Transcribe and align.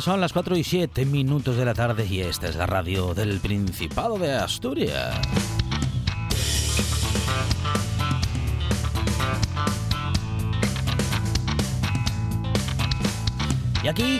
Son 0.00 0.20
las 0.20 0.32
4 0.32 0.56
y 0.56 0.62
7 0.62 1.06
minutos 1.06 1.56
de 1.56 1.64
la 1.64 1.74
tarde 1.74 2.06
y 2.06 2.20
esta 2.20 2.48
es 2.48 2.54
la 2.54 2.66
radio 2.66 3.14
del 3.14 3.40
Principado 3.40 4.16
de 4.16 4.32
Asturias. 4.32 5.16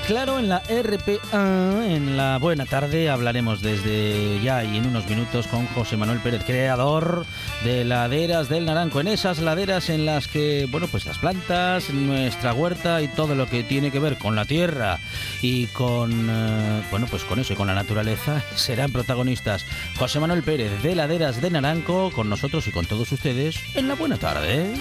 Claro, 0.06 0.38
en 0.38 0.48
la 0.48 0.60
RPA, 0.60 1.86
en 1.86 2.16
la 2.16 2.38
buena 2.38 2.64
tarde, 2.64 3.10
hablaremos 3.10 3.60
desde 3.60 4.40
ya 4.42 4.64
y 4.64 4.78
en 4.78 4.86
unos 4.86 5.06
minutos 5.06 5.46
con 5.46 5.66
José 5.66 5.96
Manuel 5.96 6.18
Pérez, 6.20 6.42
creador 6.44 7.26
de 7.62 7.84
Laderas 7.84 8.48
del 8.48 8.64
Naranco. 8.64 9.00
En 9.00 9.08
esas 9.08 9.38
laderas 9.38 9.90
en 9.90 10.06
las 10.06 10.26
que, 10.26 10.66
bueno, 10.70 10.88
pues 10.88 11.04
las 11.04 11.18
plantas, 11.18 11.90
nuestra 11.90 12.54
huerta 12.54 13.02
y 13.02 13.08
todo 13.08 13.34
lo 13.34 13.46
que 13.46 13.62
tiene 13.62 13.90
que 13.90 14.00
ver 14.00 14.16
con 14.16 14.34
la 14.34 14.46
tierra 14.46 14.98
y 15.42 15.66
con, 15.66 16.28
eh, 16.30 16.82
bueno, 16.90 17.06
pues 17.10 17.24
con 17.24 17.38
eso 17.38 17.52
y 17.52 17.56
con 17.56 17.68
la 17.68 17.74
naturaleza 17.74 18.42
serán 18.56 18.90
protagonistas. 18.90 19.66
José 19.98 20.20
Manuel 20.20 20.42
Pérez 20.42 20.82
de 20.82 20.94
Laderas 20.94 21.40
del 21.40 21.52
Naranco 21.52 22.10
con 22.12 22.28
nosotros 22.28 22.66
y 22.66 22.72
con 22.72 22.86
todos 22.86 23.12
ustedes 23.12 23.60
en 23.74 23.88
la 23.88 23.94
buena 23.94 24.16
tarde. 24.16 24.72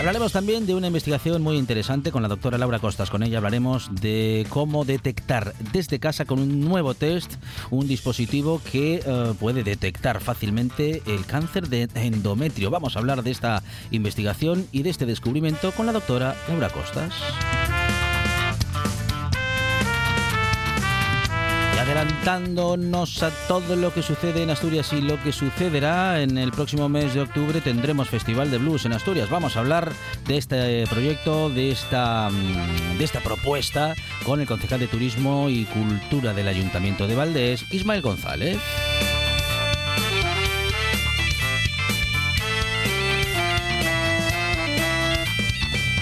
Hablaremos 0.00 0.32
también 0.32 0.64
de 0.64 0.74
una 0.74 0.86
investigación 0.86 1.42
muy 1.42 1.58
interesante 1.58 2.10
con 2.10 2.22
la 2.22 2.28
doctora 2.28 2.56
Laura 2.56 2.78
Costas. 2.78 3.10
Con 3.10 3.22
ella 3.22 3.36
hablaremos 3.36 3.90
de 4.00 4.46
cómo 4.48 4.86
detectar 4.86 5.52
desde 5.74 6.00
casa 6.00 6.24
con 6.24 6.38
un 6.38 6.62
nuevo 6.62 6.94
test 6.94 7.34
un 7.70 7.86
dispositivo 7.86 8.62
que 8.72 9.02
eh, 9.04 9.34
puede 9.38 9.62
detectar 9.62 10.22
fácilmente 10.22 11.02
el 11.04 11.26
cáncer 11.26 11.68
de 11.68 11.86
endometrio. 11.94 12.70
Vamos 12.70 12.96
a 12.96 13.00
hablar 13.00 13.22
de 13.22 13.30
esta 13.30 13.62
investigación 13.90 14.66
y 14.72 14.84
de 14.84 14.88
este 14.90 15.04
descubrimiento 15.04 15.70
con 15.72 15.84
la 15.84 15.92
doctora 15.92 16.34
Laura 16.48 16.70
Costas. 16.70 17.12
Adelantándonos 21.90 23.20
a 23.24 23.30
todo 23.48 23.74
lo 23.74 23.92
que 23.92 24.02
sucede 24.02 24.44
en 24.44 24.50
Asturias 24.50 24.92
y 24.92 25.00
lo 25.00 25.20
que 25.22 25.32
sucederá 25.32 26.22
en 26.22 26.38
el 26.38 26.52
próximo 26.52 26.88
mes 26.88 27.14
de 27.14 27.20
octubre 27.20 27.60
tendremos 27.60 28.08
Festival 28.08 28.48
de 28.50 28.58
Blues 28.58 28.84
en 28.84 28.92
Asturias. 28.92 29.28
Vamos 29.28 29.56
a 29.56 29.60
hablar 29.60 29.92
de 30.26 30.36
este 30.36 30.86
proyecto, 30.86 31.50
de 31.50 31.72
esta, 31.72 32.30
mm, 32.30 32.98
de 32.98 33.04
esta 33.04 33.18
propuesta 33.20 33.96
con 34.24 34.40
el 34.40 34.46
concejal 34.46 34.78
de 34.78 34.86
Turismo 34.86 35.48
y 35.48 35.64
Cultura 35.64 36.32
del 36.32 36.46
Ayuntamiento 36.46 37.08
de 37.08 37.16
Valdés, 37.16 37.64
Ismael 37.72 38.02
González. 38.02 38.58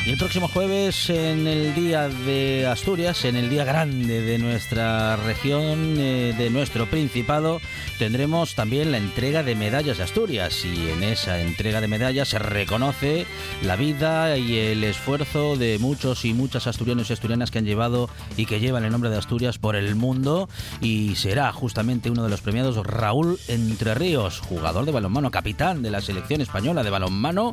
Y 0.09 0.13
el 0.13 0.17
próximo 0.17 0.49
jueves, 0.49 1.11
en 1.11 1.47
el 1.47 1.75
Día 1.75 2.09
de 2.09 2.67
Asturias, 2.67 3.27
en 3.27 3.37
el 3.37 3.51
día 3.51 3.65
grande 3.65 4.23
de 4.23 4.39
nuestra 4.39 5.17
región, 5.17 5.97
eh, 5.99 6.35
de 6.39 6.49
nuestro 6.49 6.87
Principado, 6.87 7.61
tendremos 7.99 8.55
también 8.55 8.91
la 8.91 8.97
entrega 8.97 9.43
de 9.43 9.55
medallas 9.55 9.99
de 9.99 10.05
Asturias. 10.05 10.65
Y 10.65 10.89
en 10.89 11.03
esa 11.03 11.43
entrega 11.43 11.83
de 11.83 11.89
medallas 11.89 12.29
se 12.29 12.39
reconoce 12.39 13.27
la 13.63 13.77
vida 13.77 14.39
y 14.39 14.57
el 14.57 14.83
esfuerzo 14.83 15.59
de 15.59 15.79
muchos 15.79 16.25
y 16.25 16.33
muchas 16.33 16.67
asturianos 16.67 17.11
y 17.11 17.13
asturianas 17.13 17.51
que 17.51 17.59
han 17.59 17.67
llevado 17.67 18.09
y 18.39 18.47
que 18.47 18.61
llevan 18.61 18.85
el 18.85 18.93
nombre 18.93 19.11
de 19.11 19.19
Asturias 19.19 19.59
por 19.59 19.77
el 19.77 19.95
mundo. 19.95 20.49
Y 20.81 21.17
será 21.17 21.53
justamente 21.53 22.11
uno 22.11 22.25
de 22.25 22.31
los 22.31 22.41
premiados 22.41 22.79
Raúl 22.79 23.39
Entre 23.47 23.95
Ríos, 23.95 24.41
jugador 24.41 24.87
de 24.87 24.93
balonmano, 24.93 25.31
capitán 25.31 25.83
de 25.83 25.91
la 25.91 26.01
selección 26.01 26.41
española 26.41 26.83
de 26.83 26.89
balonmano 26.89 27.53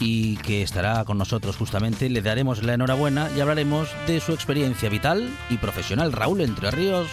y 0.00 0.36
que 0.36 0.60
estará 0.60 1.02
con 1.06 1.16
nosotros 1.16 1.56
justamente 1.56 1.93
le 2.00 2.22
daremos 2.22 2.62
la 2.62 2.74
enhorabuena 2.74 3.30
y 3.36 3.40
hablaremos 3.40 3.88
de 4.06 4.20
su 4.20 4.32
experiencia 4.32 4.88
vital 4.88 5.28
y 5.48 5.58
profesional 5.58 6.12
Raúl 6.12 6.40
Entre 6.40 6.70
Ríos 6.70 7.08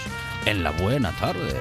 en 0.46 0.64
la 0.64 0.72
buena 0.72 1.12
tarde. 1.12 1.56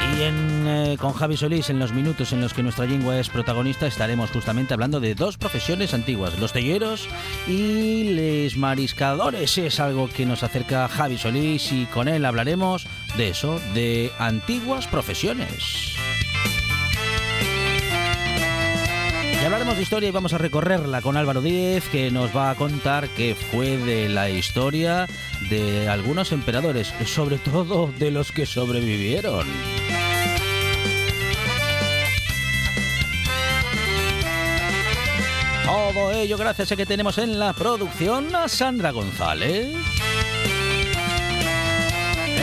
Y 0.00 0.20
eh, 0.20 0.96
con 0.98 1.12
Javi 1.12 1.36
Solís, 1.36 1.70
en 1.70 1.78
los 1.78 1.92
minutos 1.92 2.32
en 2.32 2.40
los 2.40 2.54
que 2.54 2.62
nuestra 2.62 2.86
lengua 2.86 3.18
es 3.18 3.28
protagonista, 3.28 3.86
estaremos 3.86 4.30
justamente 4.30 4.74
hablando 4.74 4.98
de 4.98 5.14
dos 5.14 5.36
profesiones 5.36 5.94
antiguas, 5.94 6.38
los 6.38 6.52
telleros 6.52 7.08
y 7.46 8.14
los 8.14 8.56
mariscadores. 8.56 9.58
Es 9.58 9.78
algo 9.78 10.08
que 10.08 10.26
nos 10.26 10.42
acerca 10.42 10.88
Javi 10.88 11.18
Solís 11.18 11.70
y 11.72 11.86
con 11.86 12.08
él 12.08 12.24
hablaremos 12.24 12.86
de 13.16 13.28
eso, 13.28 13.60
de 13.74 14.10
antiguas 14.18 14.86
profesiones. 14.86 15.96
Hablaremos 19.62 19.80
historia 19.80 20.08
y 20.08 20.12
vamos 20.12 20.32
a 20.32 20.38
recorrerla 20.38 21.02
con 21.02 21.16
Álvaro 21.16 21.40
Díez, 21.40 21.88
que 21.88 22.10
nos 22.10 22.34
va 22.36 22.50
a 22.50 22.56
contar 22.56 23.08
qué 23.10 23.36
fue 23.36 23.76
de 23.76 24.08
la 24.08 24.28
historia 24.28 25.06
de 25.50 25.88
algunos 25.88 26.32
emperadores, 26.32 26.92
sobre 27.06 27.38
todo 27.38 27.92
de 27.96 28.10
los 28.10 28.32
que 28.32 28.44
sobrevivieron. 28.44 29.46
Todo 35.64 36.10
ello 36.10 36.36
gracias 36.36 36.72
a 36.72 36.76
que 36.76 36.86
tenemos 36.86 37.18
en 37.18 37.38
la 37.38 37.52
producción 37.52 38.34
a 38.34 38.48
Sandra 38.48 38.90
González. 38.90 39.68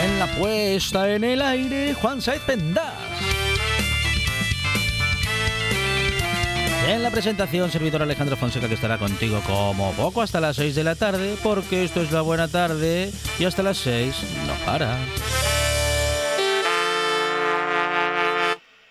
En 0.02 0.18
la 0.18 0.26
puesta 0.38 1.12
en 1.12 1.24
el 1.24 1.42
aire, 1.42 1.92
Juan 1.92 2.22
Saez 2.22 2.40
Pendas. 2.40 3.09
En 6.90 7.04
la 7.04 7.10
presentación, 7.12 7.70
servidor 7.70 8.02
Alejandro 8.02 8.36
Fonseca, 8.36 8.66
que 8.66 8.74
estará 8.74 8.98
contigo 8.98 9.40
como 9.46 9.92
poco 9.92 10.22
hasta 10.22 10.40
las 10.40 10.56
6 10.56 10.74
de 10.74 10.82
la 10.82 10.96
tarde, 10.96 11.36
porque 11.40 11.84
esto 11.84 12.00
es 12.00 12.10
la 12.10 12.20
buena 12.20 12.48
tarde 12.48 13.12
y 13.38 13.44
hasta 13.44 13.62
las 13.62 13.78
6 13.78 14.44
no 14.44 14.66
para. 14.66 14.98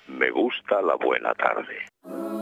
Me 0.07 0.31
gusta 0.31 0.81
la 0.81 0.95
buena 0.95 1.33
tarde. 1.33 2.38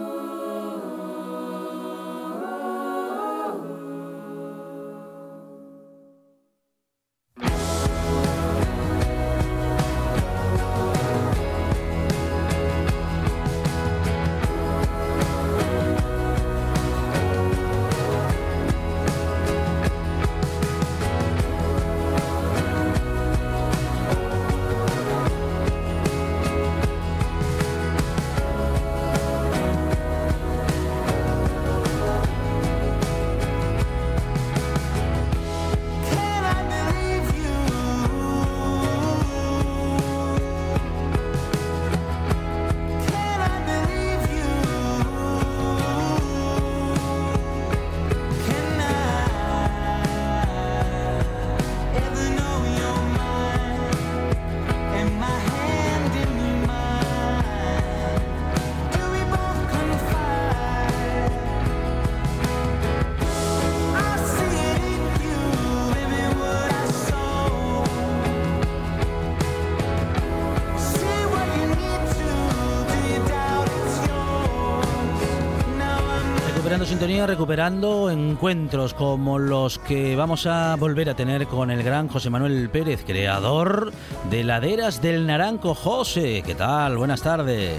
Sintonía, 76.97 77.27
recuperando 77.27 78.09
encuentros 78.09 78.95
como 78.95 79.37
los 79.37 79.77
que 79.77 80.15
vamos 80.15 80.47
a 80.47 80.75
volver 80.77 81.11
a 81.11 81.15
tener 81.15 81.45
con 81.45 81.69
el 81.69 81.83
gran 81.83 82.07
José 82.07 82.31
Manuel 82.31 82.71
Pérez, 82.71 83.03
creador 83.05 83.91
de 84.31 84.43
Laderas 84.43 84.99
del 84.99 85.27
Naranco. 85.27 85.75
José, 85.75 86.41
¿qué 86.43 86.55
tal? 86.55 86.97
Buenas 86.97 87.21
tardes. 87.21 87.77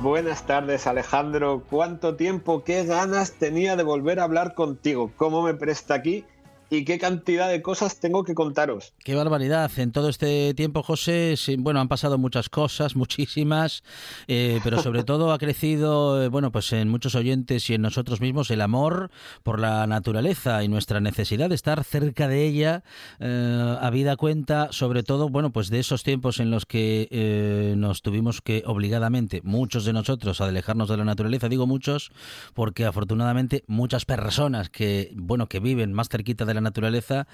Buenas 0.00 0.46
tardes 0.46 0.86
Alejandro, 0.86 1.64
cuánto 1.68 2.14
tiempo, 2.14 2.62
qué 2.62 2.84
ganas 2.84 3.32
tenía 3.32 3.74
de 3.74 3.82
volver 3.82 4.20
a 4.20 4.24
hablar 4.24 4.54
contigo, 4.54 5.10
cómo 5.16 5.42
me 5.42 5.54
presta 5.54 5.94
aquí 5.94 6.24
y 6.70 6.84
qué 6.84 6.98
cantidad 6.98 7.48
de 7.48 7.62
cosas 7.62 8.00
tengo 8.00 8.24
que 8.24 8.34
contaros. 8.34 8.92
Qué 9.04 9.14
barbaridad. 9.14 9.70
En 9.78 9.92
todo 9.92 10.08
este 10.08 10.54
tiempo, 10.54 10.82
José, 10.82 11.34
bueno, 11.58 11.80
han 11.80 11.88
pasado 11.88 12.18
muchas 12.18 12.48
cosas, 12.48 12.96
muchísimas, 12.96 13.82
eh, 14.26 14.60
pero 14.64 14.82
sobre 14.82 15.04
todo 15.04 15.32
ha 15.32 15.38
crecido, 15.38 16.22
eh, 16.22 16.28
bueno, 16.28 16.52
pues 16.52 16.72
en 16.72 16.88
muchos 16.88 17.14
oyentes 17.14 17.68
y 17.70 17.74
en 17.74 17.82
nosotros 17.82 18.20
mismos 18.20 18.50
el 18.50 18.60
amor 18.60 19.10
por 19.42 19.60
la 19.60 19.86
naturaleza 19.86 20.62
y 20.62 20.68
nuestra 20.68 21.00
necesidad 21.00 21.48
de 21.48 21.54
estar 21.54 21.84
cerca 21.84 22.28
de 22.28 22.44
ella, 22.44 22.82
eh, 23.20 23.76
habida 23.80 24.16
cuenta, 24.16 24.68
sobre 24.70 25.02
todo, 25.02 25.28
bueno, 25.28 25.50
pues 25.50 25.70
de 25.70 25.78
esos 25.78 26.02
tiempos 26.02 26.40
en 26.40 26.50
los 26.50 26.66
que 26.66 27.08
eh, 27.10 27.74
nos 27.76 28.02
tuvimos 28.02 28.40
que 28.40 28.62
obligadamente, 28.66 29.40
muchos 29.44 29.84
de 29.84 29.92
nosotros, 29.92 30.40
a 30.40 30.46
alejarnos 30.46 30.88
de 30.88 30.96
la 30.96 31.04
naturaleza. 31.04 31.48
Digo 31.48 31.66
muchos, 31.66 32.10
porque 32.54 32.84
afortunadamente 32.84 33.64
muchas 33.66 34.04
personas 34.04 34.70
que, 34.70 35.12
bueno, 35.14 35.48
que 35.48 35.60
viven 35.60 35.92
más 35.92 36.08
cerquita 36.08 36.44
de 36.44 36.54
la 36.54 36.57
naturaleza 36.60 37.26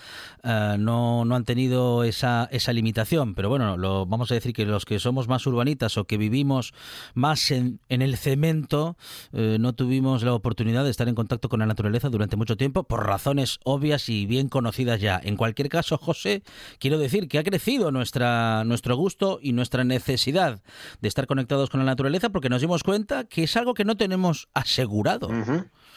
uh, 0.43 0.79
no, 0.79 1.25
no 1.25 1.35
han 1.35 1.45
tenido 1.45 2.05
esa, 2.05 2.49
esa 2.51 2.73
limitación. 2.73 3.35
Pero 3.35 3.49
bueno, 3.49 3.77
lo, 3.77 4.07
vamos 4.07 4.31
a 4.31 4.35
decir 4.35 4.53
que 4.53 4.67
los 4.67 4.85
que 4.85 4.99
somos 4.99 5.29
más 5.29 5.47
urbanitas 5.47 5.97
o 5.99 6.05
que 6.05 6.17
vivimos 6.17 6.75
más 7.15 7.51
en, 7.51 7.81
en 7.89 8.03
el 8.03 8.17
cemento, 8.17 8.97
uh, 9.33 9.59
no 9.59 9.75
tuvimos 9.75 10.23
la 10.23 10.35
oportunidad 10.35 10.85
de 10.85 10.91
estar 10.91 11.09
en 11.09 11.15
contacto 11.15 11.49
con 11.49 11.61
la 11.61 11.67
naturaleza 11.67 12.09
durante 12.09 12.37
mucho 12.37 12.57
tiempo 12.57 12.85
por 12.85 13.07
razones 13.07 13.59
obvias 13.65 14.09
y 14.09 14.27
bien 14.27 14.49
conocidas 14.49 15.01
ya. 15.01 15.21
En 15.23 15.37
cualquier 15.37 15.69
caso, 15.69 15.99
José, 15.99 16.43
quiero 16.79 16.99
decir 16.99 17.29
que 17.29 17.39
ha 17.39 17.45
crecido 17.45 17.91
nuestra, 17.91 18.65
nuestro 18.65 18.97
gusto 18.97 19.39
y 19.41 19.53
nuestra 19.53 19.85
necesidad 19.85 20.63
de 21.01 21.09
estar 21.09 21.27
conectados 21.27 21.71
con 21.71 21.81
la 21.81 21.87
naturaleza 21.87 22.31
porque 22.31 22.49
nos 22.49 22.61
dimos 22.61 22.83
cuenta 22.83 23.25
que 23.25 23.45
es 23.45 23.57
algo 23.57 23.75
que 23.75 23.85
no 23.85 23.97
tenemos 23.97 24.49
asegurado. 24.55 25.29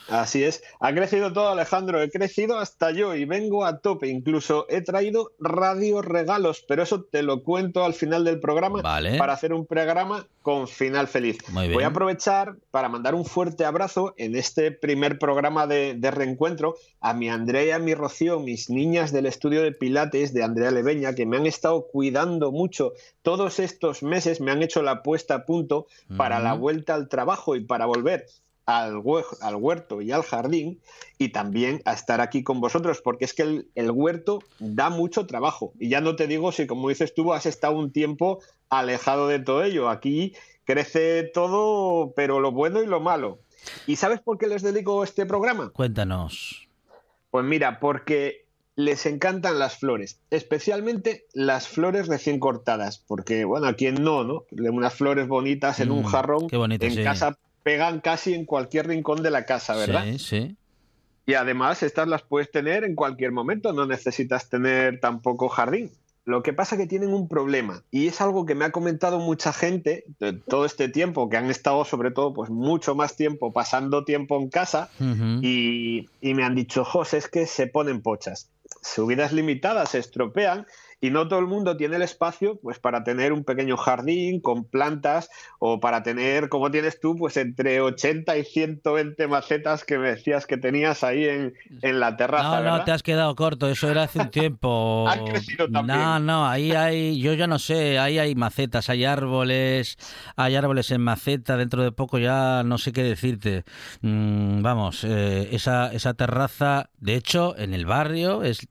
Así 0.09 0.41
es, 0.43 0.63
ha 0.79 0.93
crecido 0.93 1.33
todo 1.33 1.49
Alejandro, 1.49 2.01
he 2.01 2.09
crecido 2.09 2.59
hasta 2.59 2.91
yo 2.91 3.15
y 3.17 3.25
vengo 3.25 3.65
a 3.65 3.79
tope, 3.79 4.07
incluso 4.07 4.65
he 4.69 4.81
traído 4.81 5.31
radio 5.39 6.01
regalos, 6.01 6.63
pero 6.67 6.83
eso 6.83 7.03
te 7.03 7.23
lo 7.23 7.43
cuento 7.43 7.83
al 7.83 7.93
final 7.93 8.23
del 8.23 8.39
programa 8.39 8.81
vale. 8.81 9.17
para 9.17 9.33
hacer 9.33 9.53
un 9.53 9.65
programa 9.65 10.25
con 10.41 10.67
final 10.67 11.07
feliz. 11.07 11.37
Voy 11.51 11.83
a 11.83 11.87
aprovechar 11.87 12.55
para 12.71 12.87
mandar 12.87 13.15
un 13.15 13.25
fuerte 13.25 13.65
abrazo 13.65 14.13
en 14.17 14.35
este 14.35 14.71
primer 14.71 15.19
programa 15.19 15.67
de, 15.67 15.95
de, 15.95 16.11
reencuentro 16.11 16.75
a 17.01 17.13
mi 17.13 17.29
Andrea 17.29 17.65
y 17.65 17.71
a 17.71 17.79
mi 17.79 17.93
Rocío, 17.93 18.39
mis 18.39 18.69
niñas 18.69 19.11
del 19.11 19.25
estudio 19.25 19.61
de 19.61 19.73
Pilates 19.73 20.33
de 20.33 20.43
Andrea 20.43 20.71
Leveña, 20.71 21.15
que 21.15 21.25
me 21.25 21.35
han 21.35 21.45
estado 21.45 21.87
cuidando 21.87 22.51
mucho 22.51 22.93
todos 23.23 23.59
estos 23.59 24.03
meses, 24.03 24.39
me 24.39 24.51
han 24.51 24.63
hecho 24.63 24.81
la 24.81 25.03
puesta 25.03 25.35
a 25.35 25.45
punto 25.45 25.87
uh 26.09 26.13
-huh. 26.13 26.17
para 26.17 26.39
la 26.39 26.53
vuelta 26.53 26.93
al 26.93 27.09
trabajo 27.09 27.55
y 27.55 27.65
para 27.65 27.85
volver 27.85 28.25
al, 28.67 29.01
al, 29.41 29.55
huerto 29.55 30.01
y 30.01 30.11
al 30.11 30.23
jardín 30.23 30.79
y 31.17 31.29
también 31.29 31.81
a 31.85 31.93
estar 31.93 32.21
aquí 32.21 32.43
con 32.43 32.59
vosotros, 32.59 33.01
porque 33.01 33.25
es 33.25 33.33
que 33.33 33.43
el, 33.43 33.67
el, 33.75 33.89
huerto 33.91 34.43
da 34.59 34.89
mucho 34.89 35.25
trabajo. 35.25 35.71
Y 35.79 35.89
ya 35.89 36.01
no 36.01 36.15
te 36.15 36.27
digo 36.27 36.51
si, 36.51 36.67
como 36.67 36.89
dices 36.89 37.15
tú, 37.15 37.33
has 37.33 37.45
estado 37.45 37.77
un 37.77 37.91
tiempo 37.91 38.39
alejado 38.69 39.29
de 39.29 39.39
todo 39.39 39.63
ello. 39.63 39.89
Aquí 39.89 40.33
crece 40.65 41.23
todo, 41.23 42.11
pero 42.13 42.41
lo 42.41 42.51
bueno 42.51 42.83
y 42.83 42.85
lo 42.85 42.99
malo. 42.99 43.39
¿Y 43.87 43.95
sabes 43.95 44.19
por 44.19 44.37
qué 44.37 44.47
les 44.47 44.61
dedico 44.61 45.03
este 45.03 45.25
programa? 45.25 45.71
Cuéntanos. 45.71 46.67
Pues 47.31 47.45
mira, 47.45 47.79
porque 47.79 48.45
les 48.75 49.05
encantan 49.05 49.59
las 49.59 49.77
flores, 49.77 50.19
especialmente 50.29 51.25
las 51.33 51.67
flores 51.67 52.07
recién 52.07 52.39
cortadas, 52.39 52.99
porque, 52.99 53.45
bueno, 53.45 53.67
a 53.67 53.73
quien 53.73 54.03
no, 54.03 54.23
¿no? 54.23 54.43
Unas 54.51 54.93
flores 54.93 55.27
bonitas 55.27 55.79
en 55.79 55.89
mm, 55.89 55.93
un 55.93 56.03
jarrón 56.03 56.47
bonito, 56.51 56.85
en 56.85 56.93
sí. 56.93 57.03
casa 57.03 57.37
pegan 57.67 57.99
casi 57.99 58.33
en 58.33 58.45
cualquier 58.45 58.87
rincón 58.87 59.21
de 59.23 59.29
la 59.29 59.45
casa, 59.45 59.75
¿verdad? 59.75 60.05
Sí, 60.05 60.19
sí. 60.19 60.55
Y 61.25 61.33
además 61.33 61.83
estas 61.83 62.07
las 62.07 62.21
puedes 62.21 62.49
tener 62.49 62.85
en 62.85 62.95
cualquier 62.95 63.33
momento, 63.33 63.73
no 63.73 63.85
necesitas 63.85 64.47
tener 64.47 65.01
tampoco 65.01 65.49
jardín. 65.49 65.91
Lo 66.23 66.43
que 66.43 66.53
pasa 66.53 66.77
que 66.77 66.87
tienen 66.87 67.13
un 67.13 67.27
problema 67.27 67.83
y 67.91 68.07
es 68.07 68.21
algo 68.21 68.45
que 68.45 68.55
me 68.55 68.63
ha 68.63 68.71
comentado 68.71 69.19
mucha 69.19 69.51
gente 69.51 70.05
de 70.21 70.31
todo 70.31 70.63
este 70.63 70.87
tiempo, 70.87 71.27
que 71.27 71.35
han 71.35 71.49
estado 71.49 71.83
sobre 71.83 72.11
todo 72.11 72.33
pues 72.33 72.49
mucho 72.49 72.95
más 72.95 73.17
tiempo 73.17 73.51
pasando 73.51 74.05
tiempo 74.05 74.39
en 74.39 74.47
casa 74.47 74.89
uh 75.01 75.03
-huh. 75.03 75.39
y, 75.43 76.07
y, 76.21 76.33
me 76.35 76.45
han 76.45 76.55
dicho, 76.55 76.85
José, 76.85 77.17
es 77.17 77.27
que 77.27 77.47
se 77.47 77.67
ponen 77.67 78.01
pochas. 78.01 78.49
Subidas 78.81 79.33
limitadas 79.33 79.89
se 79.89 79.99
estropean 79.99 80.65
y 80.99 81.11
no 81.11 81.27
todo 81.27 81.39
el 81.39 81.47
mundo 81.47 81.77
tiene 81.77 81.97
el 81.97 82.01
espacio 82.01 82.59
pues 82.61 82.79
para 82.79 83.03
tener 83.03 83.31
un 83.31 83.43
pequeño 83.43 83.77
jardín 83.77 84.41
con 84.41 84.65
plantas 84.65 85.29
o 85.59 85.79
para 85.79 86.03
tener, 86.03 86.49
como 86.49 86.71
tienes 86.71 86.99
tú, 86.99 87.15
pues 87.15 87.37
entre 87.37 87.81
80 87.81 88.37
y 88.37 88.43
120 88.43 89.27
macetas 89.27 89.83
que 89.83 89.97
me 89.97 90.09
decías 90.09 90.47
que 90.47 90.57
tenías 90.57 91.03
ahí 91.03 91.25
en, 91.25 91.53
en 91.81 91.99
la 91.99 92.17
terraza. 92.17 92.43
No, 92.43 92.63
¿verdad? 92.63 92.77
no, 92.79 92.83
te 92.83 92.91
has 92.91 93.03
quedado 93.03 93.35
corto, 93.35 93.69
eso 93.69 93.89
era 93.89 94.03
hace 94.03 94.19
un 94.19 94.31
tiempo. 94.31 95.05
Han 95.09 95.25
crecido 95.25 95.69
también. 95.69 95.99
No, 95.99 96.19
no, 96.19 96.47
ahí 96.47 96.71
hay, 96.71 97.19
yo 97.19 97.33
ya 97.33 97.47
no 97.47 97.59
sé, 97.59 97.99
ahí 97.99 98.17
hay 98.17 98.35
macetas, 98.35 98.89
hay 98.89 99.05
árboles, 99.05 99.97
hay 100.35 100.55
árboles 100.55 100.89
en 100.91 101.01
maceta, 101.01 101.57
dentro 101.57 101.83
de 101.83 101.91
poco 101.91 102.17
ya 102.17 102.63
no 102.63 102.77
sé 102.77 102.91
qué 102.91 103.03
decirte. 103.03 103.63
Mm, 104.01 104.61
vamos, 104.61 105.03
eh, 105.03 105.49
esa, 105.51 105.91
esa 105.93 106.13
terraza, 106.15 106.89
de 106.99 107.15
hecho, 107.15 107.55
en 107.57 107.73
el 107.73 107.85
barrio 107.85 108.43
es, 108.43 108.67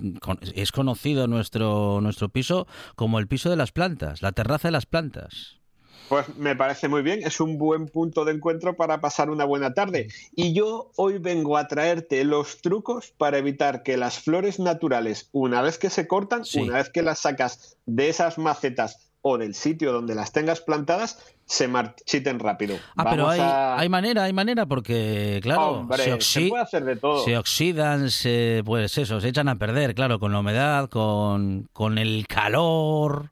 es 0.54 0.72
conocido 0.72 1.28
nuestro, 1.28 2.00
nuestro 2.00 2.15
nuestro 2.16 2.28
piso 2.30 2.66
como 2.94 3.18
el 3.18 3.28
piso 3.28 3.50
de 3.50 3.56
las 3.56 3.72
plantas, 3.72 4.22
la 4.22 4.32
terraza 4.32 4.68
de 4.68 4.72
las 4.72 4.86
plantas. 4.86 5.56
Pues 6.08 6.34
me 6.36 6.54
parece 6.56 6.88
muy 6.88 7.02
bien, 7.02 7.20
es 7.24 7.40
un 7.40 7.58
buen 7.58 7.88
punto 7.88 8.24
de 8.24 8.32
encuentro 8.32 8.76
para 8.76 9.00
pasar 9.00 9.28
una 9.28 9.44
buena 9.44 9.74
tarde. 9.74 10.08
Y 10.34 10.54
yo 10.54 10.92
hoy 10.96 11.18
vengo 11.18 11.58
a 11.58 11.66
traerte 11.66 12.24
los 12.24 12.62
trucos 12.62 13.12
para 13.18 13.38
evitar 13.38 13.82
que 13.82 13.96
las 13.96 14.20
flores 14.20 14.58
naturales, 14.60 15.28
una 15.32 15.60
vez 15.62 15.78
que 15.78 15.90
se 15.90 16.06
cortan, 16.06 16.44
Sí. 16.44 16.60
una 16.60 16.76
vez 16.78 16.90
que 16.90 17.02
las 17.02 17.18
sacas 17.18 17.76
de 17.86 18.08
esas 18.08 18.38
macetas 18.38 19.05
o 19.28 19.38
del 19.38 19.54
sitio 19.54 19.92
donde 19.92 20.14
las 20.14 20.30
tengas 20.32 20.60
plantadas, 20.60 21.18
se 21.46 21.66
marchiten 21.66 22.38
rápido. 22.38 22.76
Ah, 22.96 23.06
pero 23.10 23.28
hay, 23.28 23.40
a- 23.40 23.76
hay 23.78 23.88
manera, 23.88 24.22
hay 24.24 24.32
manera, 24.32 24.66
porque, 24.66 25.40
claro, 25.42 25.70
Hombre, 25.80 25.98
se, 25.98 26.04
se 26.04 26.12
oxi- 26.40 26.48
puede 26.48 26.62
hacer 26.62 26.84
de 26.84 26.94
todo. 26.96 27.24
se 27.24 27.36
oxidan, 27.36 28.10
se, 28.10 28.62
pues 28.64 28.96
eso, 28.98 29.20
se 29.20 29.28
echan 29.28 29.48
a 29.48 29.56
perder, 29.56 29.94
claro, 29.96 30.20
con 30.20 30.32
la 30.32 30.38
humedad, 30.40 30.88
con, 30.88 31.68
con 31.72 31.98
el 31.98 32.26
calor. 32.28 33.30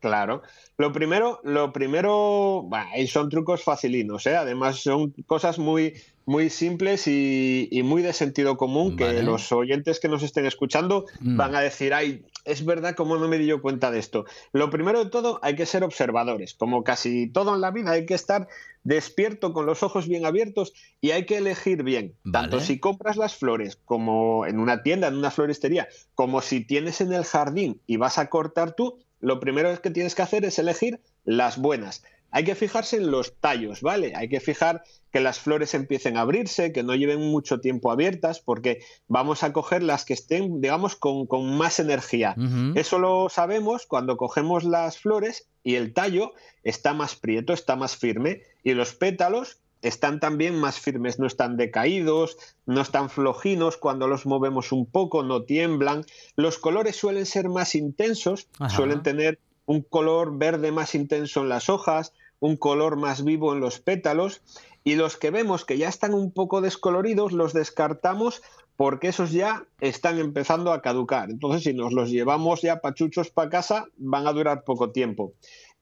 Claro. 0.00 0.42
Lo 0.76 0.92
primero, 0.92 1.40
lo 1.44 1.72
primero, 1.72 2.68
son 3.06 3.28
trucos 3.28 3.62
facilinos, 3.62 4.26
¿eh? 4.26 4.36
Además 4.36 4.80
son 4.80 5.14
cosas 5.26 5.58
muy, 5.58 5.94
muy 6.26 6.50
simples 6.50 7.06
y, 7.06 7.68
y 7.70 7.82
muy 7.84 8.02
de 8.02 8.12
sentido 8.12 8.56
común 8.56 8.96
Vale. 8.96 9.16
que 9.16 9.22
los 9.22 9.52
oyentes 9.52 10.00
que 10.00 10.08
nos 10.08 10.22
estén 10.22 10.46
escuchando 10.46 11.04
Mm. 11.20 11.36
van 11.36 11.54
a 11.54 11.60
decir, 11.60 11.94
ay, 11.94 12.24
es 12.44 12.64
verdad, 12.64 12.94
¿cómo 12.96 13.16
no 13.16 13.28
me 13.28 13.38
di 13.38 13.46
yo 13.46 13.62
cuenta 13.62 13.90
de 13.90 13.98
esto? 14.00 14.24
Lo 14.52 14.68
primero 14.68 15.02
de 15.04 15.10
todo, 15.10 15.38
hay 15.42 15.54
que 15.54 15.64
ser 15.64 15.84
observadores. 15.84 16.54
Como 16.54 16.82
casi 16.82 17.28
todo 17.30 17.54
en 17.54 17.60
la 17.60 17.70
vida, 17.70 17.92
hay 17.92 18.04
que 18.04 18.14
estar 18.14 18.48
despierto 18.82 19.52
con 19.52 19.64
los 19.66 19.82
ojos 19.82 20.08
bien 20.08 20.26
abiertos 20.26 20.72
y 21.00 21.12
hay 21.12 21.24
que 21.24 21.38
elegir 21.38 21.82
bien. 21.84 22.14
Tanto 22.32 22.60
si 22.60 22.78
compras 22.80 23.16
las 23.16 23.34
flores 23.36 23.78
como 23.84 24.44
en 24.44 24.58
una 24.58 24.82
tienda, 24.82 25.06
en 25.08 25.16
una 25.16 25.30
floristería, 25.30 25.88
como 26.14 26.40
si 26.42 26.64
tienes 26.64 27.00
en 27.00 27.12
el 27.12 27.24
jardín 27.24 27.80
y 27.86 27.96
vas 27.96 28.18
a 28.18 28.28
cortar 28.28 28.74
tú, 28.74 28.98
lo 29.24 29.40
primero 29.40 29.80
que 29.80 29.90
tienes 29.90 30.14
que 30.14 30.22
hacer 30.22 30.44
es 30.44 30.58
elegir 30.58 31.00
las 31.24 31.56
buenas. 31.56 32.04
Hay 32.30 32.44
que 32.44 32.54
fijarse 32.54 32.96
en 32.96 33.10
los 33.10 33.38
tallos, 33.38 33.80
¿vale? 33.80 34.12
Hay 34.16 34.28
que 34.28 34.40
fijar 34.40 34.82
que 35.12 35.20
las 35.20 35.38
flores 35.38 35.72
empiecen 35.72 36.16
a 36.16 36.22
abrirse, 36.22 36.72
que 36.72 36.82
no 36.82 36.94
lleven 36.94 37.20
mucho 37.20 37.60
tiempo 37.60 37.90
abiertas, 37.90 38.40
porque 38.40 38.82
vamos 39.06 39.42
a 39.42 39.52
coger 39.52 39.82
las 39.82 40.04
que 40.04 40.14
estén, 40.14 40.60
digamos, 40.60 40.96
con, 40.96 41.26
con 41.26 41.56
más 41.56 41.78
energía. 41.78 42.34
Eso 42.74 42.98
lo 42.98 43.28
sabemos 43.28 43.86
cuando 43.86 44.16
cogemos 44.16 44.64
las 44.64 44.98
flores 44.98 45.48
y 45.62 45.76
el 45.76 45.94
tallo 45.94 46.32
está 46.64 46.92
más 46.92 47.14
prieto, 47.14 47.52
está 47.52 47.76
más 47.76 47.96
firme, 47.96 48.42
y 48.62 48.74
los 48.74 48.94
pétalos 48.94 49.60
están 49.84 50.18
también 50.18 50.58
más 50.58 50.80
firmes, 50.80 51.18
no 51.18 51.26
están 51.26 51.56
decaídos, 51.56 52.38
no 52.66 52.80
están 52.80 53.10
flojinos, 53.10 53.76
cuando 53.76 54.08
los 54.08 54.26
movemos 54.26 54.72
un 54.72 54.86
poco 54.86 55.22
no 55.22 55.42
tiemblan. 55.42 56.04
Los 56.36 56.58
colores 56.58 56.96
suelen 56.96 57.26
ser 57.26 57.48
más 57.48 57.74
intensos, 57.74 58.48
Ajá. 58.58 58.74
suelen 58.74 59.02
tener 59.02 59.38
un 59.66 59.82
color 59.82 60.38
verde 60.38 60.72
más 60.72 60.94
intenso 60.94 61.42
en 61.42 61.50
las 61.50 61.68
hojas, 61.68 62.12
un 62.40 62.56
color 62.56 62.96
más 62.96 63.24
vivo 63.24 63.52
en 63.52 63.60
los 63.60 63.78
pétalos, 63.78 64.42
y 64.84 64.96
los 64.96 65.16
que 65.16 65.30
vemos 65.30 65.64
que 65.64 65.78
ya 65.78 65.88
están 65.88 66.14
un 66.14 66.30
poco 66.30 66.60
descoloridos 66.60 67.32
los 67.32 67.52
descartamos 67.52 68.42
porque 68.76 69.08
esos 69.08 69.30
ya 69.30 69.64
están 69.80 70.18
empezando 70.18 70.72
a 70.72 70.82
caducar. 70.82 71.30
Entonces, 71.30 71.62
si 71.62 71.72
nos 71.72 71.92
los 71.92 72.10
llevamos 72.10 72.62
ya 72.62 72.80
pachuchos 72.80 73.30
para 73.30 73.50
casa, 73.50 73.86
van 73.96 74.26
a 74.26 74.32
durar 74.32 74.64
poco 74.64 74.90
tiempo. 74.90 75.32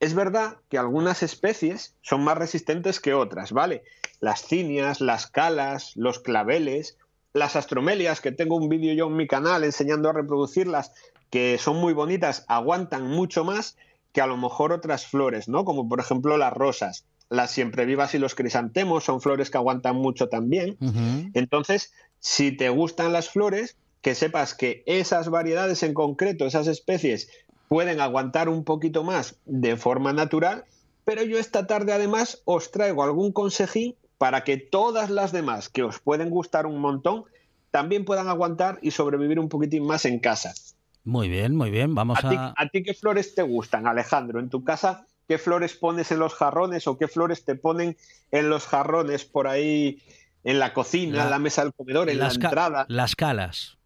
Es 0.02 0.14
verdad 0.14 0.56
que 0.68 0.78
algunas 0.78 1.22
especies 1.22 1.94
son 2.02 2.24
más 2.24 2.36
resistentes 2.36 2.98
que 2.98 3.14
otras, 3.14 3.52
¿vale? 3.52 3.84
Las 4.18 4.42
cinias, 4.42 5.00
las 5.00 5.28
calas, 5.28 5.92
los 5.94 6.18
claveles, 6.18 6.98
las 7.32 7.54
astromelias, 7.54 8.20
que 8.20 8.32
tengo 8.32 8.56
un 8.56 8.68
vídeo 8.68 8.92
yo 8.94 9.06
en 9.06 9.14
mi 9.14 9.28
canal 9.28 9.62
enseñando 9.62 10.10
a 10.10 10.12
reproducirlas, 10.12 10.90
que 11.30 11.56
son 11.56 11.76
muy 11.76 11.92
bonitas, 11.92 12.44
aguantan 12.48 13.06
mucho 13.06 13.44
más 13.44 13.76
que 14.12 14.20
a 14.20 14.26
lo 14.26 14.36
mejor 14.36 14.72
otras 14.72 15.06
flores, 15.06 15.48
¿no? 15.48 15.64
Como 15.64 15.88
por 15.88 16.00
ejemplo 16.00 16.36
las 16.36 16.52
rosas. 16.52 17.04
Las 17.28 17.52
siempre 17.52 17.86
vivas 17.86 18.12
y 18.16 18.18
los 18.18 18.34
crisantemos 18.34 19.04
son 19.04 19.20
flores 19.20 19.50
que 19.50 19.58
aguantan 19.58 19.94
mucho 19.94 20.28
también. 20.28 20.76
Entonces, 21.32 21.92
si 22.18 22.50
te 22.50 22.70
gustan 22.70 23.12
las 23.12 23.30
flores, 23.30 23.76
que 24.00 24.16
sepas 24.16 24.54
que 24.54 24.82
esas 24.86 25.30
variedades 25.30 25.84
en 25.84 25.94
concreto, 25.94 26.44
esas 26.44 26.66
especies, 26.66 27.30
pueden 27.72 28.02
aguantar 28.02 28.50
un 28.50 28.64
poquito 28.64 29.02
más 29.02 29.36
de 29.46 29.78
forma 29.78 30.12
natural, 30.12 30.66
pero 31.06 31.22
yo 31.22 31.38
esta 31.38 31.66
tarde 31.66 31.94
además 31.94 32.42
os 32.44 32.70
traigo 32.70 33.02
algún 33.02 33.32
consejín 33.32 33.94
para 34.18 34.44
que 34.44 34.58
todas 34.58 35.08
las 35.08 35.32
demás 35.32 35.70
que 35.70 35.82
os 35.82 35.98
pueden 35.98 36.28
gustar 36.28 36.66
un 36.66 36.78
montón 36.82 37.24
también 37.70 38.04
puedan 38.04 38.28
aguantar 38.28 38.78
y 38.82 38.90
sobrevivir 38.90 39.40
un 39.40 39.48
poquitín 39.48 39.86
más 39.86 40.04
en 40.04 40.18
casa. 40.18 40.52
Muy 41.04 41.30
bien, 41.30 41.56
muy 41.56 41.70
bien, 41.70 41.94
vamos 41.94 42.22
a... 42.22 42.52
¿A 42.54 42.68
ti 42.68 42.82
qué 42.82 42.92
flores 42.92 43.34
te 43.34 43.40
gustan, 43.40 43.86
Alejandro? 43.86 44.38
En 44.38 44.50
tu 44.50 44.64
casa, 44.64 45.06
¿qué 45.26 45.38
flores 45.38 45.72
pones 45.72 46.12
en 46.12 46.18
los 46.18 46.34
jarrones 46.34 46.86
o 46.86 46.98
qué 46.98 47.08
flores 47.08 47.46
te 47.46 47.54
ponen 47.54 47.96
en 48.32 48.50
los 48.50 48.66
jarrones 48.66 49.24
por 49.24 49.48
ahí 49.48 50.02
en 50.44 50.58
la 50.58 50.74
cocina, 50.74 51.22
en 51.22 51.30
la 51.30 51.38
mesa 51.38 51.62
del 51.62 51.72
comedor, 51.72 52.10
en 52.10 52.18
la 52.18 52.28
entrada. 52.28 52.84
Las 52.88 53.16
calas. 53.16 53.78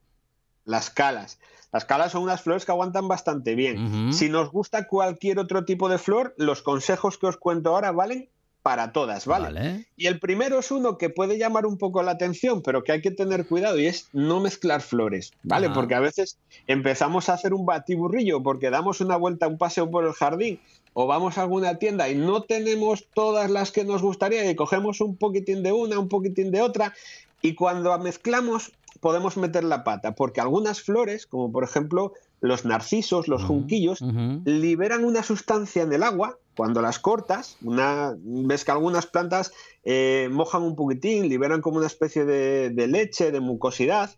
Las 0.64 0.90
calas. 0.90 1.38
Las 1.76 1.84
calas 1.84 2.12
son 2.12 2.22
unas 2.22 2.40
flores 2.40 2.64
que 2.64 2.72
aguantan 2.72 3.06
bastante 3.06 3.54
bien. 3.54 4.10
Si 4.14 4.30
nos 4.30 4.50
gusta 4.50 4.86
cualquier 4.86 5.38
otro 5.38 5.66
tipo 5.66 5.90
de 5.90 5.98
flor, 5.98 6.34
los 6.38 6.62
consejos 6.62 7.18
que 7.18 7.26
os 7.26 7.36
cuento 7.36 7.68
ahora 7.68 7.92
valen 7.92 8.30
para 8.62 8.92
todas, 8.92 9.26
¿vale? 9.26 9.86
Y 9.94 10.06
el 10.06 10.18
primero 10.18 10.60
es 10.60 10.70
uno 10.70 10.96
que 10.96 11.10
puede 11.10 11.36
llamar 11.36 11.66
un 11.66 11.76
poco 11.76 12.02
la 12.02 12.12
atención, 12.12 12.62
pero 12.62 12.82
que 12.82 12.92
hay 12.92 13.02
que 13.02 13.10
tener 13.10 13.46
cuidado 13.46 13.78
y 13.78 13.88
es 13.88 14.08
no 14.14 14.40
mezclar 14.40 14.80
flores, 14.80 15.34
¿vale? 15.42 15.68
Porque 15.68 15.94
a 15.94 16.00
veces 16.00 16.38
empezamos 16.66 17.28
a 17.28 17.34
hacer 17.34 17.52
un 17.52 17.66
batiburrillo 17.66 18.42
porque 18.42 18.70
damos 18.70 19.02
una 19.02 19.16
vuelta, 19.16 19.46
un 19.46 19.58
paseo 19.58 19.90
por 19.90 20.06
el 20.06 20.14
jardín 20.14 20.58
o 20.94 21.06
vamos 21.06 21.36
a 21.36 21.42
alguna 21.42 21.78
tienda 21.78 22.08
y 22.08 22.14
no 22.14 22.40
tenemos 22.44 23.06
todas 23.12 23.50
las 23.50 23.70
que 23.70 23.84
nos 23.84 24.00
gustaría 24.00 24.50
y 24.50 24.56
cogemos 24.56 25.02
un 25.02 25.18
poquitín 25.18 25.62
de 25.62 25.72
una, 25.72 25.98
un 25.98 26.08
poquitín 26.08 26.50
de 26.52 26.62
otra 26.62 26.94
y 27.42 27.54
cuando 27.54 27.98
mezclamos 27.98 28.72
podemos 29.06 29.36
meter 29.36 29.62
la 29.62 29.84
pata, 29.84 30.16
porque 30.16 30.40
algunas 30.40 30.82
flores, 30.82 31.28
como 31.28 31.52
por 31.52 31.62
ejemplo 31.62 32.12
los 32.40 32.64
narcisos, 32.64 33.28
los 33.28 33.44
junquillos, 33.44 34.00
liberan 34.44 35.04
una 35.04 35.22
sustancia 35.22 35.84
en 35.84 35.92
el 35.92 36.02
agua 36.02 36.40
cuando 36.56 36.82
las 36.82 36.98
cortas. 36.98 37.56
Una, 37.62 38.16
ves 38.18 38.64
que 38.64 38.72
algunas 38.72 39.06
plantas 39.06 39.52
eh, 39.84 40.28
mojan 40.32 40.64
un 40.64 40.74
poquitín, 40.74 41.28
liberan 41.28 41.60
como 41.60 41.76
una 41.76 41.86
especie 41.86 42.24
de 42.24 42.86
leche, 42.88 43.30
de 43.30 43.38
mucosidad, 43.38 44.10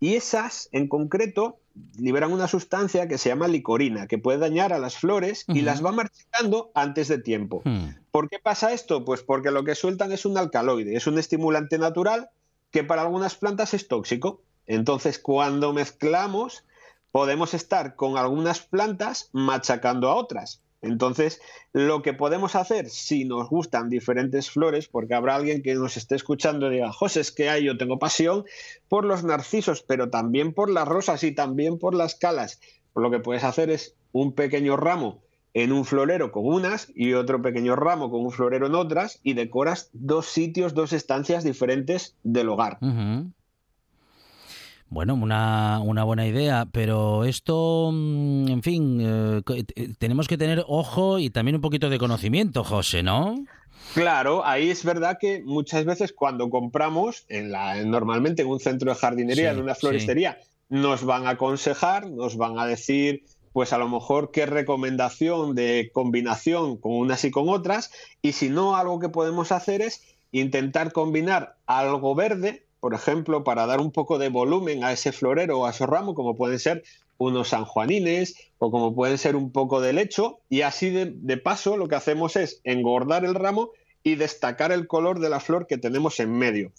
y 0.00 0.16
esas 0.16 0.68
en 0.72 0.88
concreto 0.88 1.60
liberan 1.96 2.32
una 2.32 2.48
sustancia 2.48 3.06
que 3.06 3.18
se 3.18 3.28
llama 3.28 3.46
licorina, 3.46 4.08
que 4.08 4.18
puede 4.18 4.38
dañar 4.38 4.72
a 4.72 4.80
las 4.80 4.96
flores 4.96 5.44
y 5.46 5.62
las 5.62 5.84
va 5.84 5.92
marchitando 5.92 6.72
antes 6.74 7.06
de 7.06 7.18
tiempo. 7.18 7.62
Hmm. 7.64 7.90
¿Por 8.10 8.28
qué 8.28 8.40
pasa 8.40 8.72
esto? 8.72 9.04
Pues 9.04 9.22
porque 9.22 9.52
lo 9.52 9.62
que 9.62 9.76
sueltan 9.76 10.10
es 10.10 10.26
un 10.26 10.36
alcaloide, 10.36 10.96
es 10.96 11.06
un 11.06 11.18
estimulante 11.18 11.78
natural 11.78 12.30
que 12.74 12.82
para 12.82 13.02
algunas 13.02 13.36
plantas 13.36 13.72
es 13.72 13.86
tóxico. 13.86 14.42
Entonces, 14.66 15.20
cuando 15.20 15.72
mezclamos, 15.72 16.64
podemos 17.12 17.54
estar 17.54 17.94
con 17.94 18.18
algunas 18.18 18.62
plantas 18.62 19.30
machacando 19.30 20.10
a 20.10 20.16
otras. 20.16 20.60
Entonces, 20.82 21.40
lo 21.72 22.02
que 22.02 22.14
podemos 22.14 22.56
hacer, 22.56 22.90
si 22.90 23.26
nos 23.26 23.48
gustan 23.48 23.90
diferentes 23.90 24.50
flores, 24.50 24.88
porque 24.88 25.14
habrá 25.14 25.36
alguien 25.36 25.62
que 25.62 25.76
nos 25.76 25.96
esté 25.96 26.16
escuchando 26.16 26.66
y 26.66 26.74
diga, 26.74 26.92
José, 26.92 27.20
es 27.20 27.30
que 27.30 27.48
hay, 27.48 27.62
yo 27.62 27.78
tengo 27.78 28.00
pasión 28.00 28.44
por 28.88 29.04
los 29.04 29.22
narcisos, 29.22 29.82
pero 29.82 30.10
también 30.10 30.52
por 30.52 30.68
las 30.68 30.88
rosas 30.88 31.22
y 31.22 31.30
también 31.30 31.78
por 31.78 31.94
las 31.94 32.16
calas. 32.16 32.60
lo 32.96 33.08
que 33.12 33.20
puedes 33.20 33.44
hacer 33.44 33.70
es 33.70 33.94
un 34.10 34.34
pequeño 34.34 34.76
ramo 34.76 35.23
en 35.54 35.72
un 35.72 35.84
florero 35.84 36.32
con 36.32 36.44
unas 36.44 36.90
y 36.94 37.14
otro 37.14 37.40
pequeño 37.40 37.76
ramo 37.76 38.10
con 38.10 38.20
un 38.24 38.32
florero 38.32 38.66
en 38.66 38.74
otras 38.74 39.20
y 39.22 39.34
decoras 39.34 39.88
dos 39.92 40.26
sitios, 40.26 40.74
dos 40.74 40.92
estancias 40.92 41.44
diferentes 41.44 42.16
del 42.24 42.48
hogar. 42.48 42.78
Bueno, 44.90 45.14
una, 45.14 45.80
una, 45.80 46.04
buena 46.04 46.26
idea, 46.26 46.66
pero 46.70 47.24
esto, 47.24 47.90
mm, 47.92 48.48
en 48.48 48.62
fin, 48.62 48.98
eh, 49.00 49.42
eh, 49.74 49.94
tenemos 49.98 50.28
que 50.28 50.38
tener 50.38 50.64
ojo 50.68 51.18
y 51.18 51.30
también 51.30 51.56
un 51.56 51.60
poquito 51.62 51.88
de 51.88 51.98
conocimiento, 51.98 52.62
José, 52.62 53.02
¿no? 53.02 53.44
Claro, 53.94 54.44
ahí 54.44 54.70
es 54.70 54.84
verdad 54.84 55.18
que 55.20 55.42
muchas 55.44 55.84
veces 55.84 56.12
cuando 56.12 56.48
compramos, 56.50 57.24
en 57.28 57.50
la, 57.50 57.82
normalmente 57.84 58.42
en 58.42 58.48
un 58.48 58.60
centro 58.60 58.92
de 58.92 58.96
jardinería, 58.96 59.52
en 59.52 59.60
una 59.60 59.74
floristería, 59.74 60.38
nos 60.68 61.04
van 61.04 61.26
a 61.26 61.30
aconsejar, 61.30 62.10
nos 62.10 62.36
van 62.36 62.58
a 62.58 62.66
decir, 62.66 63.24
pues 63.54 63.72
a 63.72 63.78
lo 63.78 63.88
mejor 63.88 64.30
qué 64.30 64.44
recomendación 64.44 65.54
de 65.54 65.90
combinación 65.94 66.76
con 66.76 66.92
unas 66.92 67.24
y 67.24 67.30
con 67.30 67.48
otras, 67.48 67.90
y 68.20 68.32
si 68.32 68.50
no, 68.50 68.76
algo 68.76 69.00
que 69.00 69.08
podemos 69.08 69.50
hacer 69.50 69.80
es 69.80 70.02
intentar 70.32 70.92
combinar 70.92 71.56
algo 71.64 72.14
verde 72.14 72.64
por 72.84 72.92
ejemplo, 72.92 73.44
para 73.44 73.64
dar 73.64 73.80
un 73.80 73.92
poco 73.92 74.18
de 74.18 74.28
volumen 74.28 74.84
a 74.84 74.92
ese 74.92 75.10
florero 75.10 75.58
o 75.58 75.64
a 75.64 75.70
ese 75.70 75.86
ramo, 75.86 76.14
como 76.14 76.36
pueden 76.36 76.58
ser 76.58 76.84
unos 77.16 77.48
sanjuanines 77.48 78.34
o 78.58 78.70
como 78.70 78.94
pueden 78.94 79.16
ser 79.16 79.36
un 79.36 79.52
poco 79.52 79.80
de 79.80 79.94
lecho, 79.94 80.40
y 80.50 80.60
así 80.60 80.90
de, 80.90 81.36
paso 81.38 81.78
lo 81.78 81.88
que 81.88 81.94
hacemos 81.94 82.36
es 82.36 82.60
engordar 82.62 83.24
el 83.24 83.34
ramo 83.34 83.70
y 84.02 84.16
destacar 84.16 84.70
el 84.70 84.86
color 84.86 85.20
de 85.20 85.30
la 85.30 85.40
flor 85.40 85.66
que 85.66 85.78
tenemos 85.78 86.20
en 86.20 86.36
medio. 86.36 86.72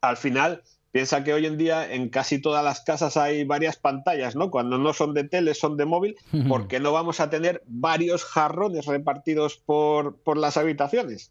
Al 0.00 0.16
final, 0.16 0.62
piensa 0.98 1.22
que 1.22 1.32
hoy 1.32 1.46
en 1.46 1.56
día 1.56 1.94
en 1.94 2.08
casi 2.08 2.40
todas 2.40 2.64
las 2.64 2.80
casas 2.80 3.16
hay 3.16 3.44
varias 3.44 3.76
pantallas, 3.76 4.34
¿no? 4.34 4.50
Cuando 4.50 4.78
no 4.78 4.92
son 4.92 5.14
de 5.14 5.22
tele, 5.22 5.54
son 5.54 5.76
de 5.76 5.84
móvil, 5.84 6.16
porque 6.48 6.80
no 6.80 6.90
vamos 6.90 7.20
a 7.20 7.30
tener 7.30 7.62
varios 7.68 8.24
jarrones 8.24 8.84
repartidos 8.86 9.62
por, 9.64 10.16
por 10.16 10.36
las 10.36 10.56
habitaciones? 10.56 11.30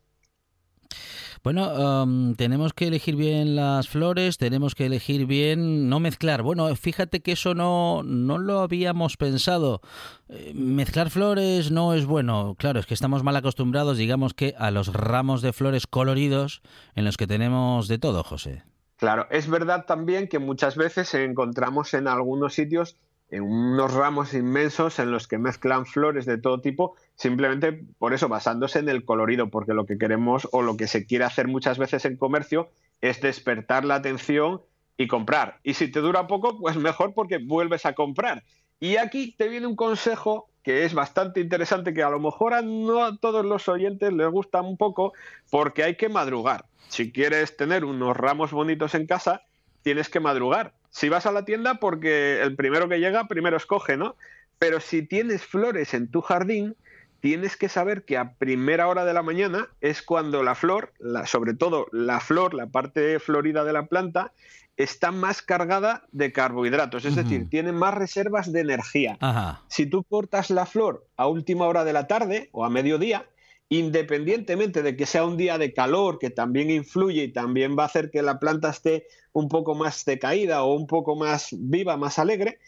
Bueno, 1.43 2.33
tenemos 2.37 2.71
que 2.71 2.87
elegir 2.87 3.17
bien 3.17 3.57
las 3.57 3.89
flores, 3.89 4.37
tenemos 4.37 4.73
que 4.73 4.85
elegir 4.85 5.25
bien, 5.25 5.89
no 5.89 5.99
mezclar. 5.99 6.43
Bueno, 6.43 6.73
fíjate 6.73 7.19
que 7.19 7.33
eso 7.33 7.53
no, 7.53 8.03
no 8.03 8.37
lo 8.37 8.61
habíamos 8.61 9.17
pensado. 9.17 9.81
Eh, 10.29 10.53
mezclar 10.55 11.09
flores 11.09 11.71
no 11.71 11.93
es 11.93 12.05
bueno. 12.05 12.55
Claro, 12.57 12.79
es 12.79 12.85
que 12.85 12.93
estamos 12.93 13.21
mal 13.21 13.35
acostumbrados, 13.35 13.97
digamos 13.97 14.33
que, 14.33 14.55
a 14.57 14.71
los 14.71 14.93
ramos 14.93 15.41
de 15.41 15.51
flores 15.51 15.87
coloridos 15.87 16.61
en 16.95 17.03
los 17.03 17.17
que 17.17 17.27
tenemos 17.27 17.89
de 17.89 17.99
todo, 17.99 18.23
José. 18.23 18.63
Claro, 18.97 19.27
es 19.29 19.47
verdad 19.47 19.85
también 19.85 20.27
que 20.27 20.39
muchas 20.39 20.75
veces 20.75 21.13
encontramos 21.13 21.93
en 21.93 22.07
algunos 22.07 22.53
sitios 22.53 22.97
en 23.29 23.43
unos 23.43 23.93
ramos 23.93 24.33
inmensos 24.33 24.99
en 24.99 25.11
los 25.11 25.27
que 25.27 25.37
mezclan 25.37 25.85
flores 25.85 26.25
de 26.25 26.37
todo 26.37 26.61
tipo, 26.61 26.95
simplemente 27.15 27.83
por 27.99 28.13
eso, 28.13 28.29
basándose 28.29 28.79
en 28.79 28.89
el 28.89 29.03
colorido, 29.03 29.49
porque 29.49 29.73
lo 29.73 29.85
que 29.85 29.97
queremos 29.97 30.47
o 30.51 30.61
lo 30.61 30.77
que 30.77 30.87
se 30.87 31.05
quiere 31.05 31.25
hacer 31.25 31.47
muchas 31.47 31.77
veces 31.77 32.05
en 32.05 32.17
comercio 32.17 32.69
es 33.01 33.21
despertar 33.21 33.85
la 33.85 33.95
atención 33.95 34.61
y 34.97 35.07
comprar. 35.07 35.59
Y 35.63 35.73
si 35.73 35.91
te 35.91 35.99
dura 35.99 36.27
poco, 36.27 36.57
pues 36.57 36.77
mejor 36.77 37.13
porque 37.13 37.37
vuelves 37.37 37.85
a 37.85 37.93
comprar. 37.93 38.43
Y 38.79 38.97
aquí 38.97 39.35
te 39.37 39.49
viene 39.49 39.67
un 39.67 39.75
consejo 39.75 40.49
que 40.67 40.83
es 40.83 40.93
bastante 40.93 41.39
interesante, 41.39 41.93
que 41.93 42.03
a 42.03 42.09
lo 42.09 42.19
mejor 42.19 42.53
a 42.53 42.61
no 42.61 43.05
a 43.05 43.15
todos 43.15 43.45
los 43.45 43.69
oyentes 43.69 44.11
les 44.11 44.27
gusta 44.27 44.59
un 44.61 44.75
poco, 44.75 45.13
porque 45.49 45.85
hay 45.85 45.95
que 45.95 46.09
madrugar. 46.09 46.65
Si 46.89 47.13
quieres 47.13 47.55
tener 47.55 47.85
unos 47.85 48.17
ramos 48.17 48.51
bonitos 48.51 48.93
en 48.93 49.07
casa, 49.07 49.43
tienes 49.81 50.09
que 50.09 50.19
madrugar 50.19 50.73
si 50.89 51.09
vas 51.09 51.25
a 51.25 51.31
la 51.31 51.45
tienda 51.45 51.75
porque 51.75 52.41
el 52.41 52.55
primero 52.55 52.89
que 52.89 52.99
llega 52.99 53.27
primero 53.27 53.55
escoge, 53.55 53.95
¿no? 53.95 54.15
Pero 54.59 54.79
si 54.79 55.03
tienes 55.03 55.45
flores 55.45 55.93
en 55.93 56.09
tu 56.09 56.21
jardín, 56.21 56.75
tienes 57.19 57.55
que 57.55 57.69
saber 57.69 58.03
que 58.03 58.17
a 58.17 58.33
primera 58.33 58.87
hora 58.87 59.05
de 59.05 59.13
la 59.13 59.21
mañana 59.21 59.69
es 59.79 60.01
cuando 60.01 60.41
la 60.43 60.55
flor, 60.55 60.91
sobre 61.25 61.53
todo 61.53 61.87
la 61.91 62.19
flor, 62.19 62.53
la 62.53 62.67
parte 62.67 63.19
florida 63.19 63.63
de 63.63 63.73
la 63.73 63.85
planta, 63.85 64.33
está 64.77 65.11
más 65.11 65.41
cargada 65.41 66.03
de 66.11 66.31
carbohidratos, 66.31 67.03
es 67.03 67.15
decir, 67.15 67.49
tiene 67.49 67.71
más 67.71 67.95
reservas 67.95 68.51
de 68.51 68.61
energía. 68.61 69.17
Si 69.67 69.87
tú 69.87 70.03
cortas 70.03 70.51
la 70.51 70.67
flor 70.67 71.07
a 71.17 71.27
última 71.27 71.65
hora 71.65 71.83
de 71.83 71.93
la 71.93 72.07
tarde 72.07 72.49
o 72.51 72.63
a 72.63 72.69
mediodía, 72.69 73.25
independientemente 73.69 74.83
de 74.83 74.95
que 74.95 75.07
sea 75.07 75.25
un 75.25 75.35
día 75.35 75.57
de 75.57 75.73
calor, 75.73 76.19
que 76.19 76.29
también 76.29 76.69
influye 76.69 77.23
y 77.23 77.33
también 77.33 77.75
va 77.77 77.83
a 77.83 77.87
hacer 77.87 78.11
que 78.11 78.21
la 78.21 78.39
planta 78.39 78.69
esté 78.69 79.07
un 79.33 79.49
poco 79.49 79.73
más 79.73 80.05
decaída 80.05 80.63
o 80.63 80.73
un 80.75 80.85
poco 80.85 81.15
más 81.15 81.49
viva, 81.51 81.97
más 81.97 82.19
alegre, 82.19 82.59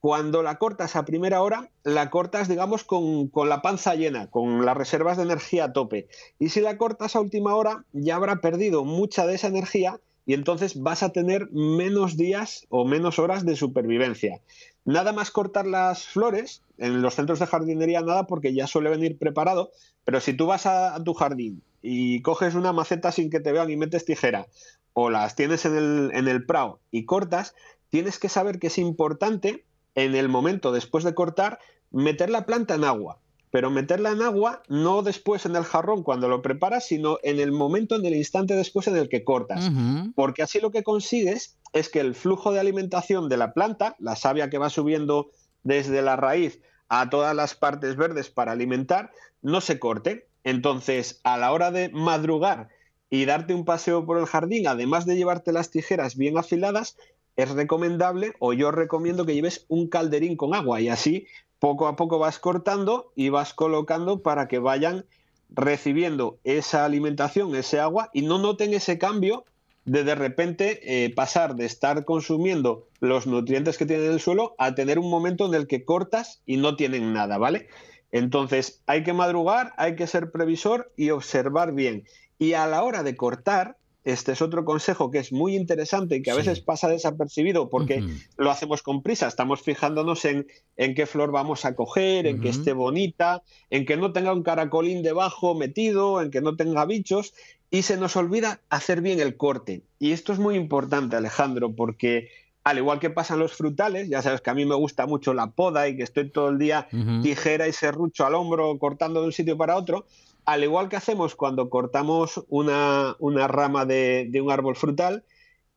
cuando 0.00 0.42
la 0.42 0.58
cortas 0.58 0.96
a 0.96 1.04
primera 1.04 1.42
hora, 1.42 1.70
la 1.82 2.08
cortas, 2.08 2.48
digamos, 2.48 2.84
con, 2.84 3.28
con, 3.28 3.48
la 3.48 3.62
panza 3.62 3.94
llena, 3.94 4.30
con 4.30 4.64
las 4.64 4.76
reservas 4.76 5.16
de 5.16 5.24
energía 5.24 5.64
a 5.64 5.72
tope. 5.72 6.08
Y 6.38 6.48
si 6.48 6.60
la 6.60 6.78
cortas 6.78 7.14
a 7.14 7.20
última 7.20 7.54
hora, 7.56 7.84
ya 7.92 8.16
habrá 8.16 8.36
perdido 8.36 8.84
mucha 8.84 9.26
de 9.26 9.34
esa 9.34 9.48
energía 9.48 10.00
y 10.28 10.34
entonces 10.34 10.78
vas 10.78 11.02
a 11.02 11.08
tener 11.08 11.50
menos 11.52 12.18
días 12.18 12.66
o 12.68 12.84
menos 12.84 13.18
horas 13.18 13.46
de 13.46 13.56
supervivencia. 13.56 14.42
Nada 14.84 15.14
más 15.14 15.30
cortar 15.30 15.66
las 15.66 16.04
flores, 16.04 16.62
en 16.76 17.00
los 17.00 17.14
centros 17.14 17.38
de 17.38 17.46
jardinería 17.46 18.02
nada 18.02 18.26
porque 18.26 18.52
ya 18.52 18.66
suele 18.66 18.90
venir 18.90 19.16
preparado, 19.16 19.70
pero 20.04 20.20
si 20.20 20.34
tú 20.34 20.44
vas 20.44 20.66
a, 20.66 21.02
tu 21.02 21.14
jardín 21.14 21.62
y 21.80 22.20
coges 22.20 22.54
una 22.54 22.74
maceta 22.74 23.10
sin 23.10 23.30
que 23.30 23.40
te 23.40 23.52
vean 23.52 23.70
y 23.70 23.78
metes 23.78 24.04
tijera, 24.04 24.48
o 24.92 25.08
las 25.08 25.34
tienes 25.34 25.64
en 25.64 25.78
el, 25.78 26.10
en 26.12 26.28
el 26.28 26.44
prado 26.44 26.78
y 26.90 27.06
cortas, 27.06 27.54
tienes 27.88 28.18
que 28.18 28.28
saber 28.28 28.58
que 28.58 28.66
es 28.66 28.76
importante 28.76 29.64
en 29.94 30.14
el 30.14 30.28
momento 30.28 30.72
después 30.72 31.04
de 31.04 31.14
cortar 31.14 31.58
meter 31.90 32.28
la 32.28 32.44
planta 32.44 32.74
en 32.74 32.84
agua 32.84 33.18
pero 33.50 33.70
meterla 33.70 34.10
en 34.10 34.22
agua 34.22 34.62
no 34.68 35.02
después 35.02 35.46
en 35.46 35.56
el 35.56 35.64
jarrón 35.64 36.02
cuando 36.02 36.28
lo 36.28 36.42
preparas, 36.42 36.86
sino 36.86 37.18
en 37.22 37.40
el 37.40 37.52
momento, 37.52 37.96
en 37.96 38.04
el 38.04 38.14
instante 38.14 38.54
después 38.54 38.86
en 38.88 38.96
el 38.96 39.08
que 39.08 39.24
cortas. 39.24 39.70
Porque 40.14 40.42
así 40.42 40.60
lo 40.60 40.70
que 40.70 40.82
consigues 40.82 41.56
es 41.72 41.88
que 41.88 42.00
el 42.00 42.14
flujo 42.14 42.52
de 42.52 42.60
alimentación 42.60 43.28
de 43.28 43.36
la 43.36 43.52
planta, 43.52 43.96
la 43.98 44.16
savia 44.16 44.50
que 44.50 44.58
va 44.58 44.70
subiendo 44.70 45.30
desde 45.62 46.02
la 46.02 46.16
raíz 46.16 46.60
a 46.88 47.10
todas 47.10 47.34
las 47.34 47.54
partes 47.54 47.96
verdes 47.96 48.30
para 48.30 48.52
alimentar, 48.52 49.10
no 49.42 49.60
se 49.60 49.78
corte. 49.78 50.28
Entonces, 50.44 51.20
a 51.24 51.36
la 51.36 51.52
hora 51.52 51.70
de 51.70 51.90
madrugar 51.90 52.68
y 53.10 53.24
darte 53.24 53.54
un 53.54 53.64
paseo 53.64 54.04
por 54.04 54.18
el 54.18 54.26
jardín, 54.26 54.66
además 54.66 55.06
de 55.06 55.16
llevarte 55.16 55.52
las 55.52 55.70
tijeras 55.70 56.16
bien 56.16 56.38
afiladas, 56.38 56.96
es 57.36 57.50
recomendable 57.50 58.32
o 58.40 58.52
yo 58.52 58.72
recomiendo 58.72 59.24
que 59.24 59.34
lleves 59.34 59.64
un 59.68 59.88
calderín 59.88 60.36
con 60.36 60.54
agua 60.54 60.80
y 60.80 60.88
así 60.88 61.26
poco 61.58 61.88
a 61.88 61.96
poco 61.96 62.18
vas 62.18 62.38
cortando 62.38 63.12
y 63.14 63.28
vas 63.30 63.54
colocando 63.54 64.22
para 64.22 64.48
que 64.48 64.58
vayan 64.58 65.04
recibiendo 65.50 66.38
esa 66.44 66.84
alimentación, 66.84 67.54
ese 67.54 67.80
agua 67.80 68.10
y 68.12 68.22
no 68.22 68.38
noten 68.38 68.74
ese 68.74 68.98
cambio 68.98 69.44
de 69.84 70.04
de 70.04 70.14
repente 70.14 71.04
eh, 71.04 71.14
pasar 71.14 71.54
de 71.56 71.64
estar 71.64 72.04
consumiendo 72.04 72.86
los 73.00 73.26
nutrientes 73.26 73.78
que 73.78 73.86
tiene 73.86 74.06
el 74.06 74.20
suelo 74.20 74.54
a 74.58 74.74
tener 74.74 74.98
un 74.98 75.10
momento 75.10 75.46
en 75.46 75.54
el 75.54 75.66
que 75.66 75.84
cortas 75.84 76.42
y 76.44 76.58
no 76.58 76.76
tienen 76.76 77.14
nada, 77.14 77.38
¿vale? 77.38 77.68
Entonces 78.12 78.82
hay 78.86 79.02
que 79.02 79.12
madrugar, 79.12 79.72
hay 79.76 79.96
que 79.96 80.06
ser 80.06 80.30
previsor 80.30 80.92
y 80.96 81.10
observar 81.10 81.72
bien. 81.72 82.04
Y 82.38 82.52
a 82.52 82.66
la 82.66 82.82
hora 82.82 83.02
de 83.02 83.16
cortar, 83.16 83.76
este 84.12 84.32
es 84.32 84.40
otro 84.40 84.64
consejo 84.64 85.10
que 85.10 85.18
es 85.18 85.32
muy 85.32 85.54
interesante 85.54 86.16
y 86.16 86.22
que 86.22 86.30
a 86.30 86.34
veces 86.34 86.60
pasa 86.60 86.88
desapercibido 86.88 87.68
porque 87.68 88.02
lo 88.38 88.50
hacemos 88.50 88.82
con 88.82 89.02
prisa. 89.02 89.28
Estamos 89.28 89.60
fijándonos 89.60 90.24
en, 90.24 90.46
en 90.78 90.94
qué 90.94 91.04
flor 91.04 91.30
vamos 91.30 91.66
a 91.66 91.74
coger, 91.74 92.26
en 92.26 92.40
que 92.40 92.48
esté 92.48 92.72
bonita, 92.72 93.42
en 93.68 93.84
que 93.84 93.98
no 93.98 94.12
tenga 94.12 94.32
un 94.32 94.42
caracolín 94.42 95.02
debajo 95.02 95.54
metido, 95.54 96.22
en 96.22 96.30
que 96.30 96.40
no 96.40 96.56
tenga 96.56 96.86
bichos 96.86 97.34
y 97.70 97.82
se 97.82 97.98
nos 97.98 98.16
olvida 98.16 98.60
hacer 98.70 99.02
bien 99.02 99.20
el 99.20 99.36
corte. 99.36 99.82
Y 99.98 100.12
esto 100.12 100.32
es 100.32 100.38
muy 100.38 100.54
importante, 100.54 101.16
Alejandro, 101.16 101.74
porque 101.74 102.30
al 102.64 102.78
igual 102.78 103.00
que 103.00 103.10
pasan 103.10 103.38
los 103.38 103.52
frutales, 103.52 104.08
ya 104.08 104.22
sabes 104.22 104.40
que 104.40 104.50
a 104.50 104.54
mí 104.54 104.64
me 104.64 104.74
gusta 104.74 105.06
mucho 105.06 105.34
la 105.34 105.50
poda 105.50 105.88
y 105.88 105.96
que 105.96 106.02
estoy 106.02 106.30
todo 106.30 106.48
el 106.48 106.58
día 106.58 106.88
tijera 107.22 107.68
y 107.68 107.72
serrucho 107.72 108.26
al 108.26 108.34
hombro 108.34 108.78
cortando 108.78 109.20
de 109.20 109.26
un 109.26 109.32
sitio 109.32 109.56
para 109.56 109.76
otro, 109.76 110.06
al 110.48 110.64
igual 110.64 110.88
que 110.88 110.96
hacemos 110.96 111.34
cuando 111.34 111.68
cortamos 111.68 112.42
una, 112.48 113.14
rama 113.48 113.84
de, 113.84 114.30
un 114.42 114.50
árbol 114.50 114.76
frutal, 114.76 115.22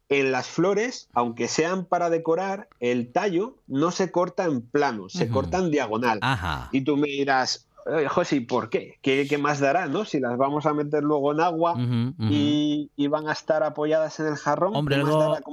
en 0.07 0.31
las 0.31 0.47
flores, 0.47 1.09
aunque 1.11 1.49
sean 1.49 1.83
para 1.83 2.09
decorar, 2.09 2.69
el 2.79 3.11
tallo 3.11 3.57
no 3.67 3.91
se 3.91 4.11
corta 4.11 4.45
en 4.45 4.61
plano, 4.61 5.09
se 5.09 5.27
corta 5.27 5.57
en 5.57 5.71
diagonal. 5.71 6.21
Y 6.71 6.81
tú 6.85 6.95
me 6.95 7.07
dirás, 7.07 7.67
José, 8.09 8.41
¿por 8.41 8.69
qué? 8.69 8.99
qué? 9.01 9.37
más 9.37 9.59
dará, 9.59 9.87
no? 9.87 10.05
Si 10.05 10.19
las 10.19 10.37
vamos 10.37 10.65
a 10.65 10.73
meter 10.73 11.03
luego 11.03 11.31
en 11.31 11.41
agua 11.41 11.75
Y, 12.19 12.89
van 13.07 13.27
a 13.27 13.33
estar 13.33 13.61
apoyadas 13.63 14.19
en 14.21 14.27
el 14.27 14.35
jarrón. 14.35 14.75
Hombre, 14.75 15.03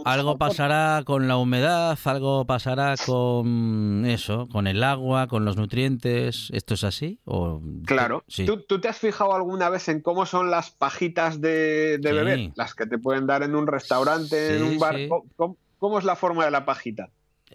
algo, 0.04 0.38
pasará 0.38 1.02
con 1.04 1.26
la 1.26 1.36
humedad, 1.36 1.98
algo 2.04 2.44
pasará 2.44 2.94
con 3.04 4.04
eso, 4.06 4.48
con 4.48 4.66
el 4.66 4.84
agua, 4.84 5.26
con 5.26 5.44
los 5.44 5.56
nutrientes. 5.56 6.50
¿Esto 6.52 6.74
es 6.74 6.84
así? 6.84 7.18
¿O... 7.24 7.60
Claro. 7.84 8.24
¿Tú, 8.68 8.80
te 8.80 8.88
has 8.88 8.98
fijado 8.98 9.34
alguna 9.34 9.70
vez 9.70 9.88
en 9.88 10.00
cómo 10.00 10.24
son 10.24 10.50
las 10.50 10.70
pajitas 10.70 11.40
de, 11.40 11.98
beber? 12.00 12.52
Las 12.54 12.74
que 12.74 12.86
te 12.86 12.98
pueden 12.98 13.26
dar 13.26 13.42
en 13.42 13.56
un 13.56 13.66
restaurante, 13.66 14.56
en 14.56 14.62
un 14.62 14.78
bar. 14.78 14.96
¿Cómo, 15.78 15.98
es 15.98 16.04
la 16.04 16.16
forma 16.16 16.44
de 16.44 16.50
la 16.50 16.64
pajita? 16.64 17.10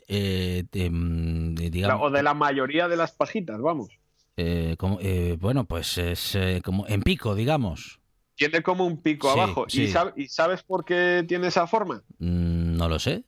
Eh, 0.07 0.63
mm, 0.73 1.55
o 1.99 2.09
de 2.09 2.23
la 2.23 2.33
mayoría 2.33 2.87
de 2.87 2.97
las 2.97 3.11
pajitas, 3.11 3.61
vamos. 3.61 3.89
Eh, 4.37 4.75
como, 4.77 4.99
eh, 5.01 5.37
bueno, 5.39 5.65
pues 5.65 5.97
es 5.97 6.35
eh, 6.35 6.61
como 6.63 6.87
en 6.87 7.01
pico, 7.01 7.35
digamos. 7.35 7.99
Tiene 8.35 8.63
como 8.63 8.85
un 8.85 9.01
pico 9.01 9.29
abajo. 9.29 9.65
¿Y, 9.69 9.87
sabes 10.27 10.63
por 10.63 10.85
qué 10.85 11.23
tiene 11.27 11.47
esa 11.47 11.67
forma? 11.67 12.03
Mm, 12.17 12.75
no 12.75 12.89
lo 12.89 12.97
sé. 12.97 13.25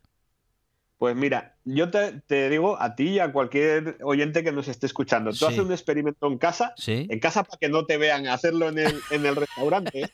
Pues 0.98 1.14
mira, 1.14 1.58
yo 1.66 1.90
te, 1.90 2.50
digo 2.50 2.82
a 2.82 2.96
ti 2.96 3.10
y 3.10 3.20
a 3.20 3.34
cualquier 3.34 3.98
oyente 4.02 4.44
que 4.44 4.54
nos 4.54 4.70
esté 4.70 4.86
escuchando, 4.86 5.34
tú 5.34 5.46
haces 5.46 5.60
un 5.60 5.72
experimento 5.74 6.26
en 6.28 6.38
casa, 6.38 6.74
en 6.88 7.20
casa 7.20 7.44
para 7.44 7.58
que 7.60 7.68
no 7.68 7.86
te 7.86 7.98
vean 7.98 8.28
hacerlo 8.28 8.70
en 8.70 8.80
el, 8.80 9.02
en 9.12 9.26
el 9.26 9.36
restaurante, 9.36 10.10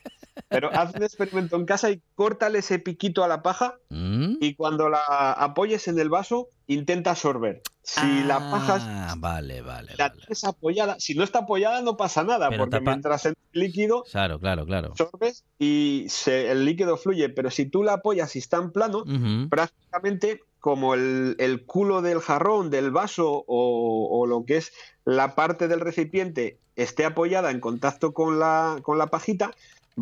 pero 0.50 0.72
haz 0.74 0.96
un 0.96 1.04
experimento 1.04 1.56
en 1.56 1.65
casa 1.65 1.91
y 1.91 2.02
córtale 2.15 2.60
ese 2.60 2.80
piquito 2.80 3.24
a 3.24 3.28
la 3.28 3.44
paja 3.44 3.76
mm. 3.89 4.38
y 4.39 4.56
cuando 4.56 4.89
la 4.89 5.34
apoyes 5.34 5.88
en 5.88 6.00
el 6.00 6.10
vaso, 6.10 6.50
intenta 6.65 7.12
absorber. 7.12 7.62
Si 7.84 8.24
la 8.24 8.39
paja 8.39 8.78
ah, 8.82 9.15
vale, 9.17 9.62
vale, 9.62 9.94
la 9.98 10.12
tienes 10.12 10.44
apoyada, 10.44 10.96
si 11.00 11.15
no 11.15 11.24
está 11.24 11.39
apoyada 11.39 11.82
no 11.82 11.98
pasa 11.98 12.24
nada, 12.24 12.50
porque 12.56 12.80
mientras 12.80 13.26
el 13.26 13.36
líquido 13.54 14.04
claro, 14.12 14.39
claro, 14.39 14.65
claro. 14.65 14.91
absorbes 14.91 15.44
y 15.60 16.08
el 16.28 16.65
líquido 16.65 16.98
fluye, 16.98 17.30
pero 17.30 17.52
si 17.52 17.65
tú 17.65 17.84
la 17.84 17.94
apoyas 17.94 18.36
y 18.36 18.39
está 18.39 18.58
en 18.58 18.72
plano, 18.72 19.04
prácticamente 19.50 20.41
como 20.62 20.93
el, 20.93 21.63
culo 21.65 22.02
del 22.02 22.21
jarrón, 22.21 22.69
del 22.69 22.91
vaso 22.91 23.43
o, 23.47 24.26
lo 24.28 24.45
que 24.45 24.58
es 24.58 24.71
la 25.04 25.36
parte 25.36 25.67
del 25.67 25.82
recipiente 25.82 26.60
esté 26.76 27.04
apoyada 27.04 27.52
en 27.52 27.60
contacto 27.60 28.13
con 28.13 28.39
la, 28.39 28.80
con 28.84 28.97
la 28.97 29.08
pajita, 29.08 29.52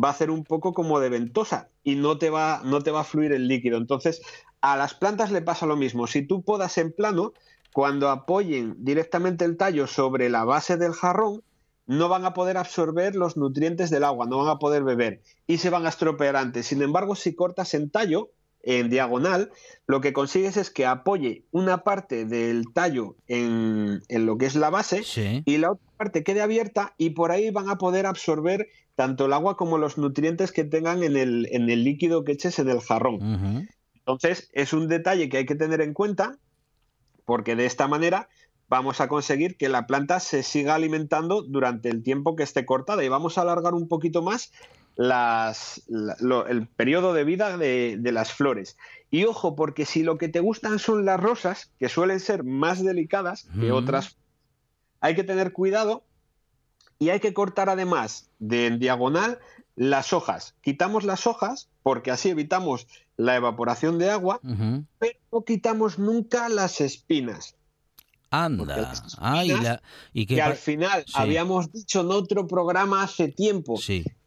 va 0.02 0.08
a 0.08 0.12
hacer 0.12 0.30
un 0.30 0.44
poco 0.44 0.72
como 0.72 1.00
de 1.00 1.08
ventosa 1.08 1.68
y 1.82 1.96
no 1.96 2.18
te 2.18 2.30
va, 2.30 2.60
no 2.64 2.82
te 2.82 2.90
va 2.90 3.00
a 3.00 3.04
fluir 3.04 3.32
el 3.32 3.48
líquido. 3.48 3.78
Entonces, 3.78 4.22
a 4.60 4.76
las 4.76 4.94
plantas 4.94 5.32
le 5.32 5.42
pasa 5.42 5.66
lo 5.66 5.76
mismo. 5.76 6.06
Si 6.06 6.22
tú 6.22 6.42
podas 6.42 6.76
en 6.78 6.92
plano, 6.92 7.32
cuando 7.72 8.10
apoyen 8.10 8.76
directamente 8.78 9.46
el 9.46 9.56
tallo 9.56 9.86
sobre 9.86 10.28
la 10.28 10.44
base 10.44 10.76
del 10.76 10.92
jarrón, 10.92 11.42
no 11.86 12.08
van 12.08 12.24
a 12.24 12.34
poder 12.34 12.56
absorber 12.56 13.16
los 13.16 13.36
nutrientes 13.36 13.90
del 13.90 14.04
agua, 14.04 14.26
no 14.26 14.38
van 14.38 14.48
a 14.48 14.58
poder 14.58 14.84
beber 14.84 15.22
y 15.46 15.58
se 15.58 15.70
van 15.70 15.86
a 15.86 15.88
estropear 15.88 16.36
antes. 16.36 16.66
Sin 16.66 16.82
embargo, 16.82 17.16
si 17.16 17.34
cortas 17.34 17.74
en 17.74 17.90
tallo, 17.90 18.30
en 18.62 18.90
diagonal, 18.90 19.50
lo 19.86 20.00
que 20.00 20.12
consigues 20.12 20.56
es 20.56 20.70
que 20.70 20.86
apoye 20.86 21.44
una 21.50 21.82
parte 21.82 22.24
del 22.24 22.72
tallo 22.72 23.16
en, 23.26 24.02
lo 24.08 24.38
que 24.38 24.46
es 24.46 24.54
la 24.54 24.70
base 24.70 25.02
y 25.44 25.56
la 25.58 25.72
otra 25.72 25.86
parte 25.96 26.24
quede 26.24 26.42
abierta 26.42 26.94
y 26.98 27.10
por 27.10 27.32
ahí 27.32 27.50
van 27.50 27.68
a 27.68 27.78
poder 27.78 28.06
absorber 28.06 28.68
tanto 28.94 29.26
el 29.26 29.32
agua 29.32 29.56
como 29.56 29.78
los 29.78 29.96
nutrientes 29.96 30.52
que 30.52 30.64
tengan 30.64 31.02
en 31.02 31.16
el, 31.16 31.48
en 31.52 31.70
el 31.70 31.84
líquido 31.84 32.24
que 32.24 32.32
eches 32.32 32.58
en 32.58 32.68
el 32.68 32.80
jarrón. 32.80 33.68
Entonces, 33.94 34.50
es 34.52 34.72
un 34.72 34.88
detalle 34.88 35.28
que 35.28 35.38
hay 35.38 35.46
que 35.46 35.54
tener 35.54 35.80
en 35.80 35.94
cuenta 35.94 36.38
porque 37.24 37.56
de 37.56 37.66
esta 37.66 37.86
manera 37.86 38.28
vamos 38.68 39.00
a 39.00 39.08
conseguir 39.08 39.56
que 39.56 39.68
la 39.68 39.86
planta 39.86 40.20
se 40.20 40.42
siga 40.42 40.74
alimentando 40.74 41.42
durante 41.42 41.88
el 41.88 42.02
tiempo 42.02 42.36
que 42.36 42.42
esté 42.44 42.64
cortada. 42.64 43.04
Y 43.04 43.08
vamos 43.08 43.36
a 43.36 43.42
alargar 43.42 43.74
un 43.74 43.88
poquito 43.88 44.22
más 44.22 44.52
las, 45.00 45.82
el 45.88 46.66
periodo 46.66 47.14
de 47.14 47.24
vida 47.24 47.56
de, 47.56 47.98
las 48.12 48.34
flores. 48.34 48.76
Y 49.10 49.24
ojo, 49.24 49.56
porque 49.56 49.86
si 49.86 50.02
lo 50.02 50.18
que 50.18 50.28
te 50.28 50.40
gustan 50.40 50.78
son 50.78 51.06
las 51.06 51.18
rosas, 51.18 51.70
que 51.78 51.88
suelen 51.88 52.20
ser 52.20 52.44
más 52.44 52.84
delicadas 52.84 53.46
que 53.58 53.72
otras, 53.72 54.18
hay 55.00 55.14
que 55.14 55.24
tener 55.24 55.54
cuidado 55.54 56.04
y 56.98 57.08
hay 57.08 57.18
que 57.18 57.32
cortar 57.32 57.70
además 57.70 58.28
de 58.40 58.66
en 58.66 58.78
diagonal 58.78 59.38
las 59.74 60.12
hojas. 60.12 60.54
Quitamos 60.60 61.04
las 61.04 61.26
hojas 61.26 61.70
porque 61.82 62.10
así 62.10 62.28
evitamos 62.28 62.86
la 63.16 63.36
evaporación 63.36 63.98
de 63.98 64.10
agua, 64.10 64.38
pero 64.98 65.18
no 65.32 65.44
quitamos 65.44 65.98
nunca 65.98 66.50
las 66.50 66.82
espinas. 66.82 67.56
Anda, 69.16 69.80
y 70.12 70.26
que 70.26 70.42
al 70.42 70.56
final 70.56 71.06
habíamos 71.14 71.72
dicho 71.72 72.02
en 72.02 72.10
otro 72.10 72.46
programa 72.46 73.02
hace 73.02 73.28
tiempo 73.28 73.78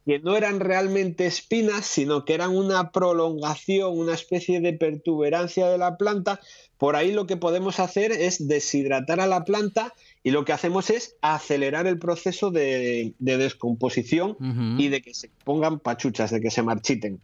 que 0.04 0.18
no 0.18 0.36
eran 0.36 0.60
realmente 0.60 1.26
espinas, 1.26 1.86
sino 1.86 2.24
que 2.24 2.34
eran 2.34 2.50
una 2.50 2.90
prolongación, 2.90 3.98
una 3.98 4.14
especie 4.14 4.60
de 4.60 4.74
pertuberancia 4.74 5.66
de 5.68 5.78
la 5.78 5.96
planta. 5.96 6.40
Por 6.76 6.96
ahí 6.96 7.12
lo 7.12 7.26
que 7.26 7.36
podemos 7.36 7.80
hacer 7.80 8.12
es 8.12 8.46
deshidratar 8.46 9.20
a 9.20 9.26
la 9.26 9.44
planta 9.44 9.94
y 10.22 10.30
lo 10.30 10.44
que 10.44 10.52
hacemos 10.52 10.90
es 10.90 11.16
acelerar 11.22 11.86
el 11.86 11.98
proceso 11.98 12.50
de, 12.50 13.14
descomposición 13.18 14.36
y 14.78 14.88
de 14.88 15.00
que 15.00 15.14
se 15.14 15.30
pongan 15.44 15.78
pachuchas, 15.78 16.30
de 16.30 16.40
que 16.40 16.50
se 16.50 16.62
marchiten. 16.62 17.20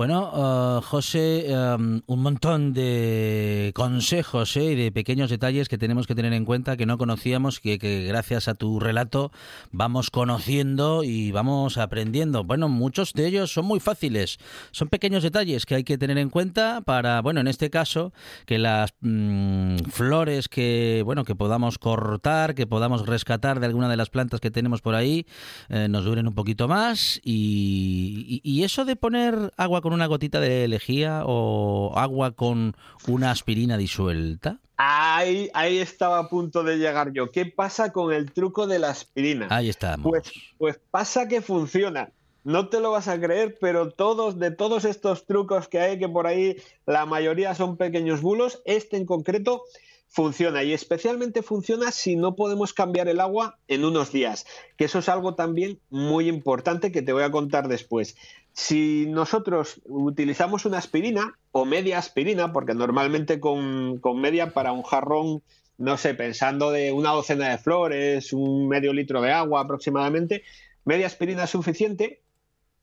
Bueno, 0.00 0.30
uh, 0.32 0.80
José, 0.80 1.44
um, 1.50 2.00
un 2.06 2.22
montón 2.22 2.72
de 2.72 3.70
consejos 3.74 4.56
¿eh? 4.56 4.72
y 4.72 4.74
de 4.74 4.92
pequeños 4.92 5.28
detalles 5.28 5.68
que 5.68 5.76
tenemos 5.76 6.06
que 6.06 6.14
tener 6.14 6.32
en 6.32 6.46
cuenta 6.46 6.78
que 6.78 6.86
no 6.86 6.96
conocíamos, 6.96 7.60
que, 7.60 7.78
que 7.78 8.04
gracias 8.04 8.48
a 8.48 8.54
tu 8.54 8.80
relato 8.80 9.30
vamos 9.72 10.08
conociendo 10.08 11.04
y 11.04 11.32
vamos 11.32 11.76
aprendiendo. 11.76 12.44
Bueno, 12.44 12.70
muchos 12.70 13.12
de 13.12 13.26
ellos 13.26 13.52
son 13.52 13.66
muy 13.66 13.78
fáciles, 13.78 14.38
son 14.70 14.88
pequeños 14.88 15.22
detalles 15.22 15.66
que 15.66 15.74
hay 15.74 15.84
que 15.84 15.98
tener 15.98 16.16
en 16.16 16.30
cuenta 16.30 16.80
para, 16.80 17.20
bueno, 17.20 17.40
en 17.40 17.48
este 17.48 17.68
caso, 17.68 18.14
que 18.46 18.58
las 18.58 18.94
mm, 19.02 19.80
flores 19.90 20.48
que, 20.48 21.02
bueno, 21.04 21.24
que 21.24 21.34
podamos 21.34 21.76
cortar, 21.76 22.54
que 22.54 22.66
podamos 22.66 23.04
rescatar 23.04 23.60
de 23.60 23.66
alguna 23.66 23.90
de 23.90 23.98
las 23.98 24.08
plantas 24.08 24.40
que 24.40 24.50
tenemos 24.50 24.80
por 24.80 24.94
ahí, 24.94 25.26
eh, 25.68 25.88
nos 25.90 26.06
duren 26.06 26.26
un 26.26 26.34
poquito 26.34 26.68
más 26.68 27.20
y, 27.22 28.40
y 28.42 28.62
eso 28.62 28.86
de 28.86 28.96
poner 28.96 29.52
agua 29.58 29.82
con 29.82 29.89
una 29.92 30.06
gotita 30.06 30.40
de 30.40 30.68
lejía 30.68 31.22
o 31.26 31.92
agua 31.96 32.32
con 32.32 32.76
una 33.06 33.30
aspirina 33.30 33.76
disuelta? 33.76 34.58
Ahí, 34.76 35.50
ahí 35.52 35.78
estaba 35.78 36.18
a 36.18 36.28
punto 36.28 36.62
de 36.62 36.78
llegar 36.78 37.12
yo. 37.12 37.30
¿Qué 37.30 37.46
pasa 37.46 37.92
con 37.92 38.12
el 38.12 38.32
truco 38.32 38.66
de 38.66 38.78
la 38.78 38.90
aspirina? 38.90 39.46
Ahí 39.50 39.68
estamos. 39.68 40.10
Pues, 40.10 40.32
pues 40.56 40.80
pasa 40.90 41.28
que 41.28 41.42
funciona. 41.42 42.10
No 42.44 42.68
te 42.68 42.80
lo 42.80 42.90
vas 42.90 43.06
a 43.06 43.20
creer, 43.20 43.58
pero 43.60 43.90
todos, 43.90 44.38
de 44.38 44.50
todos 44.50 44.86
estos 44.86 45.26
trucos 45.26 45.68
que 45.68 45.80
hay, 45.80 45.98
que 45.98 46.08
por 46.08 46.26
ahí 46.26 46.56
la 46.86 47.04
mayoría 47.04 47.54
son 47.54 47.76
pequeños 47.76 48.22
bulos, 48.22 48.62
este 48.64 48.96
en 48.96 49.04
concreto 49.04 49.64
funciona 50.10 50.64
y 50.64 50.72
especialmente 50.72 51.42
funciona 51.42 51.92
si 51.92 52.16
no 52.16 52.34
podemos 52.34 52.74
cambiar 52.74 53.08
el 53.08 53.20
agua 53.20 53.58
en 53.68 53.84
unos 53.84 54.10
días, 54.10 54.44
que 54.76 54.86
eso 54.86 54.98
es 54.98 55.08
algo 55.08 55.36
también 55.36 55.78
muy 55.88 56.28
importante 56.28 56.90
que 56.90 57.00
te 57.00 57.12
voy 57.12 57.22
a 57.22 57.30
contar 57.30 57.68
después. 57.68 58.16
Si 58.52 59.06
nosotros 59.08 59.80
utilizamos 59.84 60.64
una 60.64 60.78
aspirina 60.78 61.38
o 61.52 61.64
media 61.64 61.98
aspirina, 61.98 62.52
porque 62.52 62.74
normalmente 62.74 63.38
con, 63.38 64.00
media 64.16 64.52
para 64.52 64.72
un 64.72 64.82
jarrón, 64.82 65.42
no 65.78 65.96
sé, 65.96 66.14
pensando 66.14 66.72
de 66.72 66.90
una 66.90 67.12
docena 67.12 67.48
de 67.48 67.58
flores, 67.58 68.32
un 68.32 68.68
medio 68.68 68.92
litro 68.92 69.22
de 69.22 69.30
agua 69.30 69.60
aproximadamente, 69.60 70.42
media 70.84 71.06
aspirina 71.06 71.44
es 71.44 71.50
suficiente. 71.50 72.20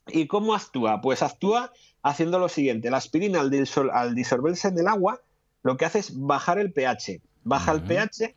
¿Y 0.07 0.27
cómo 0.27 0.55
actúa? 0.55 1.01
Pues 1.01 1.21
actúa 1.21 1.73
haciendo 2.01 2.39
lo 2.39 2.47
siguiente. 2.47 2.89
La 2.89 2.97
aspirina 2.97 3.41
al, 3.41 3.51
al 3.91 4.15
disolverse 4.15 4.69
en 4.69 4.79
el 4.79 4.87
agua 4.87 5.21
lo 5.67 5.75
que 5.75 5.83
hace 5.83 5.99
es 5.99 6.17
bajar 6.17 6.59
el 6.59 6.71
pH. 6.71 7.19
Baja 7.43 7.73
el 7.73 7.81
pH, 7.81 8.33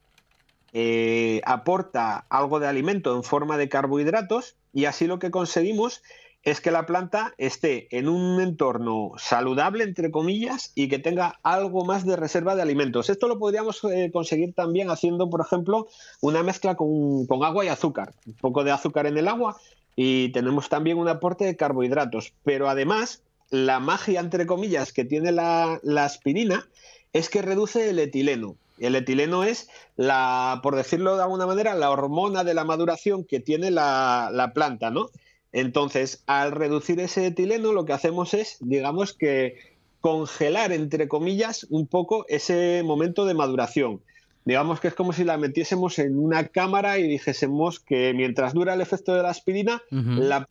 eh, 0.72 1.40
aporta 1.44 2.26
algo 2.28 2.58
de 2.58 2.66
alimento 2.66 3.14
en 3.14 3.22
forma 3.22 3.56
de 3.56 3.68
carbohidratos 3.68 4.56
y 4.72 4.86
así 4.86 5.06
lo 5.06 5.20
que 5.20 5.30
conseguimos 5.30 6.02
es 6.42 6.60
que 6.60 6.72
la 6.72 6.86
planta 6.86 7.32
esté 7.38 7.86
en 7.96 8.08
un 8.08 8.40
entorno 8.40 9.12
saludable, 9.16 9.84
entre 9.84 10.10
comillas, 10.10 10.72
y 10.74 10.88
que 10.88 10.98
tenga 10.98 11.38
algo 11.44 11.84
más 11.84 12.04
de 12.04 12.16
reserva 12.16 12.56
de 12.56 12.62
alimentos. 12.62 13.10
Esto 13.10 13.28
lo 13.28 13.38
podríamos 13.38 13.80
eh, 13.84 14.10
conseguir 14.12 14.52
también 14.52 14.90
haciendo, 14.90 15.30
por 15.30 15.40
ejemplo, 15.40 15.86
una 16.20 16.42
mezcla 16.42 16.74
con, 16.74 17.28
agua 17.44 17.64
y 17.64 17.68
azúcar. 17.68 18.12
Un 18.26 18.34
poco 18.34 18.64
de 18.64 18.72
azúcar 18.72 19.06
en 19.06 19.16
el 19.16 19.28
agua 19.28 19.56
y 19.94 20.32
tenemos 20.32 20.68
también 20.68 20.98
un 20.98 21.06
aporte 21.06 21.44
de 21.44 21.54
carbohidratos. 21.54 22.32
Pero 22.42 22.68
además, 22.68 23.22
la 23.50 23.78
magia, 23.78 24.18
entre 24.18 24.46
comillas, 24.46 24.92
que 24.92 25.04
tiene 25.04 25.30
la 25.30 25.78
aspirina 26.04 26.66
es 27.12 27.28
que 27.28 27.42
reduce 27.42 27.90
el 27.90 27.98
etileno. 27.98 28.56
El 28.78 28.96
etileno 28.96 29.44
es 29.44 29.68
la, 29.96 30.60
por 30.62 30.74
decirlo 30.74 31.16
de 31.16 31.22
alguna 31.22 31.46
manera, 31.46 31.74
la 31.74 31.90
hormona 31.90 32.44
de 32.44 32.54
la 32.54 32.64
maduración 32.64 33.24
que 33.24 33.38
tiene 33.38 33.70
la, 33.70 34.50
planta, 34.54 34.90
¿no? 34.90 35.10
Entonces, 35.52 36.22
al 36.26 36.52
reducir 36.52 36.98
ese 37.00 37.26
etileno, 37.26 37.72
lo 37.72 37.84
que 37.84 37.92
hacemos 37.92 38.32
es, 38.34 38.56
digamos 38.60 39.12
que 39.12 39.58
congelar, 40.00 40.72
entre 40.72 41.08
comillas, 41.08 41.66
un 41.68 41.86
poco 41.86 42.24
ese 42.28 42.82
momento 42.84 43.26
de 43.26 43.34
maduración. 43.34 44.00
Digamos 44.46 44.80
que 44.80 44.88
es 44.88 44.94
como 44.94 45.12
si 45.12 45.24
la 45.24 45.36
metiésemos 45.36 45.98
en 45.98 46.18
una 46.18 46.48
cámara 46.48 46.98
y 46.98 47.02
dijésemos 47.02 47.80
que 47.80 48.14
mientras 48.14 48.54
dura 48.54 48.72
el 48.72 48.80
efecto 48.80 49.14
de 49.14 49.22
la 49.22 49.28
aspirina, 49.28 49.82
la 49.90 50.48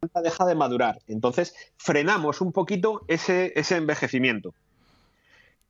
planta 0.00 0.22
deja 0.22 0.44
de 0.46 0.56
madurar. 0.56 0.98
Entonces, 1.06 1.54
frenamos 1.76 2.40
un 2.40 2.50
poquito 2.50 3.02
ese, 3.06 3.52
ese 3.54 3.76
envejecimiento. 3.76 4.52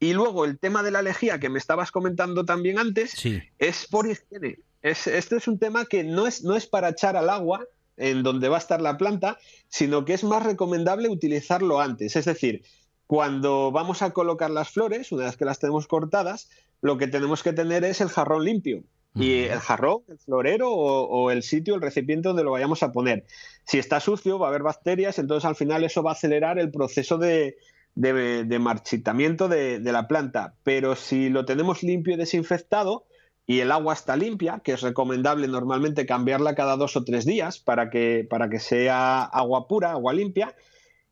Y 0.05 0.13
luego 0.13 0.45
el 0.45 0.59
tema 0.59 0.83
de 0.83 0.91
la 0.91 1.01
lejía 1.01 1.41
que 1.41 1.49
me 1.49 1.59
estabas 1.59 1.91
comentando 1.91 2.45
también 2.45 2.79
antes 2.79 3.15
es 3.59 3.87
por 3.91 4.07
higiene. 4.07 4.59
Es, 4.83 5.07
este 5.07 5.37
es 5.37 5.49
un 5.49 5.59
tema 5.59 5.87
que 5.87 6.05
no 6.05 6.27
es, 6.27 6.45
no 6.45 6.57
es 6.57 6.67
para 6.67 6.91
echar 6.91 7.17
al 7.17 7.31
agua 7.31 7.65
en 7.97 8.23
donde 8.23 8.51
va 8.51 8.57
a 8.57 8.59
estar 8.59 8.83
la 8.83 8.99
planta, 8.99 9.39
sino 9.69 10.05
que 10.05 10.13
es 10.13 10.23
más 10.23 10.43
recomendable 10.43 11.09
utilizarlo 11.09 11.81
antes. 11.81 12.17
Es 12.17 12.27
decir, 12.27 12.65
cuando 13.07 13.73
vamos 13.73 14.03
a 14.03 14.11
colocar 14.11 14.51
las 14.51 14.69
flores, 14.69 15.11
una 15.11 15.25
vez 15.25 15.39
que 15.39 15.47
las 15.47 15.59
tenemos 15.59 15.87
cortadas, 15.87 16.51
lo 16.83 16.99
que 16.99 17.07
tenemos 17.07 17.43
que 17.43 17.55
tener 17.55 17.83
es 17.83 18.03
el 18.03 18.11
jarrón 18.11 18.45
limpio. 18.45 18.85
Y 19.17 19.45
el 19.45 19.61
jarrón, 19.61 20.03
el 20.09 20.19
florero 20.19 20.71
o, 20.71 21.05
o, 21.07 21.31
el 21.31 21.45
sitio, 21.45 21.77
el 21.77 21.81
recipiente 21.81 22.29
donde 22.29 22.43
lo 22.43 22.51
vayamos 22.51 22.83
a 22.83 22.93
poner. 22.93 23.25
Si 23.65 23.79
está 23.79 24.01
sucio, 24.01 24.39
va 24.39 24.49
a 24.49 24.51
haber 24.51 24.65
bacterias, 24.65 25.19
entonces 25.19 25.47
al 25.47 25.55
final 25.55 25.85
eso 25.85 26.03
va 26.03 26.11
a 26.11 26.15
acelerar 26.15 26.59
el 26.59 26.73
proceso 26.73 27.17
de, 27.17 27.57
de, 27.95 28.59
marchitamiento 28.59 29.49
de, 29.49 29.81
la 29.81 30.09
planta. 30.09 30.55
Pero 30.63 30.97
si 30.97 31.29
lo 31.29 31.45
tenemos 31.45 31.83
limpio 31.83 32.15
y 32.15 32.17
desinfectado 32.17 33.05
y 33.47 33.61
el 33.61 33.73
agua 33.73 33.95
está 33.95 34.17
limpia, 34.17 34.61
que 34.65 34.73
es 34.73 34.81
recomendable 34.81 35.49
normalmente 35.49 36.07
cambiarla 36.07 36.55
cada 36.55 36.77
dos 36.77 36.97
o 36.97 37.05
tres 37.05 37.25
días 37.25 37.59
para 37.59 37.91
que, 37.91 38.27
para 38.29 38.49
que 38.49 38.59
sea 38.59 39.23
agua 39.23 39.69
pura, 39.69 39.93
agua 39.93 40.13
limpia, 40.15 40.55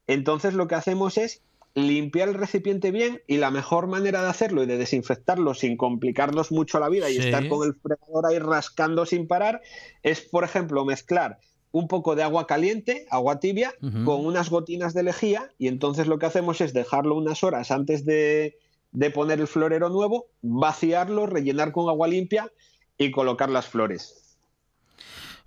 entonces 0.06 0.54
lo 0.54 0.66
que 0.66 0.74
hacemos 0.74 1.18
es 1.18 1.42
limpiar 1.74 2.28
el 2.28 2.34
recipiente 2.34 2.90
bien 2.90 3.22
y 3.26 3.38
la 3.38 3.50
mejor 3.50 3.86
manera 3.86 4.22
de 4.22 4.28
hacerlo 4.28 4.62
y 4.62 4.66
de 4.66 4.76
desinfectarlo 4.76 5.54
sin 5.54 5.76
complicarnos 5.76 6.52
mucho 6.52 6.78
la 6.78 6.90
vida 6.90 7.08
y 7.08 7.16
estar 7.16 7.48
con 7.48 7.66
el 7.66 7.74
fregador 7.74 8.26
ahí 8.26 8.38
rascando 8.38 9.06
sin 9.06 9.26
parar 9.26 9.62
es, 10.02 10.20
por 10.20 10.44
ejemplo, 10.44 10.84
mezclar 10.84 11.38
un 11.72 11.88
poco 11.88 12.14
de 12.14 12.22
agua 12.22 12.46
caliente, 12.46 13.06
agua 13.10 13.40
tibia, 13.40 13.74
con 14.04 14.24
unas 14.24 14.50
gotinas 14.50 14.94
de 14.94 15.02
lejía 15.02 15.50
y 15.58 15.68
entonces 15.68 16.06
lo 16.06 16.18
que 16.18 16.26
hacemos 16.26 16.60
es 16.60 16.72
dejarlo 16.72 17.16
unas 17.16 17.42
horas 17.42 17.70
antes 17.70 18.04
de, 18.04 18.58
de 18.92 19.10
poner 19.10 19.40
el 19.40 19.46
florero 19.46 19.88
nuevo, 19.88 20.26
vaciarlo, 20.42 21.26
rellenar 21.26 21.72
con 21.72 21.88
agua 21.88 22.08
limpia 22.08 22.52
y 22.98 23.10
colocar 23.10 23.50
las 23.50 23.66
flores. 23.66 24.21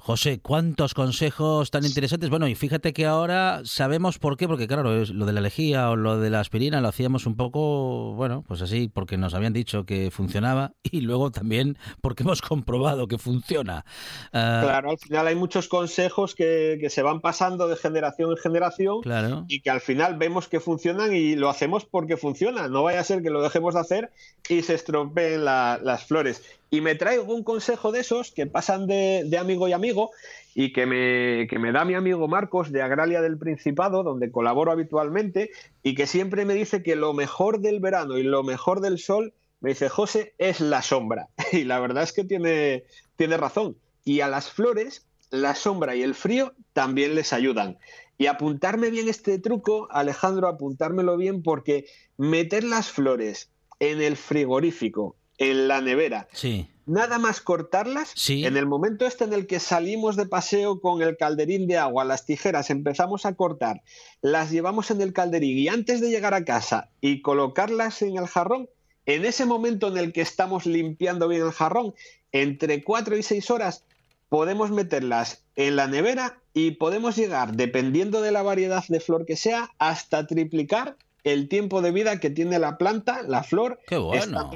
José, 0.05 0.39
cuántos 0.39 0.93
consejos 0.93 1.71
tan 1.71 1.83
interesantes. 1.83 2.29
Bueno, 2.29 2.47
y 2.47 2.53
fíjate 2.53 2.93
que 2.93 3.07
ahora 3.07 3.61
sabemos 3.63 4.19
por 4.19 4.37
qué, 4.37 4.47
porque 4.47 4.67
claro, 4.67 4.83
lo 4.83 5.25
de 5.25 5.33
la 5.33 5.41
lejía 5.41 5.89
o 5.89 5.95
lo 5.95 6.19
de 6.19 6.29
la 6.29 6.41
aspirina 6.41 6.79
lo 6.79 6.89
hacíamos 6.89 7.25
un 7.25 7.35
poco, 7.35 8.13
bueno, 8.13 8.43
pues 8.47 8.61
así, 8.61 8.87
porque 8.87 9.17
nos 9.17 9.33
habían 9.33 9.51
dicho 9.51 9.83
que 9.87 10.11
funcionaba 10.11 10.73
y 10.83 11.01
luego 11.01 11.31
también 11.31 11.79
porque 12.01 12.21
hemos 12.21 12.43
comprobado 12.43 13.07
que 13.07 13.17
funciona. 13.17 13.83
Ah, 14.31 14.59
claro, 14.61 14.91
al 14.91 14.99
final 14.99 15.25
hay 15.25 15.33
muchos 15.33 15.67
consejos 15.67 16.35
que, 16.35 16.85
se 16.87 17.01
van 17.01 17.19
pasando 17.19 17.67
de 17.67 17.75
generación 17.75 18.29
en 18.29 18.37
generación 18.37 19.01
y 19.47 19.61
que 19.61 19.71
al 19.71 19.81
final 19.81 20.17
vemos 20.19 20.47
que 20.47 20.59
funcionan 20.59 21.15
y 21.15 21.35
lo 21.35 21.49
hacemos 21.49 21.83
porque 21.83 22.15
funciona. 22.15 22.67
No 22.67 22.83
vaya 22.83 22.99
a 22.99 23.03
ser 23.03 23.23
que 23.23 23.31
lo 23.31 23.41
dejemos 23.41 23.73
de 23.73 23.79
hacer 23.79 24.11
y 24.47 24.61
se 24.61 24.75
estropeen 24.75 25.43
las 25.43 26.05
flores 26.05 26.43
y 26.69 26.81
me 26.81 26.95
traigo 26.95 27.33
un 27.33 27.43
consejo 27.43 27.91
de 27.91 27.99
esos 28.01 28.31
que 28.31 28.47
pasan 28.47 28.87
de, 28.87 29.37
amigo 29.39 29.67
y 29.67 29.73
amigo 29.73 30.11
y 30.53 30.73
que 30.73 30.85
me, 30.85 31.47
me, 31.59 31.71
da 31.71 31.85
mi 31.85 31.93
amigo 31.93 32.27
Marcos 32.27 32.71
de 32.71 32.81
Agralia 32.81 33.21
del 33.21 33.37
Principado, 33.37 34.03
donde 34.03 34.31
colaboro 34.31 34.71
habitualmente, 34.71 35.51
y 35.83 35.95
que 35.95 36.07
siempre 36.07 36.45
me 36.45 36.53
dice 36.53 36.81
que 36.81 36.95
lo 36.95 37.13
mejor 37.13 37.59
del 37.59 37.79
verano 37.79 38.17
y 38.17 38.23
lo 38.23 38.43
mejor 38.43 38.81
del 38.81 38.99
sol, 38.99 39.33
me 39.59 39.69
dice 39.69 39.89
José, 39.89 40.33
es 40.37 40.59
la 40.61 40.81
sombra. 40.81 41.27
Y 41.51 41.63
la 41.63 41.79
verdad 41.79 42.03
es 42.03 42.13
que 42.13 42.23
tiene, 42.23 42.85
tiene 43.15 43.37
razón. 43.37 43.77
Y 44.03 44.21
a 44.21 44.27
las 44.27 44.49
flores, 44.49 45.05
la 45.29 45.55
sombra 45.55 45.95
y 45.95 46.03
el 46.03 46.15
frío 46.15 46.53
también 46.73 47.15
les 47.15 47.33
ayudan. 47.33 47.77
Y 48.17 48.27
apuntarme 48.27 48.89
bien 48.89 49.09
este 49.09 49.39
truco, 49.39 49.87
Alejandro, 49.91 50.47
apuntármelo 50.47 51.17
bien, 51.17 51.43
porque 51.43 51.85
meter 52.17 52.63
las 52.63 52.89
flores 52.89 53.51
en 53.79 54.01
el 54.01 54.15
frigorífico 54.15 55.17
en 55.37 55.67
la 55.67 55.81
nevera. 55.81 56.27
Sí. 56.33 56.67
Nada 56.87 57.17
más 57.17 57.41
cortarlas, 57.41 58.13
en 58.29 58.57
el 58.57 58.67
momento 58.67 59.07
este 59.07 59.23
en 59.23 59.33
el 59.33 59.47
que 59.47 59.59
salimos 59.59 60.15
de 60.15 60.27
paseo 60.27 60.79
con 60.79 61.01
el 61.01 61.17
calderín 61.17 61.67
de 61.67 61.77
agua, 61.77 62.05
las 62.05 62.25
tijeras, 62.25 62.69
empezamos 62.69 63.25
a 63.25 63.33
cortar, 63.33 63.81
las 64.21 64.51
llevamos 64.51 64.91
en 64.91 65.01
el 65.01 65.11
calderín 65.11 65.57
y 65.57 65.67
antes 65.67 65.99
de 65.99 66.11
llegar 66.11 66.35
a 66.35 66.45
casa 66.45 66.89
y 67.01 67.23
colocarlas 67.23 68.03
en 68.03 68.17
el 68.17 68.27
jarrón, 68.27 68.69
en 69.07 69.25
ese 69.25 69.45
momento 69.45 69.87
en 69.87 69.97
el 69.97 70.13
que 70.13 70.21
estamos 70.21 70.67
limpiando 70.67 71.27
bien 71.27 71.41
el 71.41 71.51
jarrón, 71.51 71.95
entre 72.31 72.83
4 72.83 73.17
y 73.17 73.23
6 73.23 73.49
horas, 73.49 73.83
podemos 74.29 74.69
meterlas 74.69 75.43
en 75.55 75.77
la 75.77 75.87
nevera 75.87 76.39
y 76.53 76.71
podemos 76.71 77.15
llegar, 77.15 77.53
dependiendo 77.53 78.21
de 78.21 78.31
la 78.31 78.43
variedad 78.43 78.83
de 78.87 78.99
flor 78.99 79.25
que 79.25 79.37
sea, 79.37 79.71
hasta 79.79 80.27
triplicar 80.27 80.97
el 81.23 81.49
tiempo 81.49 81.81
de 81.81 81.91
vida 81.91 82.19
que 82.19 82.29
tiene 82.29 82.59
la 82.59 82.77
planta, 82.77 83.23
la 83.23 83.41
flor. 83.41 83.79
Qué 83.87 83.97
bueno. 83.97 84.51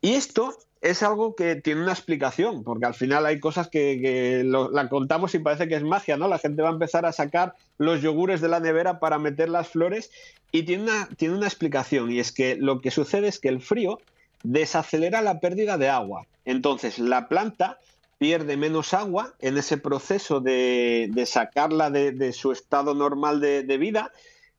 Y 0.00 0.14
esto 0.14 0.56
es 0.84 1.02
algo 1.02 1.34
que 1.34 1.56
tiene 1.56 1.82
una 1.82 1.92
explicación, 1.92 2.62
porque 2.62 2.84
al 2.84 2.94
final 2.94 3.24
hay 3.24 3.40
cosas 3.40 3.68
que, 3.68 4.42
la 4.44 4.88
contamos 4.90 5.34
y 5.34 5.38
parece 5.38 5.66
que 5.66 5.76
es 5.76 5.82
magia, 5.82 6.18
¿no? 6.18 6.28
La 6.28 6.38
gente 6.38 6.60
va 6.60 6.68
a 6.68 6.72
empezar 6.72 7.06
a 7.06 7.12
sacar 7.12 7.54
los 7.78 8.02
yogures 8.02 8.42
de 8.42 8.48
la 8.48 8.60
nevera 8.60 9.00
para 9.00 9.18
meter 9.18 9.48
las 9.48 9.68
flores 9.68 10.10
y 10.52 10.64
tiene 10.64 10.82
una, 10.84 11.08
tiene 11.16 11.36
una 11.36 11.46
explicación, 11.46 12.12
y 12.12 12.20
es 12.20 12.32
que 12.32 12.56
lo 12.56 12.82
que 12.82 12.90
sucede 12.90 13.28
es 13.28 13.38
que 13.38 13.48
el 13.48 13.62
frío 13.62 13.98
desacelera 14.42 15.22
la 15.22 15.40
pérdida 15.40 15.78
de 15.78 15.88
agua. 15.88 16.26
Entonces, 16.44 16.98
la 16.98 17.28
planta 17.28 17.78
pierde 18.18 18.58
menos 18.58 18.92
agua 18.92 19.32
en 19.40 19.56
ese 19.56 19.78
proceso 19.78 20.40
de, 20.40 21.10
sacarla 21.26 21.88
de, 21.88 22.32
su 22.34 22.52
estado 22.52 22.94
normal 22.94 23.40
de 23.40 23.78
vida, 23.78 24.12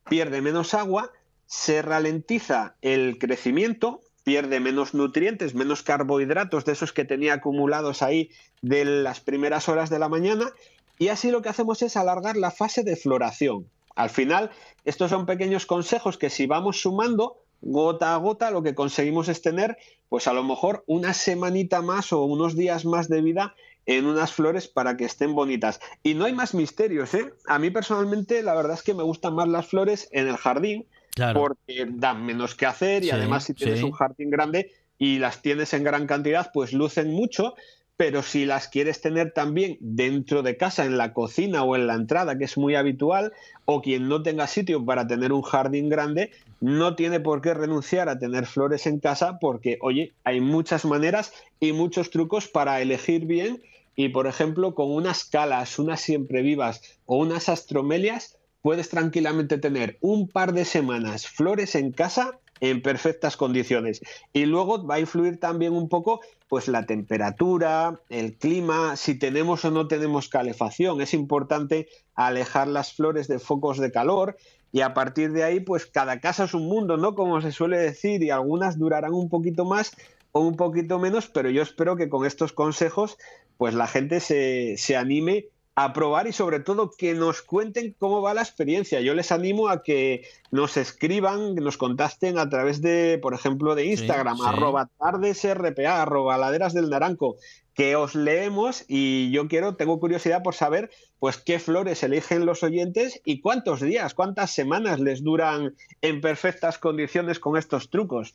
pierde 0.10 0.42
menos 0.42 0.74
agua, 0.74 1.12
se 1.46 1.82
ralentiza 1.82 2.76
el 2.82 3.18
crecimiento, 3.20 4.02
pierde 4.26 4.60
menos 4.60 4.94
nutrientes, 4.94 5.54
menos 5.54 5.84
carbohidratos 5.84 6.66
de 6.66 6.74
esos 6.74 6.92
que 6.92 7.06
tenía 7.06 7.36
acumulados 7.36 8.02
ahí 8.02 8.32
de 8.62 8.84
las 8.84 9.22
primeras 9.22 9.70
horas 9.70 9.90
de 9.90 10.00
la 10.00 10.10
mañana 10.10 10.52
y 10.98 11.10
así 11.10 11.30
lo 11.30 11.42
que 11.42 11.50
hacemos 11.50 11.82
es 11.84 11.96
alargar 11.96 12.36
la 12.36 12.52
fase 12.52 12.84
de 12.84 12.96
floración. 12.96 13.70
Al 13.96 14.10
final, 14.10 14.50
estos 14.84 15.12
son 15.12 15.28
pequeños 15.28 15.66
consejos 15.68 16.18
que 16.18 16.32
si 16.32 16.48
vamos 16.48 16.82
sumando 16.82 17.38
gota 17.62 18.16
a 18.16 18.18
gota, 18.18 18.50
lo 18.50 18.64
que 18.64 18.76
conseguimos 18.76 19.30
es 19.30 19.42
tener, 19.42 19.78
pues 20.10 20.28
a 20.28 20.34
lo 20.34 20.44
mejor 20.44 20.84
una 20.88 21.14
semanita 21.14 21.82
más 21.84 22.12
o 22.12 22.24
unos 22.24 22.56
días 22.56 22.84
más 22.84 23.08
de 23.08 23.22
vida 23.22 23.56
en 23.86 24.08
unas 24.08 24.34
flores 24.34 24.68
para 24.68 24.98
que 24.98 25.06
estén 25.06 25.36
bonitas. 25.36 25.80
Y 26.02 26.16
no 26.16 26.26
hay 26.26 26.34
más 26.34 26.56
misterios, 26.56 27.14
¿eh? 27.14 27.32
A 27.46 27.60
mí 27.60 27.70
personalmente 27.70 28.42
la 28.42 28.56
verdad 28.56 28.74
es 28.74 28.82
que 28.82 28.96
me 28.96 29.04
gustan 29.04 29.36
más 29.36 29.48
las 29.48 29.68
flores 29.68 30.10
en 30.12 30.28
el 30.28 30.38
jardín, 30.38 30.88
porque 31.34 31.88
dan 31.90 32.26
menos 32.26 32.56
que 32.56 32.66
hacer 32.66 33.04
y 33.04 33.12
además 33.12 33.46
si 33.46 33.54
tienes 33.54 33.84
un 33.84 33.92
jardín 33.92 34.30
grande 34.30 34.72
y 34.98 35.20
las 35.20 35.42
tienes 35.42 35.74
en 35.74 35.84
gran 35.84 36.08
cantidad, 36.08 36.52
pues 36.54 36.74
lucen 36.74 37.12
mucho, 37.12 37.56
pero 37.98 38.24
si 38.24 38.46
las 38.46 38.68
quieres 38.68 39.00
tener 39.02 39.32
también 39.32 39.78
dentro 39.80 40.44
de 40.44 40.58
casa, 40.58 40.86
en 40.86 40.98
la 40.98 41.14
cocina 41.14 41.64
o 41.64 41.76
en 41.76 41.88
la 41.88 41.96
entrada, 41.96 42.38
que 42.38 42.44
es 42.44 42.58
muy 42.58 42.76
habitual, 42.76 43.32
o 43.64 43.82
quien 43.82 44.10
no 44.10 44.22
tenga 44.22 44.48
sitio 44.48 44.84
para 44.86 45.08
tener 45.08 45.32
un 45.32 45.42
jardín 45.42 45.90
grande, 45.90 46.32
no 46.60 46.96
tiene 46.96 47.20
por 47.20 47.42
qué 47.42 47.54
renunciar 47.54 48.10
a 48.10 48.20
tener 48.20 48.46
flores 48.46 48.86
en 48.86 49.00
casa 49.00 49.38
porque, 49.40 49.78
oye, 49.82 50.14
hay 50.24 50.42
muchas 50.42 50.84
maneras 50.84 51.32
y 51.60 51.72
muchos 51.72 52.10
trucos 52.10 52.48
para 52.48 52.82
elegir 52.82 53.26
bien 53.26 53.62
y, 53.96 54.10
por 54.10 54.28
ejemplo, 54.28 54.76
con 54.76 54.92
unas 54.92 55.24
calas, 55.24 55.80
unas 55.80 56.02
siempre 56.02 56.42
vivas 56.42 57.00
o 57.06 57.18
unas 57.18 57.48
astromelias, 57.48 58.38
puedes 58.66 58.90
tranquilamente 58.90 59.60
tener 59.60 60.00
un 60.02 60.28
par 60.28 60.52
de 60.52 60.66
semanas 60.66 61.28
flores 61.28 61.76
en 61.76 61.92
casa 61.92 62.40
en 62.60 62.82
perfectas 62.82 63.38
condiciones. 63.38 64.02
Y 64.34 64.48
luego 64.48 64.84
va 64.84 64.96
a 64.96 65.00
influir 65.00 65.40
también 65.40 65.74
un 65.74 65.88
poco 65.88 66.22
pues 66.48 66.68
la 66.68 66.88
temperatura, 66.88 68.02
el 68.10 68.34
clima, 68.40 68.96
si 68.96 69.20
tenemos 69.20 69.66
o 69.66 69.70
no 69.70 69.88
tenemos 69.88 70.30
calefacción. 70.30 71.00
Es 71.00 71.14
importante 71.14 71.90
alejar 72.16 72.68
las 72.68 72.92
flores 72.92 73.28
de 73.28 73.38
focos 73.38 73.78
de 73.78 73.92
calor 73.92 74.36
y 74.72 74.82
a 74.82 74.96
partir 74.96 75.32
de 75.32 75.44
ahí 75.44 75.60
pues 75.60 75.86
cada 75.86 76.20
casa 76.20 76.46
es 76.46 76.56
un 76.56 76.68
mundo, 76.68 76.98
¿no? 76.98 77.14
Como 77.14 77.42
se 77.42 77.52
suele 77.52 77.78
decir 77.78 78.24
y 78.24 78.32
algunas 78.32 78.80
durarán 78.80 79.14
un 79.14 79.30
poquito 79.30 79.66
más 79.66 79.96
o 80.32 80.40
un 80.40 80.56
poquito 80.56 80.98
menos, 80.98 81.28
pero 81.28 81.52
yo 81.52 81.62
espero 81.62 81.96
que 81.98 82.10
con 82.10 82.26
estos 82.26 82.52
consejos 82.52 83.20
pues 83.58 83.76
la 83.76 83.86
gente 83.86 84.20
se, 84.20 84.76
se 84.78 84.98
anime 84.98 85.50
a 85.78 85.92
probar 85.92 86.26
y 86.26 86.32
sobre 86.32 86.62
todo 86.62 86.90
que 86.90 87.14
nos 87.14 87.42
cuenten 87.42 87.94
cómo 88.00 88.22
va 88.22 88.34
la 88.34 88.42
experiencia. 88.42 89.02
Yo 89.02 89.14
les 89.14 89.34
animo 89.34 89.68
a 89.68 89.84
que 89.84 90.26
nos 90.50 90.78
escriban, 90.78 91.56
nos 91.56 91.76
contacten 91.76 92.40
a 92.40 92.50
través 92.50 92.82
de, 92.82 93.20
por 93.22 93.34
ejemplo, 93.34 93.76
de 93.76 93.86
Instagram, 93.86 94.42
arroba 94.42 94.90
tardesrpa, 94.98 96.02
arroba 96.02 96.38
laderas 96.38 96.74
del 96.74 96.90
naranco, 96.90 97.36
que 97.76 97.96
os 97.98 98.16
leemos 98.16 98.86
y 98.88 99.30
yo 99.32 99.48
quiero, 99.48 99.76
tengo 99.76 100.00
curiosidad 100.00 100.42
por 100.42 100.56
saber 100.56 100.90
pues 101.20 101.38
qué 101.38 101.60
flores 101.60 102.04
eligen 102.04 102.46
los 102.46 102.64
oyentes 102.64 103.22
y 103.26 103.42
cuántos 103.42 103.82
días, 103.82 104.14
cuántas 104.14 104.52
semanas 104.52 105.00
les 105.00 105.24
duran 105.24 105.76
en 106.02 106.22
perfectas 106.22 106.78
condiciones 106.78 107.40
con 107.40 107.58
estos 107.58 107.90
trucos. 107.90 108.34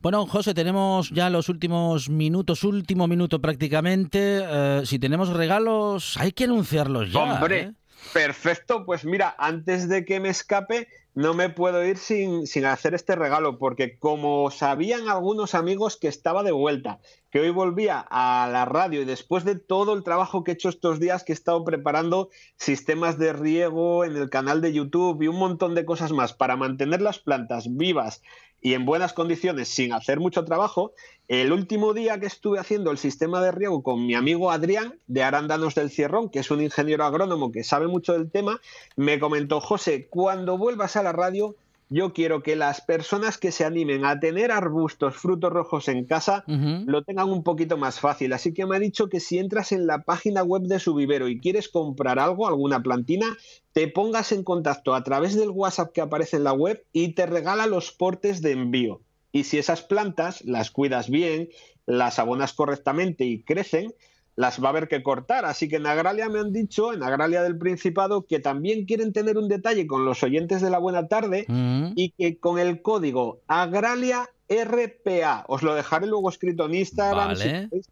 Bueno, 0.00 0.26
José, 0.26 0.54
tenemos 0.54 1.10
ya 1.10 1.28
los 1.28 1.48
últimos 1.48 2.08
minutos, 2.08 2.62
último 2.62 3.08
minuto 3.08 3.40
prácticamente. 3.40 4.42
Eh, 4.44 4.82
si 4.84 4.98
tenemos 4.98 5.30
regalos, 5.30 6.16
hay 6.16 6.32
que 6.32 6.44
anunciarlos 6.44 7.12
ya. 7.12 7.18
Hombre, 7.20 7.60
¿eh? 7.60 7.72
perfecto. 8.12 8.84
Pues 8.86 9.04
mira, 9.04 9.34
antes 9.38 9.88
de 9.88 10.04
que 10.04 10.20
me 10.20 10.28
escape, 10.28 10.88
no 11.18 11.34
me 11.34 11.48
puedo 11.48 11.84
ir 11.84 11.98
sin, 11.98 12.46
sin, 12.46 12.64
hacer 12.64 12.94
este 12.94 13.16
regalo, 13.16 13.58
porque 13.58 13.98
como 13.98 14.52
sabían 14.52 15.08
algunos 15.08 15.56
amigos 15.56 15.96
que 15.96 16.06
estaba 16.06 16.44
de 16.44 16.52
vuelta, 16.52 17.00
que 17.32 17.40
hoy 17.40 17.50
volvía 17.50 18.06
a 18.08 18.48
la 18.52 18.64
radio 18.66 19.02
y 19.02 19.04
después 19.04 19.44
de 19.44 19.56
todo 19.56 19.94
el 19.94 20.04
trabajo 20.04 20.44
que 20.44 20.52
he 20.52 20.54
hecho 20.54 20.68
estos 20.68 21.00
días, 21.00 21.24
que 21.24 21.32
he 21.32 21.34
estado 21.34 21.64
preparando 21.64 22.28
sistemas 22.56 23.18
de 23.18 23.32
riego 23.32 24.04
en 24.04 24.16
el 24.16 24.30
canal 24.30 24.60
de 24.60 24.72
YouTube 24.72 25.20
y 25.20 25.26
un 25.26 25.40
montón 25.40 25.74
de 25.74 25.84
cosas 25.84 26.12
más 26.12 26.34
para 26.34 26.54
mantener 26.54 27.02
las 27.02 27.18
plantas 27.18 27.66
vivas 27.76 28.22
y 28.60 28.74
en 28.74 28.84
buenas 28.84 29.12
condiciones 29.12 29.68
sin 29.68 29.92
hacer 29.92 30.20
mucho 30.20 30.44
trabajo, 30.44 30.92
el 31.28 31.52
último 31.52 31.94
día 31.94 32.18
que 32.18 32.26
estuve 32.26 32.58
haciendo 32.58 32.90
el 32.90 32.98
sistema 32.98 33.42
de 33.42 33.52
riego 33.52 33.82
con 33.82 34.06
mi 34.06 34.14
amigo 34.14 34.50
Adrián 34.50 34.98
de 35.06 35.22
Arándanos 35.22 35.74
del 35.74 35.90
Cierrón, 35.90 36.30
que 36.30 36.40
es 36.40 36.50
un 36.50 36.62
ingeniero 36.62 37.04
agrónomo 37.04 37.52
que 37.52 37.64
sabe 37.64 37.86
mucho 37.86 38.12
del 38.14 38.30
tema, 38.30 38.60
me 38.96 39.18
comentó, 39.18 39.60
José, 39.60 40.08
cuando 40.08 40.58
vuelvas 40.58 40.96
a 40.96 41.02
la 41.02 41.12
radio, 41.12 41.54
yo 41.90 42.12
quiero 42.12 42.42
que 42.42 42.56
las 42.56 42.80
personas 42.80 43.38
que 43.38 43.50
se 43.50 43.64
animen 43.64 44.04
a 44.04 44.20
tener 44.20 44.52
arbustos, 44.52 45.16
frutos 45.16 45.52
rojos 45.52 45.88
en 45.88 46.04
casa, 46.04 46.44
lo 46.46 47.02
tengan 47.02 47.30
un 47.30 47.42
poquito 47.42 47.76
más 47.76 47.98
fácil. 48.00 48.32
Así 48.32 48.52
que 48.52 48.66
me 48.66 48.76
ha 48.76 48.80
dicho 48.80 49.08
que 49.08 49.20
si 49.20 49.38
entras 49.38 49.72
en 49.72 49.86
la 49.86 50.02
página 50.02 50.42
web 50.42 50.62
de 50.62 50.80
su 50.80 50.94
vivero 50.94 51.28
y 51.28 51.40
quieres 51.40 51.68
comprar 51.68 52.18
algo, 52.18 52.46
alguna 52.46 52.82
plantina, 52.82 53.36
te 53.72 53.88
pongas 53.88 54.32
en 54.32 54.44
contacto 54.44 54.94
a 54.94 55.02
través 55.02 55.34
del 55.34 55.50
WhatsApp 55.50 55.92
que 55.92 56.00
aparece 56.02 56.36
en 56.36 56.44
la 56.44 56.52
web 56.52 56.84
y 56.92 57.14
te 57.14 57.26
regala 57.26 57.66
los 57.66 57.90
portes 57.92 58.42
de 58.42 58.52
envío. 58.52 59.00
Y 59.32 59.44
si 59.44 59.58
esas 59.58 59.82
plantas 59.82 60.44
las 60.44 60.70
cuidas 60.70 61.08
bien, 61.08 61.48
las 61.86 62.18
abonas 62.18 62.52
correctamente 62.52 63.24
y 63.24 63.42
crecen, 63.42 63.94
las 64.38 64.62
va 64.62 64.68
a 64.68 64.70
haber 64.70 64.86
que 64.86 65.02
cortar. 65.02 65.44
Así 65.44 65.68
que 65.68 65.76
en 65.76 65.86
Agralia 65.86 66.28
me 66.28 66.38
han 66.38 66.52
dicho, 66.52 66.92
en 66.92 67.02
Agralia 67.02 67.42
del 67.42 67.58
Principado, 67.58 68.24
que 68.24 68.38
también 68.38 68.86
quieren 68.86 69.12
tener 69.12 69.36
un 69.36 69.48
detalle 69.48 69.88
con 69.88 70.04
los 70.04 70.22
oyentes 70.22 70.62
de 70.62 70.70
la 70.70 70.78
Buena 70.78 71.08
Tarde 71.08 71.44
mm. 71.48 71.94
y 71.96 72.10
que 72.10 72.38
con 72.38 72.60
el 72.60 72.80
código 72.80 73.40
Agralia 73.48 74.30
RPA, 74.48 75.44
os 75.48 75.64
lo 75.64 75.74
dejaré 75.74 76.06
luego 76.06 76.30
escrito 76.30 76.66
en 76.66 76.76
Instagram 76.76 77.36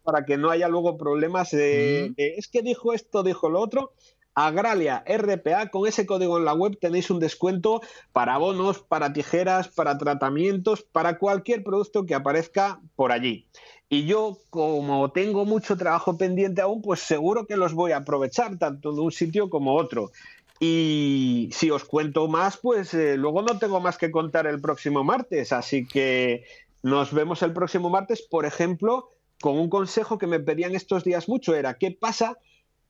para 0.03 0.25
que 0.25 0.37
no 0.37 0.49
haya 0.49 0.69
luego 0.69 0.97
problemas 0.97 1.51
de, 1.51 2.11
mm. 2.11 2.13
es 2.17 2.47
que 2.47 2.61
dijo 2.61 2.93
esto, 2.93 3.23
dijo 3.23 3.49
lo 3.49 3.59
otro. 3.59 3.91
Agralia 4.39 5.03
RPA, 5.07 5.69
con 5.69 5.87
ese 5.87 6.05
código 6.05 6.37
en 6.37 6.45
la 6.45 6.53
web 6.53 6.77
tenéis 6.79 7.09
un 7.09 7.19
descuento 7.19 7.81
para 8.13 8.37
bonos, 8.37 8.77
para 8.77 9.11
tijeras, 9.11 9.67
para 9.67 9.97
tratamientos, 9.97 10.83
para 10.83 11.17
cualquier 11.17 11.63
producto 11.63 12.05
que 12.05 12.13
aparezca 12.13 12.79
por 12.95 13.11
allí. 13.11 13.47
Y 13.89 14.05
yo, 14.05 14.37
como 14.51 15.09
tengo 15.11 15.43
mucho 15.45 15.75
trabajo 15.75 16.19
pendiente 16.19 16.61
aún, 16.61 16.83
pues 16.83 16.99
seguro 16.99 17.47
que 17.47 17.57
los 17.57 17.73
voy 17.73 17.93
a 17.93 17.97
aprovechar, 17.97 18.59
tanto 18.59 18.93
de 18.93 19.01
un 19.01 19.11
sitio 19.11 19.49
como 19.49 19.73
otro. 19.73 20.11
Y 20.59 21.49
si 21.51 21.71
os 21.71 21.83
cuento 21.83 22.27
más, 22.27 22.57
pues 22.57 22.93
eh, 22.93 23.17
luego 23.17 23.41
no 23.41 23.57
tengo 23.57 23.79
más 23.79 23.97
que 23.97 24.11
contar 24.11 24.45
el 24.45 24.61
próximo 24.61 25.03
martes. 25.03 25.51
Así 25.51 25.87
que 25.87 26.43
nos 26.83 27.11
vemos 27.11 27.41
el 27.41 27.53
próximo 27.53 27.89
martes, 27.89 28.21
por 28.21 28.45
ejemplo, 28.45 29.09
con 29.41 29.57
un 29.57 29.67
consejo 29.67 30.19
que 30.19 30.27
me 30.27 30.39
pedían 30.39 30.75
estos 30.75 31.03
días 31.03 31.27
mucho, 31.27 31.55
era, 31.55 31.79
¿qué 31.79 31.89
pasa? 31.89 32.37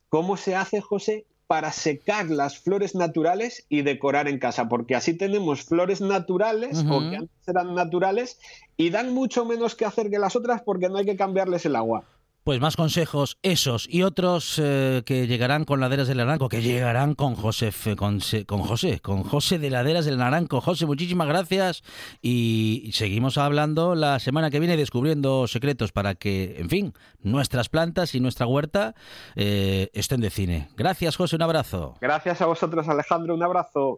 ¿Cómo 0.09 0.35
se 0.35 0.53
hace, 0.53 0.81
José, 0.81 1.25
para 1.47 1.71
secar 1.71 2.29
las 2.29 2.59
flores 2.59 2.93
naturales 2.93 3.65
y 3.69 3.81
decorar 3.81 4.27
en 4.27 4.37
casa, 4.37 4.67
porque 4.67 4.95
así 4.95 5.13
tenemos 5.13 5.63
flores 5.63 6.01
naturales 6.01 6.83
o 6.89 7.09
que 7.09 7.15
antes 7.15 7.47
eran 7.47 7.73
naturales 7.73 8.37
y 8.75 8.89
dan 8.89 9.13
mucho 9.13 9.45
menos 9.45 9.73
que 9.73 9.85
hacer 9.85 10.09
que 10.09 10.19
las 10.19 10.35
otras 10.35 10.61
porque 10.61 10.89
no 10.89 10.97
hay 10.97 11.05
que 11.05 11.15
cambiarles 11.15 11.65
el 11.65 11.77
agua. 11.77 12.03
Pues 12.47 12.61
más 12.61 12.77
consejos, 12.77 13.37
esos 13.43 13.89
y 13.91 14.03
otros 14.03 14.57
eh, 14.57 15.03
que 15.05 15.27
llegarán 15.27 15.65
con 15.65 15.81
Laderas 15.81 16.07
del 16.07 16.19
Naranco, 16.19 16.47
que 16.47 16.61
llegarán 16.61 17.13
con 17.13 17.35
José, 17.35 17.73
con, 17.97 18.21
con, 18.45 18.61
José, 18.61 19.01
con 19.01 19.23
José 19.23 19.59
de 19.59 19.69
Laderas 19.69 20.05
del 20.05 20.17
Naranco. 20.17 20.61
José, 20.61 20.85
muchísimas 20.85 21.27
gracias 21.27 21.83
y 22.21 22.89
seguimos 22.93 23.37
hablando 23.37 23.95
la 23.95 24.19
semana 24.19 24.49
que 24.49 24.61
viene 24.61 24.77
descubriendo 24.77 25.45
secretos 25.47 25.91
para 25.91 26.15
que, 26.15 26.55
en 26.57 26.69
fin, 26.69 26.93
nuestras 27.19 27.67
plantas 27.67 28.15
y 28.15 28.21
nuestra 28.21 28.47
huerta 28.47 28.95
eh, 29.35 29.89
estén 29.91 30.21
de 30.21 30.29
cine. 30.29 30.69
Gracias, 30.77 31.17
José, 31.17 31.35
un 31.35 31.41
abrazo. 31.41 31.95
Gracias 31.99 32.41
a 32.41 32.45
vosotros, 32.45 32.87
Alejandro, 32.87 33.35
un 33.35 33.43
abrazo. 33.43 33.97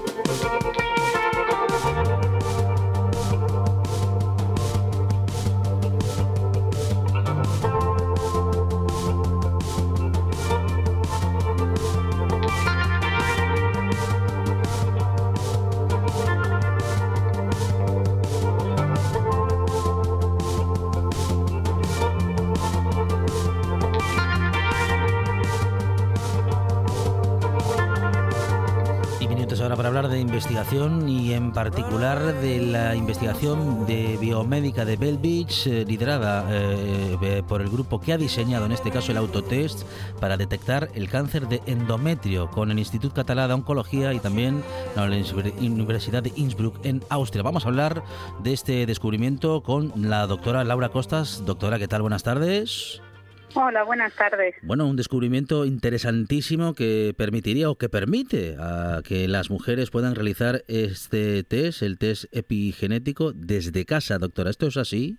Investigación 30.41 31.07
y 31.07 31.33
en 31.33 31.51
particular 31.51 32.33
de 32.41 32.65
la 32.65 32.95
investigación 32.95 33.85
de 33.85 34.17
biomédica 34.19 34.85
de 34.85 34.95
Bell 34.97 35.19
Beach, 35.19 35.67
eh, 35.67 35.85
liderada 35.87 36.47
eh, 36.49 37.15
eh, 37.21 37.43
por 37.47 37.61
el 37.61 37.69
grupo 37.69 37.99
que 37.99 38.11
ha 38.11 38.17
diseñado 38.17 38.65
en 38.65 38.71
este 38.71 38.89
caso 38.89 39.11
el 39.11 39.19
autotest 39.19 39.83
para 40.19 40.37
detectar 40.37 40.89
el 40.95 41.09
cáncer 41.09 41.47
de 41.47 41.61
endometrio 41.67 42.49
con 42.49 42.71
el 42.71 42.79
Instituto 42.79 43.13
Catalá 43.13 43.47
de 43.47 43.53
Oncología 43.53 44.13
y 44.13 44.19
también 44.19 44.63
la 44.95 45.03
Universidad 45.03 46.23
de 46.23 46.33
Innsbruck 46.35 46.83
en 46.87 47.03
Austria. 47.09 47.43
Vamos 47.43 47.65
a 47.65 47.67
hablar 47.67 48.03
de 48.41 48.53
este 48.53 48.87
descubrimiento 48.87 49.61
con 49.61 49.93
la 49.95 50.25
doctora 50.25 50.63
Laura 50.63 50.89
Costas. 50.89 51.43
Doctora, 51.45 51.77
¿qué 51.77 51.87
tal? 51.87 52.01
Buenas 52.01 52.23
tardes. 52.23 52.99
Hola, 53.53 53.83
buenas 53.83 54.15
tardes. 54.15 54.55
Bueno, 54.61 54.87
un 54.87 54.95
descubrimiento 54.95 55.65
interesantísimo 55.65 56.73
que 56.73 57.13
permitiría 57.17 57.69
o 57.69 57.75
que 57.75 57.89
permite 57.89 58.55
a 58.59 59.01
que 59.03 59.27
las 59.27 59.49
mujeres 59.49 59.89
puedan 59.89 60.15
realizar 60.15 60.63
este 60.67 61.43
test, 61.43 61.81
el 61.81 61.97
test 61.97 62.25
epigenético, 62.31 63.33
desde 63.33 63.85
casa, 63.85 64.17
doctora. 64.19 64.49
¿Esto 64.49 64.67
es 64.67 64.77
así? 64.77 65.17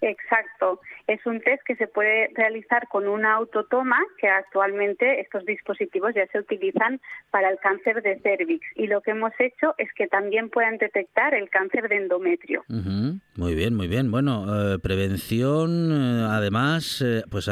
Exacto. 0.00 0.80
Es 1.06 1.24
un 1.26 1.40
test 1.40 1.62
que 1.64 1.76
se 1.76 1.86
puede 1.86 2.30
realizar 2.34 2.88
con 2.88 3.06
una 3.06 3.34
autotoma, 3.34 3.98
que 4.18 4.28
actualmente 4.28 5.20
estos 5.20 5.44
dispositivos 5.44 6.14
ya 6.14 6.26
se 6.28 6.38
utilizan 6.38 7.00
para 7.30 7.50
el 7.50 7.58
cáncer 7.58 8.02
de 8.02 8.18
cervix. 8.20 8.64
Y 8.74 8.86
lo 8.86 9.02
que 9.02 9.10
hemos 9.10 9.32
hecho 9.38 9.74
es 9.76 9.92
que 9.94 10.06
también 10.06 10.48
puedan 10.48 10.78
detectar 10.78 11.34
el 11.34 11.50
cáncer 11.50 11.88
de 11.88 11.96
endometrio. 11.96 12.64
Muy 12.68 13.54
bien, 13.54 13.74
muy 13.74 13.86
bien. 13.86 14.10
Bueno, 14.10 14.46
eh, 14.48 14.78
prevención, 14.78 15.92
eh, 15.92 16.26
además, 16.30 17.02
eh, 17.04 17.22
pues 17.30 17.50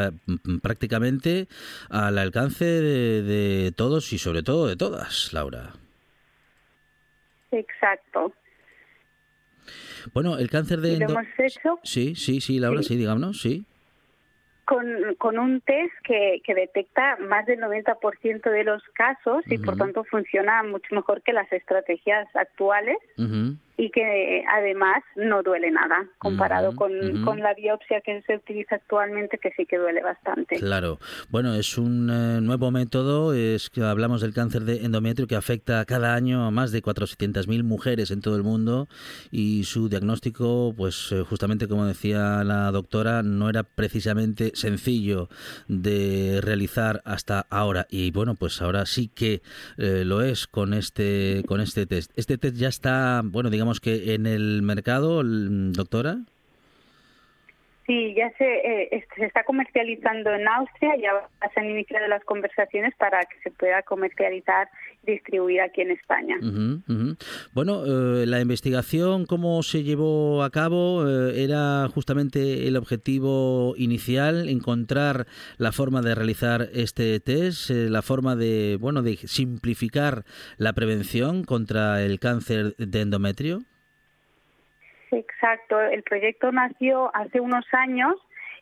prácticamente 0.63 1.47
al 1.91 2.17
alcance 2.17 2.65
de 2.65 3.73
todos 3.77 4.13
y 4.13 4.19
sobre 4.19 4.43
todo 4.43 4.67
de 4.67 4.77
todas, 4.77 5.33
Laura. 5.33 5.73
Exacto. 7.51 8.33
Bueno, 10.13 10.39
el 10.39 10.51
cáncer 10.51 10.81
de... 10.81 10.95
Endo... 10.95 11.21
hecho? 11.39 11.79
Sí, 11.83 12.15
sí, 12.15 12.41
sí, 12.41 12.59
Laura, 12.59 12.83
sí, 12.83 12.97
digamos, 12.97 13.41
sí. 13.41 13.65
Con, 14.65 14.87
con, 15.19 15.39
un 15.39 15.61
test 15.61 15.93
que, 16.05 16.41
que 16.45 16.55
detecta 16.55 17.17
más 17.17 17.45
del 17.47 17.61
90% 17.61 18.51
de 18.51 18.65
los 18.65 18.83
casos 18.95 19.45
y 19.49 19.59
por 19.59 19.77
tanto 19.77 20.05
funciona 20.05 20.63
mucho 20.63 20.95
mejor 20.95 21.21
que 21.23 21.33
las 21.33 21.53
estrategias 21.53 22.29
actuales 22.35 22.97
y 23.83 23.91
que 23.91 24.45
además 24.49 25.03
no 25.17 25.43
duele 25.43 25.73
nada 25.73 26.07
comparado 26.19 26.77
con, 26.77 26.93
con, 27.25 27.41
la 27.41 27.53
biopsia 27.53 28.01
que 28.01 28.23
se 28.23 28.37
utiliza 28.37 28.77
actualmente 28.77 29.39
que 29.39 29.51
sí 29.57 29.67
que 29.67 29.77
duele 29.77 30.01
bastante. 30.03 30.55
Claro. 30.55 31.01
Bueno, 31.31 31.55
es 31.55 31.77
un 31.77 32.09
eh, 32.09 32.41
nuevo 32.41 32.71
método, 32.71 33.35
es 33.35 33.71
que 33.71 33.83
hablamos 33.83 34.21
del 34.21 34.35
cáncer 34.35 34.63
de 34.63 34.85
endometrio 34.85 35.27
que 35.27 35.35
afecta 35.35 35.85
cada 35.85 36.15
año 36.15 36.47
a 36.47 36.53
más 36.53 36.71
de 36.71 36.81
400.000 36.81 37.65
mujeres 37.65 38.13
en 38.13 38.21
todo 38.21 38.37
el 38.37 38.45
mundo 38.45 38.87
y 39.33 39.65
su 39.65 39.89
diagnóstico, 39.89 40.73
pues 40.77 41.11
eh, 41.11 41.25
justamente 41.29 41.67
como 41.67 41.85
decía 41.85 42.45
la 42.45 42.71
doctora, 42.71 43.25
no 43.25 43.51
era 43.51 43.65
precisamente 43.65 44.53
sencillo 44.55 45.29
de 45.67 46.39
realizar 46.41 47.03
hasta 47.05 47.47
ahora 47.51 47.89
y 47.91 48.13
bueno, 48.13 48.37
pues 48.37 48.63
ahora 48.63 48.87
sí 48.87 49.09
que 49.09 49.43
eh, 49.77 50.05
lo 50.05 50.23
es 50.23 50.47
con 50.47 50.73
este 50.73 51.43
con 51.49 51.61
este 51.61 51.85
test. 51.87 52.13
Este 52.15 52.39
test 52.39 52.57
ya 52.57 52.69
está, 52.69 53.23
bueno, 53.25 53.51
digamos 53.51 53.72
que 53.81 54.15
en 54.15 54.27
el 54.27 54.63
mercado, 54.63 55.23
doctora? 55.25 56.25
Sí, 57.87 58.15
ya 58.17 58.33
se, 58.39 58.45
eh, 58.45 59.05
se 59.17 59.25
está 59.25 59.43
comercializando 59.43 60.33
en 60.33 60.47
Austria, 60.47 60.95
ya 60.97 61.51
se 61.53 61.61
han 61.61 61.69
iniciado 61.69 62.07
las 62.07 62.23
conversaciones 62.25 62.95
para 62.97 63.21
que 63.25 63.37
se 63.43 63.51
pueda 63.51 63.83
comercializar 63.83 64.69
y 65.03 65.13
distribuir 65.13 65.61
aquí 65.63 65.81
en 65.81 65.91
España. 65.91 66.37
Bueno, 67.53 67.83
eh, 67.85 68.27
la 68.27 68.41
investigación, 68.41 69.27
¿cómo 69.27 69.65
se 69.65 69.83
llevó 69.83 70.45
a 70.45 70.51
cabo? 70.51 71.09
Eh, 71.09 71.43
¿Era 71.43 71.89
justamente 71.93 72.69
el 72.69 72.77
objetivo 72.77 73.75
inicial, 73.77 74.49
encontrar 74.49 75.27
la 75.59 75.73
forma 75.73 76.03
de 76.03 76.15
realizar 76.15 76.69
este 76.73 77.19
test, 77.19 77.71
la 77.71 78.03
forma 78.03 78.37
de, 78.37 78.79
bueno, 78.81 79.03
de 79.03 79.17
simplificar 79.17 80.25
la 80.57 80.73
prevención 80.73 81.43
contra 81.43 82.01
el 82.03 82.21
cáncer 82.21 82.77
de 82.77 83.01
endometrio? 83.01 83.65
Exacto. 85.13 85.81
El 85.81 86.03
proyecto 86.03 86.51
nació 86.53 87.15
hace 87.15 87.41
unos 87.41 87.65
años 87.73 88.15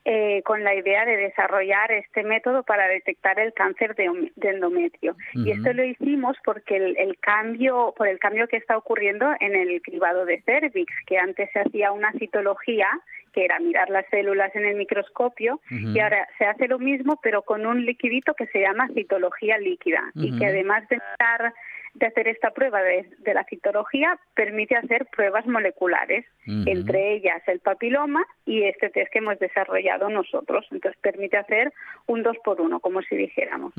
eh, 0.07 0.43
con 0.45 0.65
la 0.65 0.75
idea 0.75 1.05
de 1.05 1.17
desarrollar 1.17 1.93
este 1.93 2.23
método 2.23 2.63
para 2.63 2.89
detectar 2.89 3.39
el 3.39 3.53
cáncer 3.53 3.95
de, 3.95 4.31
endometrio. 4.41 5.15
Y 5.35 5.51
esto 5.51 5.75
lo 5.75 5.85
hicimos 5.85 6.39
porque 6.43 6.77
el, 6.77 7.19
cambio, 7.19 7.93
por 7.97 8.09
el 8.09 8.19
cambio 8.19 8.49
que 8.49 8.57
está 8.57 8.79
ocurriendo 8.79 9.27
en 9.41 9.55
el 9.55 9.83
cribado 9.83 10.25
de 10.25 10.41
cervix, 10.43 10.91
que 11.07 11.19
antes 11.19 11.51
se 11.53 11.61
hacía 11.61 11.93
una 11.93 12.13
citología 12.13 12.89
que 13.35 13.45
era 13.45 13.61
mirar 13.61 13.91
las 13.91 14.07
células 14.11 14.57
en 14.57 14.65
el 14.65 14.77
microscopio, 14.77 15.61
y 15.71 16.01
ahora 16.01 16.27
se 16.37 16.47
hace 16.47 16.67
lo 16.67 16.81
mismo, 16.81 17.21
pero 17.23 17.43
con 17.43 17.65
un 17.65 17.85
liquidito 17.85 18.35
que 18.35 18.47
se 18.47 18.61
llama 18.61 18.89
citología 18.95 19.57
líquida, 19.59 20.11
y 20.15 20.37
que 20.37 20.47
además 20.47 20.89
de 20.89 20.97
estar 20.97 21.55
de 21.95 22.07
hacer 22.07 22.29
esta 22.29 22.51
prueba 22.51 22.81
de, 22.83 23.07
la 23.33 23.45
citología 23.45 24.19
permite 24.35 24.77
hacer 24.77 25.07
pruebas 25.15 25.47
moleculares, 25.47 26.25
entre 26.47 27.15
ellas 27.15 27.43
el 27.47 27.61
papiloma 27.61 28.25
y 28.45 28.65
este 28.65 28.91
test 28.91 29.13
que 29.13 29.19
hemos 29.19 29.39
desarrollado 29.39 30.09
nosotros. 30.09 30.67
Entonces 30.71 31.01
permite 31.01 31.37
hacer 31.37 31.73
un 32.07 32.23
dos 32.23 32.37
por 32.45 32.61
uno, 32.61 32.81
como 32.81 33.03
si 33.03 33.17
dijéramos. 33.17 33.73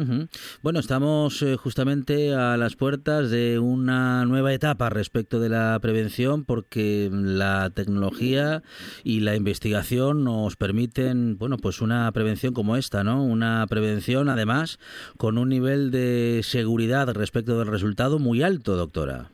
Bueno, 0.62 0.80
estamos 0.80 1.42
eh, 1.42 1.58
justamente 1.58 2.34
a 2.34 2.56
las 2.58 2.76
puertas 2.76 3.30
de 3.30 3.60
una 3.60 4.26
nueva 4.26 4.54
etapa 4.54 4.90
respecto 4.90 5.40
de 5.40 5.50
la 5.50 5.78
prevención 5.82 6.46
porque 6.46 7.10
la 7.12 7.72
tecnología 7.74 8.62
y 9.04 9.22
la 9.22 9.36
investigación 9.36 10.24
nos 10.24 10.56
permiten, 10.56 11.38
bueno, 11.38 11.58
pues 11.58 11.82
una 11.82 12.12
prevención 12.12 12.54
como 12.54 12.78
esta, 12.78 13.04
¿no? 13.04 13.24
Una 13.24 13.66
prevención 13.68 14.30
además 14.30 14.80
con 15.18 15.38
un 15.38 15.50
nivel 15.50 15.92
de 15.92 16.42
seguridad 16.44 17.10
respecto 17.14 17.60
del 17.60 17.68
resultado 17.68 18.01
muy 18.10 18.44
alto, 18.44 18.76
doctora. 18.76 19.26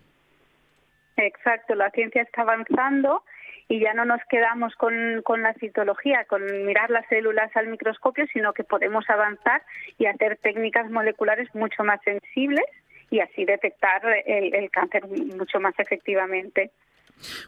Exacto, 1.18 1.76
la 1.76 1.90
ciencia 1.92 2.22
está 2.22 2.42
avanzando 2.44 3.24
y 3.68 3.80
ya 3.80 3.94
no 3.94 4.06
nos 4.06 4.22
quedamos 4.30 4.76
con, 4.76 5.22
con, 5.24 5.42
la 5.42 5.54
citología, 5.56 6.26
con 6.26 6.44
mirar 6.66 6.90
las 6.90 7.08
células 7.08 7.56
al 7.56 7.68
microscopio, 7.68 8.26
sino 8.32 8.54
que 8.54 8.64
podemos 8.64 9.10
avanzar 9.10 9.62
y 9.98 10.06
hacer 10.06 10.38
técnicas 10.38 10.90
moleculares 10.90 11.54
mucho 11.54 11.84
más 11.84 12.00
sensibles 12.04 12.66
y 13.10 13.20
así 13.20 13.46
detectar 13.46 14.02
el 14.26 14.70
cáncer 14.70 15.08
mucho 15.08 15.60
más 15.60 15.74
efectivamente. 15.80 16.72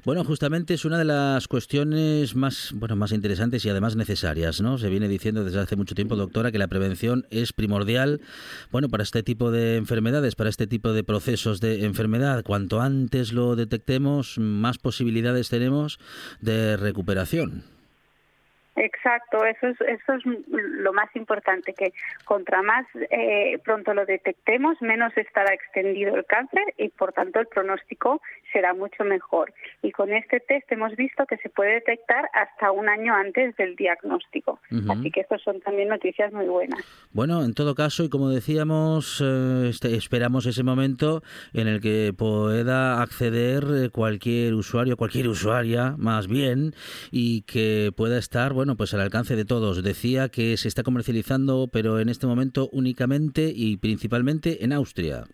Bueno, 0.03 0.23
justamente 0.23 0.73
es 0.73 0.85
una 0.85 0.97
de 0.97 1.05
las 1.05 1.47
cuestiones 1.47 2.35
más, 2.35 2.71
bueno, 2.73 2.95
más 2.95 3.11
interesantes 3.11 3.65
y 3.65 3.69
además 3.69 3.95
necesarias, 3.95 4.61
¿no? 4.61 4.77
Se 4.77 4.89
viene 4.89 5.07
diciendo 5.07 5.43
desde 5.43 5.59
hace 5.59 5.75
mucho 5.75 5.95
tiempo, 5.95 6.15
doctora, 6.15 6.51
que 6.51 6.57
la 6.57 6.67
prevención 6.67 7.25
es 7.29 7.53
primordial, 7.53 8.21
bueno, 8.71 8.89
para 8.89 9.03
este 9.03 9.23
tipo 9.23 9.51
de 9.51 9.77
enfermedades, 9.77 10.35
para 10.35 10.49
este 10.49 10.67
tipo 10.67 10.93
de 10.93 11.03
procesos 11.03 11.59
de 11.59 11.85
enfermedad. 11.85 12.43
Cuanto 12.43 12.81
antes 12.81 13.33
lo 13.33 13.55
detectemos, 13.55 14.37
más 14.37 14.77
posibilidades 14.77 15.49
tenemos 15.49 15.99
de 16.41 16.77
recuperación. 16.77 17.78
Exacto, 18.79 19.43
eso 19.43 19.67
es, 19.67 19.81
eso 19.81 20.13
es 20.13 20.23
lo 20.47 20.93
más 20.93 21.13
importante, 21.15 21.73
que 21.73 21.93
contra 22.23 22.61
más 22.61 22.85
eh, 23.11 23.59
pronto 23.63 23.93
lo 23.93 24.05
detectemos, 24.05 24.81
menos 24.81 25.11
estará 25.17 25.53
extendido 25.53 26.15
el 26.15 26.25
cáncer 26.25 26.63
y 26.77 26.87
por 26.87 27.11
tanto 27.11 27.41
el 27.41 27.47
pronóstico 27.47 28.21
será 28.53 28.73
mucho 28.73 29.03
mejor. 29.03 29.53
Y 29.81 29.91
con 29.91 30.13
este 30.13 30.39
test 30.39 30.71
hemos 30.71 30.95
visto 30.95 31.25
que 31.25 31.37
se 31.37 31.49
puede 31.49 31.73
detectar 31.73 32.29
hasta 32.33 32.71
un 32.71 32.87
año 32.87 33.13
antes 33.13 33.55
del 33.57 33.75
diagnóstico. 33.75 34.59
Así 34.89 35.11
que 35.11 35.21
estas 35.21 35.41
son 35.41 35.59
también 35.59 35.89
noticias 35.89 36.31
muy 36.31 36.45
buenas. 36.45 36.79
Bueno, 37.11 37.43
en 37.43 37.53
todo 37.53 37.75
caso, 37.75 38.03
y 38.03 38.09
como 38.09 38.29
decíamos, 38.29 39.21
eh, 39.21 39.67
este, 39.69 39.95
esperamos 39.95 40.45
ese 40.45 40.63
momento 40.63 41.21
en 41.53 41.67
el 41.67 41.81
que 41.81 42.13
pueda 42.17 43.01
acceder 43.01 43.63
eh, 43.71 43.89
cualquier 43.89 44.53
usuario, 44.53 44.95
cualquier 44.95 45.27
usuaria 45.27 45.95
más 45.97 46.27
bien, 46.27 46.73
y 47.11 47.41
que 47.41 47.91
pueda 47.95 48.17
estar, 48.17 48.53
bueno, 48.53 48.68
pues 48.77 48.93
al 48.93 49.01
alcance 49.01 49.35
de 49.35 49.45
todos. 49.45 49.83
Decía 49.83 50.29
que 50.29 50.57
se 50.57 50.67
está 50.67 50.83
comercializando, 50.83 51.69
pero 51.71 51.99
en 51.99 52.09
este 52.09 52.27
momento 52.27 52.69
únicamente 52.71 53.51
y 53.55 53.77
principalmente 53.77 54.63
en 54.63 54.73
Austria. 54.73 55.25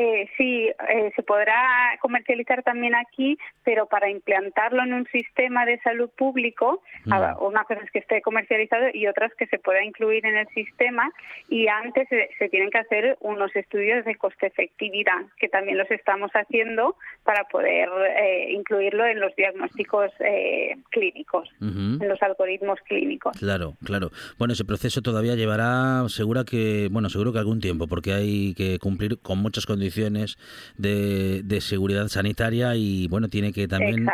Eh, 0.00 0.28
sí, 0.36 0.70
eh, 0.90 1.10
se 1.16 1.24
podrá 1.24 1.98
comercializar 2.00 2.62
también 2.62 2.94
aquí, 2.94 3.36
pero 3.64 3.86
para 3.86 4.08
implantarlo 4.08 4.84
en 4.84 4.92
un 4.92 5.06
sistema 5.06 5.66
de 5.66 5.80
salud 5.80 6.08
público, 6.16 6.82
mm. 7.04 7.12
una 7.40 7.64
cosa 7.64 7.80
es 7.82 7.90
que 7.90 7.98
esté 7.98 8.22
comercializado 8.22 8.86
y 8.94 9.08
otras 9.08 9.34
que 9.34 9.48
se 9.48 9.58
pueda 9.58 9.82
incluir 9.82 10.24
en 10.24 10.36
el 10.36 10.46
sistema 10.50 11.10
y 11.48 11.66
antes 11.66 12.06
se, 12.08 12.48
tienen 12.48 12.70
que 12.70 12.78
hacer 12.78 13.16
unos 13.22 13.54
estudios 13.56 14.04
de 14.04 14.14
coste-efectividad, 14.14 15.26
que 15.36 15.48
también 15.48 15.76
los 15.76 15.90
estamos 15.90 16.30
haciendo 16.30 16.94
para 17.24 17.42
poder 17.48 17.88
eh, 18.20 18.52
incluirlo 18.52 19.04
en 19.04 19.18
los 19.18 19.34
diagnósticos 19.34 20.12
eh, 20.20 20.76
clínicos, 20.90 21.48
en 21.60 22.06
los 22.08 22.22
algoritmos 22.22 22.78
clínicos. 22.86 23.36
Claro, 23.36 23.74
claro. 23.84 24.10
Bueno, 24.38 24.52
ese 24.52 24.64
proceso 24.64 25.02
todavía 25.02 25.34
llevará, 25.34 26.08
segura 26.08 26.44
que, 26.44 26.86
bueno, 26.88 27.08
seguro 27.08 27.32
que 27.32 27.40
algún 27.40 27.58
tiempo, 27.58 27.88
porque 27.88 28.12
hay 28.12 28.54
que 28.54 28.78
cumplir 28.78 29.18
con 29.18 29.38
muchas 29.38 29.66
condiciones 29.66 29.87
condiciones 29.88 30.36
de, 30.76 31.60
seguridad 31.60 32.08
sanitaria 32.08 32.74
y 32.76 33.08
bueno, 33.08 33.28
tiene 33.28 33.52
que 33.52 33.66
también 33.66 34.08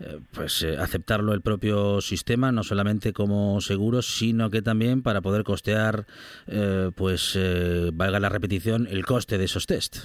eh, 0.00 0.18
pues 0.34 0.62
eh, 0.62 0.76
aceptarlo 0.78 1.32
el 1.32 1.42
propio 1.42 2.00
sistema, 2.00 2.50
no 2.50 2.62
solamente 2.62 3.12
como 3.12 3.60
seguro, 3.60 4.02
sino 4.02 4.50
que 4.50 4.62
también 4.62 5.02
para 5.02 5.20
poder 5.20 5.44
costear, 5.44 6.06
pues 6.96 7.38
valga 7.92 8.20
la 8.20 8.28
repetición, 8.28 8.86
el 8.90 9.04
coste 9.04 9.38
de 9.38 9.44
esos 9.44 9.66
test. 9.66 9.98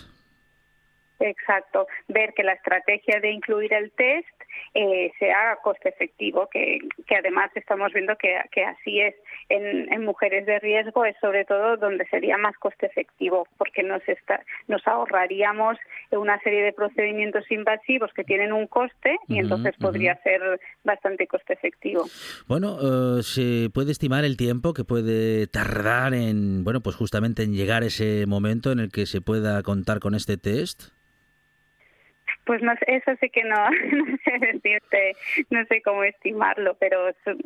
Exacto, 1.20 1.88
ver 2.10 2.34
que 2.34 2.44
la 2.44 2.54
estrategia 2.54 3.20
de 3.22 3.32
incluir 3.32 3.74
el 3.74 3.92
test 3.92 4.33
eh, 4.74 5.12
sea 5.20 5.58
coste 5.64 5.90
efectivo, 5.90 6.48
que, 6.52 6.80
que 7.08 7.16
además 7.16 7.52
estamos 7.56 7.94
viendo 7.94 8.16
que, 8.18 8.40
que 8.52 8.64
así 8.64 9.02
es 9.02 9.16
en, 9.50 10.04
mujeres 10.04 10.46
de 10.46 10.60
riesgo, 10.60 11.06
es 11.06 11.16
sobre 11.22 11.46
todo 11.46 11.78
donde 11.78 12.06
sería 12.08 12.38
más 12.38 12.58
coste 12.58 12.88
efectivo, 12.88 13.48
porque 13.58 13.84
nos, 13.84 14.02
está, 14.08 14.44
nos 14.68 14.86
ahorraríamos 14.88 15.78
una 16.12 16.40
serie 16.42 16.64
de 16.64 16.74
procedimientos 16.74 17.50
invasivos 17.52 18.12
que 18.14 18.24
tienen 18.24 18.52
un 18.52 18.68
coste 18.68 19.18
y 19.28 19.40
entonces 19.40 19.76
podría 19.80 20.16
ser 20.24 20.60
bastante 20.84 21.28
coste 21.28 21.54
efectivo. 21.54 22.06
Bueno, 22.48 22.78
eh, 22.82 23.24
¿se 23.24 23.70
puede 23.74 23.92
estimar 23.92 24.26
el 24.26 24.38
tiempo 24.38 24.74
que 24.74 24.84
puede 24.84 25.48
tardar 25.48 26.14
en, 26.14 26.64
bueno, 26.64 26.82
pues 26.82 26.96
justamente 26.96 27.44
en 27.44 27.54
llegar 27.54 27.84
ese 27.84 28.26
momento 28.28 28.72
en 28.72 28.80
el 28.80 28.92
que 28.92 29.06
se 29.06 29.22
pueda 29.22 29.62
contar 29.64 30.00
con 30.00 30.16
este 30.16 30.38
test? 30.38 30.92
Pues 32.46 32.62
no, 32.62 32.74
eso 32.88 33.12
sí 33.20 33.30
que 33.30 33.44
no, 33.44 33.70
no 33.92 34.18
sé 34.24 34.40
decirte, 34.40 35.16
no 35.50 35.66
sé 35.66 35.82
cómo 35.82 36.04
estimarlo, 36.04 36.76
pero 36.80 37.12
son, 37.24 37.40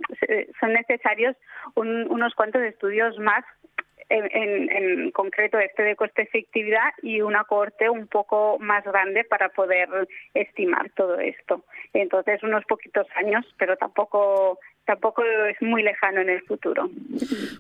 necesarios 0.74 1.36
unos 1.76 2.34
cuantos 2.36 2.62
estudios 2.64 3.18
más 3.20 3.44
en, 4.10 4.72
en, 4.72 5.12
concreto 5.12 5.60
este 5.60 5.84
de 5.84 5.96
coste 5.96 6.22
efectividad 6.22 6.92
y 7.02 7.22
una 7.22 7.44
corte 7.44 7.90
un 7.90 8.08
poco 8.08 8.58
más 8.60 8.84
grande 8.86 9.24
para 9.26 9.50
poder 9.50 9.90
estimar 10.34 10.90
todo 10.92 11.20
esto. 11.20 11.66
Entonces, 11.94 12.42
unos 12.44 12.64
poquitos 12.66 13.08
años, 13.16 13.46
pero 13.58 13.76
tampoco 13.76 14.60
tampoco 14.88 15.22
es 15.24 15.62
muy 15.62 15.84
lejano 15.84 16.22
en 16.22 16.30
el 16.30 16.42
futuro. 16.44 16.90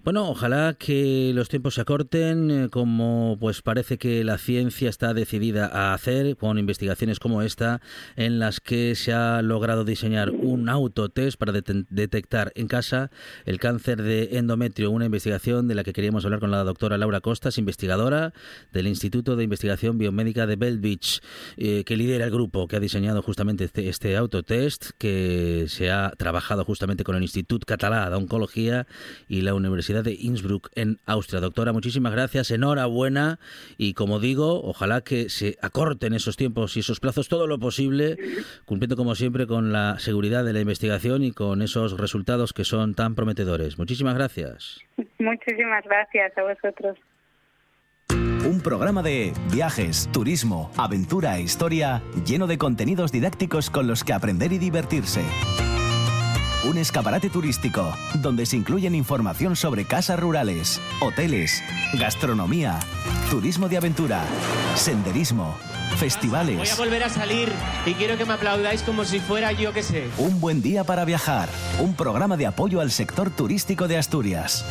Bueno, 0.04 0.30
ojalá 0.30 0.76
que 0.80 1.32
los 1.36 1.50
tiempos 1.50 1.76
se 1.76 1.82
acorten, 1.82 2.50
eh, 2.50 2.70
como 2.72 3.38
pues 3.40 3.62
parece 3.62 3.98
que 3.98 4.24
la 4.24 4.38
ciencia 4.38 4.90
está 4.90 5.14
decidida 5.14 5.68
a 5.68 5.94
hacer 5.94 6.38
con 6.38 6.58
investigaciones 6.58 7.20
como 7.20 7.42
esta, 7.42 7.82
en 8.16 8.40
las 8.40 8.62
que 8.62 8.96
se 8.96 9.12
ha 9.12 9.42
logrado 9.42 9.84
diseñar 9.84 10.32
un 10.32 10.70
autotest 10.70 11.38
para 11.38 11.52
detectar 11.52 12.54
en 12.56 12.68
casa 12.68 13.12
el 13.46 13.60
cáncer 13.60 14.02
de 14.02 14.38
endometrio, 14.38 14.90
una 14.90 15.06
investigación 15.06 15.68
de 15.68 15.76
la 15.76 15.84
que 15.84 15.92
queríamos 15.92 16.24
hablar 16.24 16.40
con 16.40 16.50
la 16.50 16.64
doctora 16.64 16.98
Laura 16.98 17.20
Costas, 17.20 17.58
investigadora 17.58 18.32
del 18.72 18.88
Instituto 18.88 19.36
de 19.36 19.44
Investigación 19.44 19.98
Biomédica 19.98 20.48
de 20.48 20.56
Belvich, 20.56 21.22
eh, 21.58 21.84
que 21.84 21.98
lidera 21.98 22.24
el 22.24 22.32
grupo 22.32 22.70
que 22.70 22.78
ha 22.78 22.80
diseñado 22.80 23.22
justamente 23.22 23.66
este, 23.66 23.90
este 23.90 24.16
autotest, 24.16 24.92
que 24.98 25.66
se 25.68 25.92
ha 25.92 26.14
trabajado 26.18 26.64
justamente 26.64 27.04
con 27.04 27.17
el 27.18 27.24
Institut 27.24 27.66
Català 27.66 28.10
de 28.10 28.16
Oncología 28.16 28.88
y 29.28 29.42
la 29.42 29.54
Universidad 29.54 30.04
de 30.04 30.14
Innsbruck 30.14 30.70
en 30.76 31.00
Austria. 31.06 31.42
Doctora, 31.42 31.74
muchísimas 31.74 32.14
gracias, 32.14 32.52
enhorabuena 32.52 33.40
y 33.78 33.94
como 33.94 34.20
digo, 34.20 34.64
ojalá 34.64 35.02
que 35.02 35.30
se 35.30 35.58
acorten 35.62 36.14
esos 36.14 36.38
tiempos 36.38 36.78
y 36.78 36.82
esos 36.82 37.00
plazos 37.00 37.28
todo 37.28 37.48
lo 37.48 37.60
posible, 37.60 38.18
cumpliendo 38.66 38.96
como 38.96 39.16
siempre 39.16 39.48
con 39.48 39.72
la 39.72 40.00
seguridad 40.00 40.46
de 40.46 40.54
la 40.54 40.62
investigación 40.62 41.24
y 41.24 41.32
con 41.32 41.62
esos 41.62 42.00
resultados 42.00 42.54
que 42.54 42.64
son 42.64 42.96
tan 42.96 43.16
prometedores. 43.16 43.78
Muchísimas 43.78 44.16
gracias. 44.16 44.80
Muchísimas 45.20 45.84
gracias 45.84 46.38
a 46.38 46.44
vosotros. 46.44 46.98
Un 48.46 48.62
programa 48.62 49.04
de 49.04 49.34
viajes, 49.52 50.10
turismo, 50.14 50.72
aventura 50.78 51.38
e 51.38 51.42
historia 51.42 52.02
lleno 52.26 52.48
de 52.48 52.58
contenidos 52.58 53.12
didácticos 53.12 53.70
con 53.70 53.88
los 53.88 54.04
que 54.06 54.14
aprender 54.14 54.54
y 54.54 54.58
divertirse. 54.58 55.22
Un 56.64 56.78
escaparate 56.80 57.30
turístico 57.30 57.96
donde 58.16 58.46
se 58.46 58.58
incluyen 58.58 58.96
información 58.96 59.56
sobre 59.56 59.86
casas 59.86 60.20
rurales, 60.20 60.82
hoteles, 61.02 61.64
gastronomía, 61.94 62.80
turismo 63.30 63.70
de 63.70 63.78
aventura, 63.78 64.24
senderismo, 64.76 65.56
festivales. 65.98 66.58
Voy 66.58 66.68
a 66.68 66.76
volver 66.76 67.04
a 67.04 67.10
salir 67.10 67.52
y 67.86 67.94
quiero 67.94 68.18
que 68.18 68.26
me 68.26 68.34
aplaudáis 68.34 68.82
como 68.82 69.06
si 69.06 69.20
fuera 69.20 69.52
yo 69.52 69.72
que 69.72 69.84
sé. 69.84 70.08
Un 70.18 70.40
buen 70.40 70.64
día 70.64 70.84
para 70.84 71.06
viajar. 71.06 71.48
Un 71.80 71.94
programa 71.94 72.38
de 72.38 72.48
apoyo 72.48 72.82
al 72.82 72.92
sector 72.92 73.30
turístico 73.30 73.88
de 73.88 73.98
Asturias. 73.98 74.66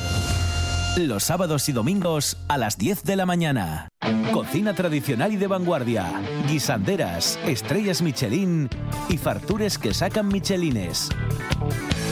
Los 0.96 1.24
sábados 1.24 1.68
y 1.68 1.72
domingos 1.72 2.38
a 2.48 2.56
las 2.56 2.78
10 2.78 3.04
de 3.04 3.16
la 3.16 3.26
mañana. 3.26 3.88
Cocina 4.32 4.72
tradicional 4.72 5.30
y 5.30 5.36
de 5.36 5.46
vanguardia. 5.46 6.22
Guisanderas, 6.48 7.38
estrellas 7.46 8.00
Michelin 8.00 8.70
y 9.10 9.18
fartures 9.18 9.76
que 9.76 9.92
sacan 9.92 10.28
Michelines. 10.28 11.10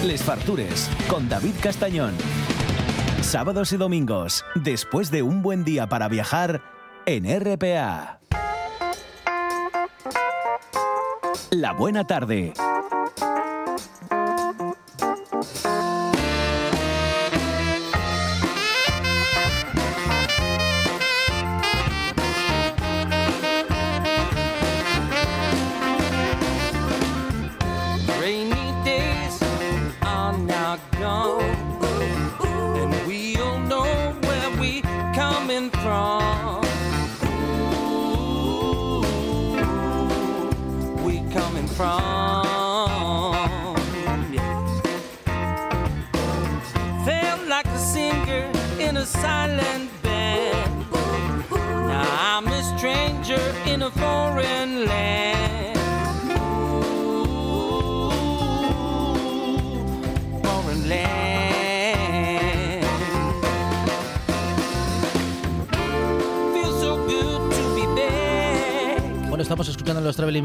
Les 0.05 0.23
Fartures 0.23 0.91
con 1.09 1.31
David 1.31 1.55
Castañón. 1.63 2.13
Sábados 3.23 3.73
y 3.73 3.79
domingos, 3.79 4.45
después 4.55 5.11
de 5.11 5.23
un 5.23 5.41
buen 5.41 5.65
día 5.65 5.89
para 5.89 6.09
viajar 6.09 6.61
en 7.07 7.25
RPA. 7.25 8.21
La 11.51 11.73
buena 11.73 12.07
tarde 12.07 12.53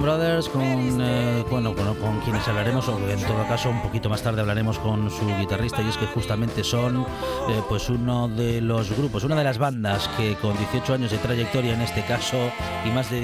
Brothers 0.02 0.50
con, 0.50 0.64
eh, 0.64 1.44
bueno, 1.50 1.74
con, 1.76 2.20
quienes 2.22 2.48
hablaremos, 2.48 2.88
o 2.88 2.98
en 3.10 3.22
todo 3.22 3.46
caso 3.48 3.70
un 3.70 3.82
poquito 3.82 4.10
más 4.10 4.24
tarde 4.24 4.42
hablaremos 4.42 4.80
con 4.80 5.10
su 5.10 5.26
guitarrista, 5.38 5.82
y 5.82 5.90
es 5.90 5.98
que 5.98 6.06
justamente 6.08 6.64
son 6.64 7.02
eh, 7.02 7.62
pues 7.68 7.90
uno 7.90 8.28
de 8.28 8.62
los 8.62 8.96
grupos, 8.98 9.24
una 9.24 9.36
de 9.36 9.44
las 9.44 9.58
bandas 9.58 10.08
que 10.18 10.36
con 10.36 10.58
18 10.58 10.94
años 10.94 11.12
de 11.12 11.18
trayectoria 11.18 11.74
en 11.74 11.82
este 11.82 12.04
caso 12.04 12.38
y 12.86 12.90
más 12.90 13.12
de 13.12 13.22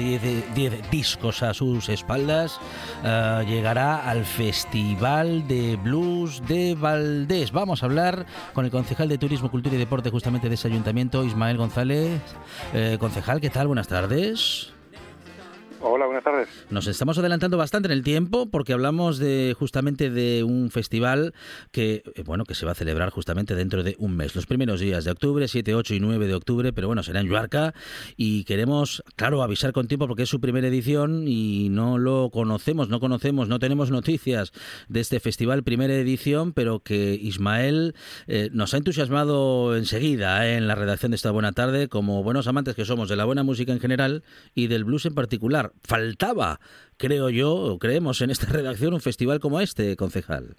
10, 0.54 0.90
discos 0.90 1.42
a 1.42 1.54
sus 1.54 1.88
espaldas, 1.88 2.60
eh, 3.04 3.44
llegará 3.46 4.08
al 4.08 4.24
Festival 4.24 5.48
de 5.48 5.76
Blues 5.76 6.42
de 6.46 6.74
Valdés. 6.74 7.52
Vamos 7.52 7.82
a 7.82 7.86
hablar 7.86 8.26
con 8.52 8.64
el 8.64 8.70
concejal 8.70 9.08
de 9.08 9.18
Turismo, 9.18 9.50
Cultura 9.50 9.74
y 9.74 9.78
Deporte 9.78 10.10
justamente 10.10 10.48
de 10.48 10.54
ese 10.54 10.68
ayuntamiento, 10.68 11.24
Ismael 11.24 11.56
González. 11.56 12.20
concejal, 12.98 13.40
¿qué 13.40 13.50
tal? 13.50 13.66
Buenas 13.66 13.88
tardes. 13.88 14.72
Hola, 15.80 16.06
buenas 16.06 16.24
tardes. 16.24 16.35
Nos 16.70 16.86
estamos 16.86 17.18
adelantando 17.18 17.56
bastante 17.56 17.86
en 17.86 17.92
el 17.92 18.02
tiempo 18.02 18.46
porque 18.50 18.72
hablamos 18.72 19.18
de 19.18 19.54
justamente 19.58 20.10
de 20.10 20.44
un 20.44 20.70
festival 20.70 21.34
que 21.70 22.02
eh, 22.14 22.22
bueno 22.24 22.44
que 22.44 22.54
se 22.54 22.66
va 22.66 22.72
a 22.72 22.74
celebrar 22.74 23.10
justamente 23.10 23.54
dentro 23.54 23.82
de 23.82 23.96
un 23.98 24.16
mes, 24.16 24.34
los 24.34 24.46
primeros 24.46 24.80
días 24.80 25.04
de 25.04 25.10
octubre, 25.10 25.48
7, 25.48 25.74
8 25.74 25.94
y 25.94 26.00
9 26.00 26.26
de 26.26 26.34
octubre, 26.34 26.72
pero 26.72 26.86
bueno, 26.86 27.02
será 27.02 27.20
en 27.20 27.26
Yuarca 27.26 27.74
y 28.16 28.44
queremos, 28.44 29.02
claro, 29.16 29.42
avisar 29.42 29.72
con 29.72 29.88
tiempo 29.88 30.06
porque 30.06 30.24
es 30.24 30.28
su 30.28 30.40
primera 30.40 30.68
edición 30.68 31.26
y 31.26 31.68
no 31.70 31.98
lo 31.98 32.30
conocemos, 32.30 32.88
no 32.88 33.00
conocemos, 33.00 33.48
no 33.48 33.58
tenemos 33.58 33.90
noticias 33.90 34.52
de 34.88 35.00
este 35.00 35.20
festival 35.20 35.62
primera 35.62 35.94
edición, 35.94 36.52
pero 36.52 36.80
que 36.80 37.14
Ismael 37.14 37.94
eh, 38.26 38.50
nos 38.52 38.74
ha 38.74 38.78
entusiasmado 38.78 39.76
enseguida 39.76 40.46
eh, 40.46 40.56
en 40.56 40.66
la 40.66 40.74
redacción 40.74 41.10
de 41.10 41.16
esta 41.16 41.30
buena 41.30 41.52
tarde 41.52 41.88
como 41.88 42.22
buenos 42.22 42.46
amantes 42.46 42.74
que 42.74 42.84
somos 42.84 43.08
de 43.08 43.16
la 43.16 43.24
buena 43.24 43.42
música 43.42 43.72
en 43.72 43.80
general 43.80 44.22
y 44.54 44.66
del 44.66 44.84
blues 44.84 45.06
en 45.06 45.14
particular. 45.14 45.72
Faltaba, 45.82 46.35
creo 46.96 47.30
yo, 47.30 47.52
o 47.54 47.78
creemos 47.78 48.20
en 48.20 48.30
esta 48.30 48.52
redacción, 48.52 48.94
un 48.94 49.00
festival 49.00 49.40
como 49.40 49.60
este, 49.60 49.96
concejal. 49.96 50.56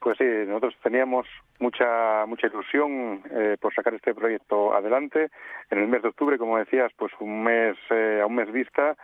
Pues 0.00 0.16
sí, 0.16 0.24
nosotros 0.46 0.74
teníamos 0.82 1.26
mucha 1.58 2.24
mucha 2.26 2.46
ilusión 2.46 3.22
eh, 3.30 3.56
por 3.60 3.74
sacar 3.74 3.92
este 3.92 4.14
proyecto 4.14 4.74
adelante. 4.74 5.30
En 5.70 5.78
el 5.78 5.88
mes 5.88 6.02
de 6.02 6.08
octubre, 6.08 6.38
como 6.38 6.56
decías, 6.56 6.90
pues 6.96 7.12
un 7.20 7.44
mes 7.44 7.76
eh, 7.90 8.20
a 8.22 8.26
un 8.26 8.34
mes 8.34 8.50
vista, 8.50 8.96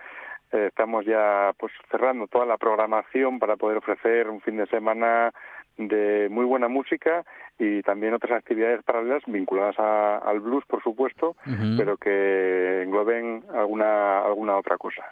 eh, 0.52 0.66
estamos 0.68 1.04
ya 1.04 1.52
pues 1.58 1.72
cerrando 1.90 2.26
toda 2.28 2.46
la 2.46 2.56
programación 2.56 3.38
para 3.38 3.56
poder 3.56 3.76
ofrecer 3.76 4.30
un 4.30 4.40
fin 4.40 4.56
de 4.56 4.66
semana 4.68 5.32
de 5.76 6.28
muy 6.30 6.44
buena 6.44 6.68
música 6.68 7.24
y 7.58 7.82
también 7.82 8.14
otras 8.14 8.38
actividades 8.38 8.82
paralelas 8.82 9.22
vinculadas 9.26 9.78
al 9.78 10.40
blues, 10.40 10.64
por 10.66 10.82
supuesto, 10.82 11.36
pero 11.76 11.96
que 11.96 12.82
engloben 12.82 13.44
alguna 13.54 14.20
alguna 14.20 14.56
otra 14.56 14.78
cosa. 14.78 15.04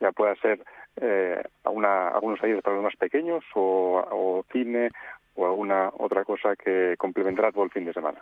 Ya 0.00 0.12
pueda 0.12 0.34
ser 0.36 0.60
eh, 1.00 1.42
alguna, 1.64 2.08
algunos 2.08 2.40
talleres 2.40 2.62
para 2.62 2.76
los 2.76 2.84
más 2.84 2.96
pequeños 2.96 3.44
o, 3.54 4.04
o 4.10 4.44
cine 4.52 4.90
o 5.34 5.46
alguna 5.46 5.90
otra 5.98 6.24
cosa 6.24 6.54
que 6.56 6.94
complementará 6.98 7.50
todo 7.52 7.64
el 7.64 7.70
fin 7.70 7.84
de 7.84 7.92
semana. 7.92 8.18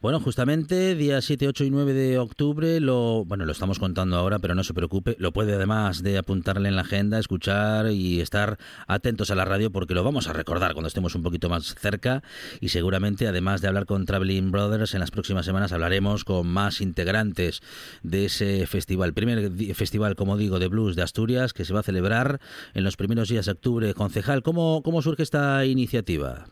Bueno, 0.00 0.20
justamente 0.20 0.94
día 0.94 1.20
7, 1.20 1.48
8 1.48 1.64
y 1.64 1.70
9 1.70 1.92
de 1.92 2.18
octubre, 2.18 2.80
lo 2.80 3.24
bueno, 3.24 3.44
lo 3.44 3.52
estamos 3.52 3.78
contando 3.78 4.16
ahora, 4.16 4.38
pero 4.38 4.54
no 4.54 4.64
se 4.64 4.74
preocupe, 4.74 5.16
lo 5.18 5.32
puede 5.32 5.54
además 5.54 6.02
de 6.02 6.18
apuntarle 6.18 6.68
en 6.68 6.76
la 6.76 6.82
agenda, 6.82 7.18
escuchar 7.18 7.90
y 7.90 8.20
estar 8.20 8.58
atentos 8.86 9.30
a 9.30 9.34
la 9.34 9.44
radio 9.44 9.70
porque 9.70 9.94
lo 9.94 10.04
vamos 10.04 10.28
a 10.28 10.32
recordar 10.32 10.72
cuando 10.72 10.88
estemos 10.88 11.14
un 11.14 11.22
poquito 11.22 11.48
más 11.48 11.74
cerca 11.74 12.22
y 12.60 12.68
seguramente 12.68 13.26
además 13.26 13.60
de 13.62 13.68
hablar 13.68 13.86
con 13.86 14.04
Traveling 14.04 14.50
Brothers 14.50 14.94
en 14.94 15.00
las 15.00 15.10
próximas 15.10 15.46
semanas 15.46 15.72
hablaremos 15.72 16.24
con 16.24 16.46
más 16.46 16.80
integrantes 16.80 17.62
de 18.02 18.26
ese 18.26 18.66
festival, 18.66 19.14
primer 19.14 19.50
festival, 19.74 20.16
como 20.16 20.36
digo, 20.36 20.58
de 20.58 20.68
blues 20.68 20.96
de 20.96 21.02
Asturias 21.02 21.52
que 21.52 21.64
se 21.64 21.72
va 21.72 21.80
a 21.80 21.84
celebrar 21.84 22.40
en 22.74 22.84
los 22.84 22.96
primeros 22.96 23.28
días 23.28 23.46
de 23.46 23.52
octubre. 23.52 23.94
Concejal, 23.94 24.42
¿cómo, 24.42 24.82
cómo 24.82 25.02
surge 25.02 25.22
esta 25.22 25.64
iniciativa? 25.64 26.49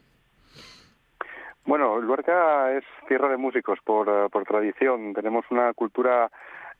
Bueno, 1.68 2.00
Luarca 2.00 2.72
es 2.72 2.84
tierra 3.08 3.28
de 3.28 3.36
músicos 3.36 3.78
por, 3.84 4.08
eh, 4.08 4.30
por 4.32 4.44
tradición. 4.44 5.12
Tenemos 5.12 5.44
una 5.50 5.74
cultura 5.74 6.30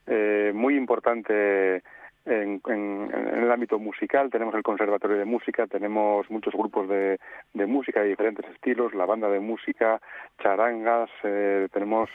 eh, 0.07 0.51
muy 0.55 0.76
importante 0.76 1.82
en, 2.24 2.62
el 2.64 3.53
ámbito 3.53 3.78
musical. 3.78 4.30
Tenemos 4.30 4.55
el 4.55 4.62
Conservatorio 4.62 5.18
de 5.18 5.26
Música, 5.26 5.66
tenemos 5.66 6.30
muchos 6.30 6.55
grupos 6.55 6.89
de, 6.89 7.20
de 7.53 7.66
música 7.66 8.01
de 8.01 8.09
diferentes 8.09 8.47
estilos, 8.47 8.95
la 8.95 9.05
banda 9.05 9.28
de 9.28 9.41
música, 9.41 10.01
charangas, 10.43 11.11
eh, 11.22 11.68
tenemos 11.70 12.09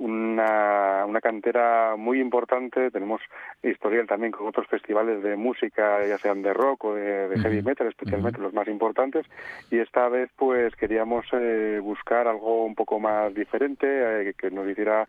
una, 0.00 1.04
una 1.06 1.20
cantera 1.20 1.94
muy 1.96 2.20
importante. 2.20 2.90
Tenemos 2.90 3.20
historial 3.62 4.06
también 4.06 4.32
con 4.32 4.46
otros 4.48 4.66
festivales 4.66 5.22
de 5.22 5.36
música, 5.36 6.04
ya 6.06 6.16
sean 6.18 6.42
de 6.42 6.54
rock 6.54 6.84
o 6.86 6.94
de, 6.94 7.38
heavy 7.38 7.62
metal, 7.62 7.86
especialmente 7.86 8.40
los 8.40 8.54
más 8.54 8.66
importantes. 8.68 9.26
Y 9.70 9.78
esta 9.78 10.08
vez, 10.08 10.30
pues, 10.36 10.74
queríamos 10.76 11.26
eh, 11.32 11.80
buscar 11.82 12.26
algo 12.26 12.64
un 12.64 12.74
poco 12.74 12.98
más 12.98 13.34
diferente, 13.34 13.86
eh, 14.30 14.34
que 14.36 14.50
nos 14.50 14.66
hiciera, 14.66 15.06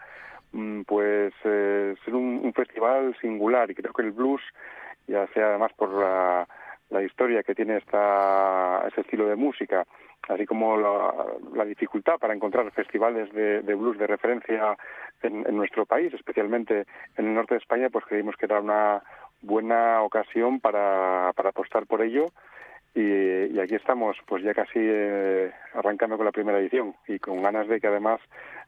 mm, 0.51 0.81
pues, 0.81 1.33
eh, 1.45 1.95
ser 2.03 2.13
un, 2.13 2.41
un, 2.43 2.53
festival 2.53 3.15
singular. 3.21 3.71
Y 3.71 3.75
creo 3.75 3.93
que 3.93 4.01
el 4.01 4.11
blues, 4.11 4.41
ya 5.07 5.25
sea 5.27 5.47
además 5.47 5.71
por 5.73 5.93
la, 5.93 6.45
la 6.89 7.01
historia 7.01 7.43
que 7.43 7.55
tiene 7.55 7.77
esta, 7.77 8.85
ese 8.89 9.01
estilo 9.01 9.25
de 9.25 9.37
música, 9.37 9.85
así 10.27 10.45
como 10.45 10.77
la, 10.77 11.65
dificultad 11.65 12.17
para 12.19 12.33
encontrar 12.33 12.69
festivales 12.71 13.31
de, 13.33 13.61
blues 13.75 13.97
de 13.97 14.07
referencia 14.07 14.77
en, 15.21 15.55
nuestro 15.55 15.85
país, 15.85 16.13
especialmente 16.13 16.85
en 17.17 17.27
el 17.27 17.33
norte 17.33 17.55
de 17.55 17.59
España, 17.59 17.89
pues 17.89 18.05
creímos 18.05 18.35
que 18.35 18.45
era 18.45 18.59
una 18.59 19.01
buena 19.41 20.01
ocasión 20.01 20.59
para, 20.59 21.29
apostar 21.29 21.85
por 21.85 22.01
ello. 22.01 22.31
Y, 22.93 23.57
aquí 23.59 23.75
estamos, 23.75 24.17
pues 24.25 24.43
ya 24.43 24.53
casi 24.53 24.79
eh, 24.79 25.51
arrancando 25.73 26.17
con 26.17 26.25
la 26.25 26.31
primera 26.31 26.59
edición 26.59 26.95
y 27.07 27.19
con 27.19 27.41
ganas 27.41 27.67
de 27.67 27.79
que 27.79 27.87
además 27.87 28.19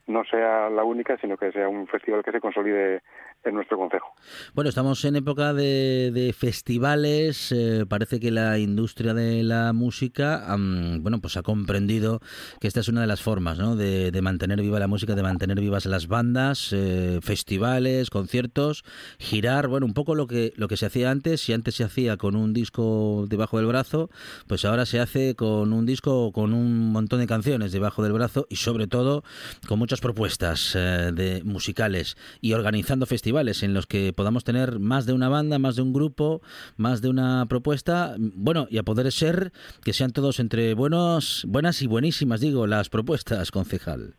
no 0.06 0.24
sea 0.24 0.70
la 0.70 0.84
única, 0.84 1.16
sino 1.18 1.36
que 1.36 1.52
sea 1.52 1.68
un 1.68 1.86
festival 1.86 2.22
que 2.22 2.32
se 2.32 2.40
consolide 2.40 3.02
en 3.44 3.54
nuestro 3.54 3.76
concejo. 3.76 4.14
Bueno, 4.54 4.68
estamos 4.68 5.04
en 5.04 5.16
época 5.16 5.52
de, 5.52 6.34
festivales. 6.36 7.52
Eh, 7.52 7.84
parece 7.88 8.20
que 8.20 8.30
la 8.30 8.58
industria 8.58 9.14
de 9.14 9.42
la 9.42 9.72
música, 9.72 10.44
bueno, 10.56 11.20
pues 11.20 11.36
ha 11.36 11.42
comprendido 11.42 12.20
que 12.60 12.68
esta 12.68 12.80
es 12.80 12.88
una 12.88 13.02
de 13.02 13.06
las 13.06 13.22
formas, 13.22 13.58
¿no? 13.58 13.76
De, 13.76 14.12
mantener 14.22 14.62
viva 14.62 14.78
la 14.78 14.86
música, 14.86 15.14
de 15.14 15.22
mantener 15.22 15.60
vivas 15.60 15.84
las 15.84 16.08
bandas, 16.08 16.72
eh, 16.72 17.18
festivales, 17.22 18.08
conciertos, 18.08 18.84
girar, 19.18 19.68
bueno, 19.68 19.84
un 19.84 19.92
poco 19.92 20.14
lo 20.14 20.26
que 20.26 20.54
lo 20.56 20.66
que 20.66 20.78
se 20.78 20.86
hacía 20.86 21.10
antes. 21.10 21.42
Si 21.42 21.52
antes 21.52 21.74
se 21.74 21.84
hacía 21.84 22.16
con 22.16 22.36
un 22.36 22.54
disco 22.54 23.26
debajo 23.28 23.58
del 23.58 23.66
brazo, 23.66 24.08
pues 24.46 24.64
ahora 24.64 24.86
se 24.86 25.00
hace 25.00 25.34
con 25.34 25.74
un 25.74 25.84
disco 25.84 26.32
con 26.32 26.54
un 26.54 26.90
montón 26.92 27.20
de 27.20 27.26
canciones 27.26 27.72
debajo 27.72 28.02
del 28.02 28.12
brazo 28.12 28.46
y 28.48 28.56
sobre 28.56 28.86
todo 28.86 29.24
con 29.68 29.78
muchas 29.78 30.00
propuestas 30.00 30.74
eh, 30.74 31.10
de 31.12 31.42
musicales 31.44 32.16
y 32.40 32.54
organizando 32.54 33.04
festivales 33.04 33.33
en 33.34 33.74
los 33.74 33.86
que 33.86 34.12
podamos 34.12 34.44
tener 34.44 34.78
más 34.78 35.06
de 35.06 35.12
una 35.12 35.28
banda, 35.28 35.58
más 35.58 35.74
de 35.74 35.82
un 35.82 35.92
grupo, 35.92 36.40
más 36.76 37.02
de 37.02 37.08
una 37.08 37.46
propuesta, 37.48 38.14
bueno, 38.18 38.66
y 38.70 38.78
a 38.78 38.84
poder 38.84 39.10
ser 39.10 39.50
que 39.84 39.92
sean 39.92 40.12
todos 40.12 40.38
entre 40.38 40.74
buenos, 40.74 41.44
buenas 41.48 41.82
y 41.82 41.88
buenísimas, 41.88 42.40
digo, 42.40 42.68
las 42.68 42.88
propuestas, 42.88 43.50
concejal. 43.50 44.14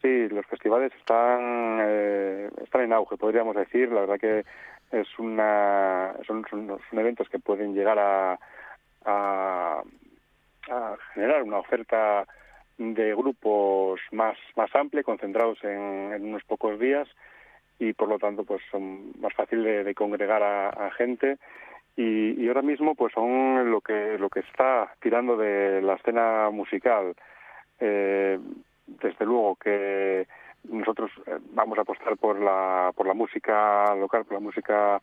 Sí, 0.00 0.28
los 0.28 0.46
festivales 0.46 0.92
están, 1.00 1.80
eh, 1.80 2.48
están 2.62 2.82
en 2.82 2.92
auge, 2.92 3.16
podríamos 3.16 3.56
decir. 3.56 3.90
La 3.90 4.02
verdad 4.02 4.20
que 4.20 4.44
es 4.92 5.18
una, 5.18 6.14
son, 6.28 6.46
eventos 6.92 7.28
que 7.28 7.40
pueden 7.40 7.74
llegar 7.74 7.98
a, 7.98 8.38
a, 9.04 9.82
generar 11.12 11.42
una 11.42 11.58
oferta 11.58 12.24
de 12.78 13.12
grupos 13.14 14.00
más, 14.12 14.38
más 14.54 14.72
amplios, 14.76 15.04
concentrados 15.04 15.58
en, 15.64 16.22
unos 16.22 16.44
pocos 16.44 16.78
días 16.78 17.08
y 17.78 17.92
por 17.92 18.08
lo 18.08 18.18
tanto 18.18 18.44
pues 18.44 18.62
son 18.70 19.12
más 19.20 19.32
fácil 19.34 19.62
de, 19.62 19.94
congregar 19.94 20.42
a, 20.42 20.90
gente. 20.92 21.38
Y, 21.96 22.46
ahora 22.48 22.62
mismo 22.62 22.94
pues 22.94 23.12
son 23.12 23.70
lo 23.70 23.80
que 23.80 24.18
lo 24.18 24.30
que 24.30 24.40
está 24.40 24.94
tirando 25.00 25.36
de 25.36 25.82
la 25.82 25.94
escena 25.94 26.50
musical 26.50 27.14
eh, 27.80 28.38
desde 28.86 29.24
luego 29.24 29.56
que 29.56 30.26
nosotros 30.64 31.10
eh, 31.26 31.38
vamos 31.52 31.78
a 31.78 31.82
apostar 31.82 32.16
por 32.16 32.40
la 32.40 32.92
por 32.94 33.06
la 33.06 33.14
música 33.14 33.94
local 33.96 34.24
por 34.24 34.34
la 34.34 34.40
música 34.40 35.00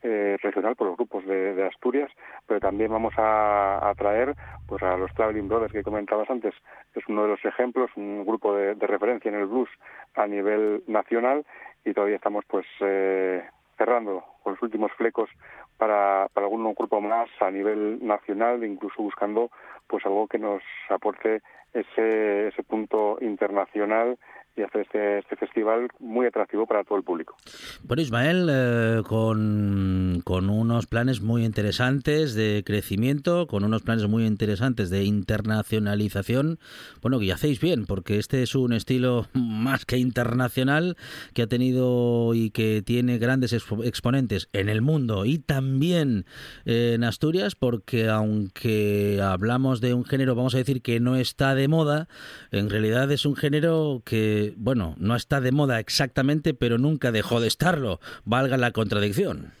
eh, 0.00 0.36
regional 0.40 0.76
por 0.76 0.86
los 0.86 0.96
grupos 0.96 1.26
de, 1.26 1.66
Asturias, 1.66 2.08
pero 2.46 2.60
también 2.60 2.88
vamos 2.92 3.14
a, 3.16 3.92
traer 3.98 4.36
pues 4.68 4.80
a 4.80 4.96
los 4.96 5.12
Traveling 5.14 5.48
Brothers 5.48 5.72
que 5.72 5.82
comentabas 5.82 6.30
antes, 6.30 6.54
es 6.94 7.02
uno 7.08 7.24
de 7.24 7.30
los 7.30 7.44
ejemplos, 7.44 7.90
un 7.96 8.24
grupo 8.24 8.54
de, 8.54 8.74
referencia 8.74 9.28
en 9.28 9.34
el 9.34 9.46
blues 9.46 9.68
a 10.14 10.28
nivel 10.28 10.84
nacional 10.86 11.44
y 11.84 11.92
todavía 11.92 12.16
estamos 12.16 12.44
pues 12.46 12.66
eh, 12.80 13.42
cerrando 13.76 14.24
con 14.42 14.54
los 14.54 14.62
últimos 14.62 14.92
flecos 14.92 15.30
para, 15.76 16.28
para 16.32 16.46
algún 16.46 16.74
grupo 16.74 17.00
más 17.00 17.28
a 17.40 17.50
nivel 17.50 18.04
nacional, 18.04 18.64
incluso 18.64 19.02
buscando 19.02 19.50
pues 19.86 20.04
algo 20.04 20.26
que 20.26 20.38
nos 20.38 20.62
aporte 20.90 21.42
ese, 21.72 22.48
ese 22.48 22.62
punto 22.62 23.18
internacional 23.20 24.18
y 24.58 24.62
hacer 24.62 24.82
este, 24.82 25.18
este 25.18 25.36
festival 25.36 25.88
muy 25.98 26.26
atractivo 26.26 26.66
para 26.66 26.84
todo 26.84 26.98
el 26.98 27.04
público. 27.04 27.36
Bueno, 27.84 28.02
Ismael, 28.02 28.48
eh, 28.50 29.02
con, 29.06 30.20
con, 30.24 30.50
unos 30.50 30.86
planes 30.86 31.20
muy 31.20 31.44
interesantes 31.44 32.34
de 32.34 32.62
crecimiento, 32.66 33.46
con 33.46 33.64
unos 33.64 33.82
planes 33.82 34.06
muy 34.08 34.26
interesantes 34.26 34.90
de 34.90 35.04
internacionalización, 35.04 36.58
bueno, 37.00 37.18
que 37.20 37.32
hacéis 37.32 37.60
bien, 37.60 37.86
porque 37.86 38.18
este 38.18 38.42
es 38.42 38.54
un 38.54 38.72
estilo 38.72 39.26
más 39.32 39.84
que 39.84 39.98
internacional 39.98 40.96
que 41.34 41.42
ha 41.42 41.46
tenido 41.46 42.34
y 42.34 42.50
que 42.50 42.82
tiene 42.82 43.18
grandes 43.18 43.52
exponentes 43.52 44.48
en 44.52 44.68
el 44.68 44.82
mundo 44.82 45.24
y 45.24 45.38
también 45.38 46.26
en 46.64 47.04
Asturias, 47.04 47.54
porque 47.54 48.08
aunque 48.08 49.20
hablamos 49.22 49.80
de 49.80 49.94
un 49.94 50.04
género, 50.04 50.34
vamos 50.34 50.54
a 50.54 50.58
decir 50.58 50.82
que 50.82 51.00
no 51.00 51.16
está 51.16 51.54
de 51.54 51.68
moda, 51.68 52.08
en 52.50 52.70
realidad 52.70 53.10
es 53.12 53.24
un 53.24 53.36
género 53.36 54.02
que 54.04 54.47
bueno, 54.56 54.94
no 54.98 55.14
está 55.16 55.40
de 55.40 55.52
moda 55.52 55.80
exactamente, 55.80 56.54
pero 56.54 56.78
nunca 56.78 57.12
dejó 57.12 57.40
de 57.40 57.48
estarlo, 57.48 58.00
valga 58.24 58.56
la 58.56 58.72
contradicción. 58.72 59.52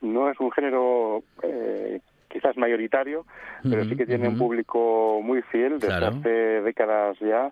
No 0.00 0.30
es 0.30 0.38
un 0.40 0.52
género 0.52 1.22
eh, 1.42 2.00
quizás 2.28 2.56
mayoritario, 2.56 3.24
pero 3.62 3.84
sí 3.84 3.96
que 3.96 4.06
tiene 4.06 4.28
un 4.28 4.38
público 4.38 5.20
muy 5.22 5.42
fiel 5.42 5.78
desde 5.78 6.06
hace 6.06 6.28
décadas 6.62 7.18
ya 7.20 7.50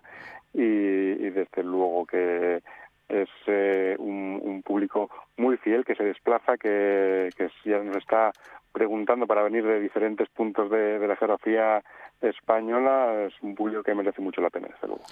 y, 0.53 1.29
desde 1.29 1.63
luego 1.63 2.05
que 2.05 2.61
es 3.09 3.29
eh, 3.47 3.95
un, 3.99 4.61
público 4.63 5.09
muy 5.37 5.57
fiel 5.57 5.85
que 5.85 5.95
se 5.95 6.03
desplaza, 6.03 6.57
que, 6.57 7.29
que 7.37 7.49
ya 7.65 7.79
nos 7.79 7.97
está 7.97 8.31
preguntando 8.75 9.25
para 9.25 9.41
venir 9.43 9.65
de 9.65 9.79
diferentes 9.79 10.27
puntos 10.29 10.69
de, 10.69 10.99
la 11.07 11.15
geografía 11.15 11.81
española 12.21 13.25
es 13.27 13.33
un 13.41 13.55
bullo 13.55 13.83
que 13.83 13.93
merece 13.93 14.21
mucho 14.21 14.41
la 14.41 14.49
pena, 14.49 14.67
desde 14.67 14.87
luego. 14.87 15.03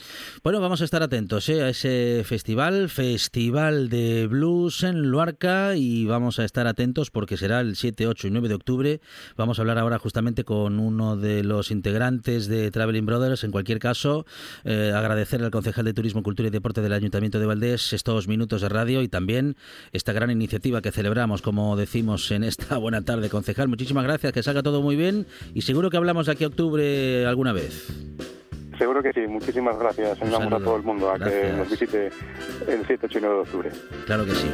Bueno, 0.43 0.61
vamos 0.61 0.81
a 0.81 0.85
estar 0.85 1.03
atentos 1.03 1.47
¿eh? 1.49 1.63
a 1.63 1.69
ese 1.69 2.23
festival, 2.25 2.89
Festival 2.89 3.89
de 3.89 4.27
Blues 4.27 4.83
en 4.83 5.09
Luarca, 5.09 5.75
y 5.75 6.05
vamos 6.05 6.39
a 6.39 6.45
estar 6.45 6.67
atentos 6.67 7.11
porque 7.11 7.37
será 7.37 7.59
el 7.59 7.75
7, 7.75 8.07
8 8.07 8.27
y 8.27 8.31
9 8.31 8.47
de 8.47 8.55
octubre. 8.55 9.01
Vamos 9.35 9.59
a 9.59 9.61
hablar 9.61 9.77
ahora 9.77 9.99
justamente 9.99 10.43
con 10.43 10.79
uno 10.79 11.17
de 11.17 11.43
los 11.43 11.71
integrantes 11.71 12.47
de 12.47 12.71
Traveling 12.71 13.05
Brothers. 13.05 13.43
En 13.43 13.51
cualquier 13.51 13.79
caso, 13.79 14.25
eh, 14.63 14.91
agradecer 14.95 15.43
al 15.43 15.51
concejal 15.51 15.85
de 15.85 15.93
Turismo, 15.93 16.23
Cultura 16.23 16.47
y 16.47 16.51
Deporte 16.51 16.81
del 16.81 16.93
Ayuntamiento 16.93 17.39
de 17.39 17.45
Valdés 17.45 17.93
estos 17.93 18.27
minutos 18.27 18.61
de 18.61 18.69
radio 18.69 19.01
y 19.01 19.07
también 19.07 19.55
esta 19.91 20.13
gran 20.13 20.31
iniciativa 20.31 20.81
que 20.81 20.91
celebramos, 20.91 21.41
como 21.41 21.75
decimos 21.75 22.31
en 22.31 22.43
esta 22.43 22.77
buena 22.79 23.03
tarde, 23.03 23.29
concejal. 23.29 23.67
Muchísimas 23.67 24.03
gracias, 24.03 24.33
que 24.33 24.43
salga 24.43 24.63
todo 24.63 24.81
muy 24.81 24.95
bien 24.95 25.25
y 25.53 25.61
seguro 25.61 25.89
que 25.89 25.97
hablamos 25.97 26.29
aquí 26.29 26.43
a 26.43 26.47
octubre 26.47 26.92
alguna 27.27 27.53
vez. 27.53 27.87
Seguro 28.77 29.03
que 29.03 29.13
sí, 29.13 29.21
muchísimas 29.27 29.77
gracias. 29.77 30.21
Animamos 30.21 30.53
a 30.53 30.59
todo 30.59 30.75
el 30.77 30.83
mundo 30.83 31.11
a 31.11 31.19
que 31.19 31.53
nos 31.55 31.69
visite 31.69 32.07
el 32.67 32.85
7, 32.85 33.05
8 33.05 33.17
y 33.17 33.21
9 33.21 33.35
de 33.35 33.41
octubre. 33.41 33.69
Claro 34.05 34.25
que 34.25 34.31
sí. 34.31 34.49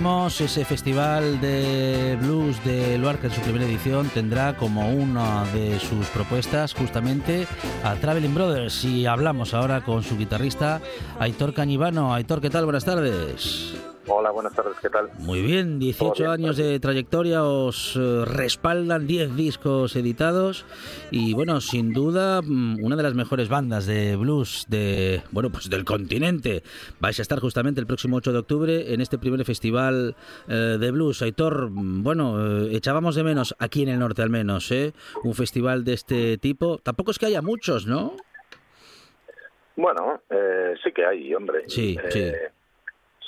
Ese 0.00 0.64
festival 0.64 1.42
de 1.42 2.16
blues 2.22 2.64
de 2.64 2.96
Luarca 2.96 3.26
en 3.26 3.34
su 3.34 3.40
primera 3.42 3.66
edición 3.66 4.08
tendrá 4.08 4.56
como 4.56 4.88
una 4.88 5.44
de 5.52 5.78
sus 5.78 6.06
propuestas 6.06 6.72
justamente 6.72 7.46
a 7.84 7.96
Traveling 7.96 8.34
Brothers 8.34 8.82
y 8.84 9.04
hablamos 9.04 9.52
ahora 9.52 9.82
con 9.82 10.02
su 10.02 10.16
guitarrista 10.16 10.80
Aitor 11.18 11.52
Cañivano. 11.52 12.14
Aitor, 12.14 12.40
¿qué 12.40 12.48
tal? 12.48 12.64
Buenas 12.64 12.86
tardes. 12.86 13.74
Hola, 14.12 14.32
buenas 14.32 14.52
tardes, 14.52 14.76
¿qué 14.82 14.90
tal? 14.90 15.08
Muy 15.20 15.40
bien, 15.40 15.78
18 15.78 16.32
años 16.32 16.56
de 16.56 16.80
trayectoria, 16.80 17.44
os 17.44 17.94
eh, 17.96 18.24
respaldan 18.24 19.06
10 19.06 19.36
discos 19.36 19.94
editados 19.94 20.66
y 21.12 21.32
bueno, 21.32 21.60
sin 21.60 21.92
duda 21.92 22.42
mm, 22.42 22.82
una 22.82 22.96
de 22.96 23.04
las 23.04 23.14
mejores 23.14 23.48
bandas 23.48 23.86
de 23.86 24.16
blues 24.16 24.66
de 24.68 25.22
bueno, 25.30 25.50
pues 25.50 25.70
del 25.70 25.84
continente. 25.84 26.64
Vais 26.98 27.20
a 27.20 27.22
estar 27.22 27.38
justamente 27.38 27.80
el 27.80 27.86
próximo 27.86 28.16
8 28.16 28.32
de 28.32 28.38
octubre 28.40 28.92
en 28.92 29.00
este 29.00 29.16
primer 29.16 29.44
festival 29.44 30.16
eh, 30.48 30.76
de 30.80 30.90
blues. 30.90 31.22
Aitor, 31.22 31.70
mm, 31.70 32.02
bueno, 32.02 32.64
eh, 32.64 32.76
echábamos 32.76 33.14
de 33.14 33.22
menos 33.22 33.54
aquí 33.60 33.84
en 33.84 33.90
el 33.90 34.00
norte 34.00 34.22
al 34.22 34.30
menos, 34.30 34.72
¿eh? 34.72 34.92
Un 35.22 35.34
festival 35.34 35.84
de 35.84 35.92
este 35.92 36.36
tipo. 36.36 36.78
Tampoco 36.78 37.12
es 37.12 37.18
que 37.20 37.26
haya 37.26 37.42
muchos, 37.42 37.86
¿no? 37.86 38.16
Bueno, 39.76 40.20
sí 40.82 40.90
que 40.92 41.06
hay, 41.06 41.32
hombre. 41.32 41.62
Sí, 41.68 41.96
sí 42.08 42.32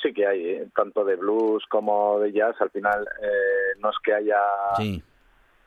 sí 0.03 0.13
que 0.13 0.27
hay, 0.27 0.47
¿eh? 0.47 0.69
tanto 0.75 1.05
de 1.05 1.17
blues 1.17 1.65
como 1.69 2.19
de 2.19 2.33
jazz. 2.33 2.57
Al 2.61 2.71
final 2.71 3.07
eh, 3.23 3.79
no 3.81 3.91
es 3.91 3.97
que 4.03 4.15
haya 4.15 4.41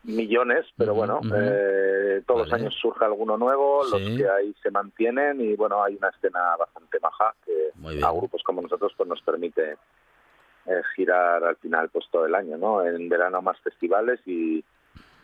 millones, 0.04 0.66
pero 0.78 0.94
bueno, 0.94 1.20
eh, 1.36 2.22
todos 2.28 2.42
los 2.42 2.54
años 2.54 2.76
surge 2.80 3.06
alguno 3.06 3.38
nuevo, 3.38 3.84
los 3.84 4.02
que 4.02 4.30
hay 4.30 4.54
se 4.62 4.70
mantienen 4.70 5.42
y 5.42 5.56
bueno, 5.56 5.84
hay 5.84 5.96
una 5.96 6.10
escena 6.10 6.56
bastante 6.58 7.00
maja 7.00 7.34
que 7.44 8.04
a 8.04 8.12
grupos 8.12 8.44
como 8.44 8.62
nosotros 8.62 8.94
pues 8.96 9.10
nos 9.10 9.22
permite 9.22 9.78
girar 10.96 11.44
al 11.44 11.56
final 11.58 11.90
pues 11.90 12.06
todo 12.12 12.26
el 12.26 12.36
año, 12.36 12.58
¿no? 12.58 12.86
En 12.86 13.10
verano 13.10 13.42
más 13.42 13.60
festivales 13.62 14.20
y, 14.26 14.64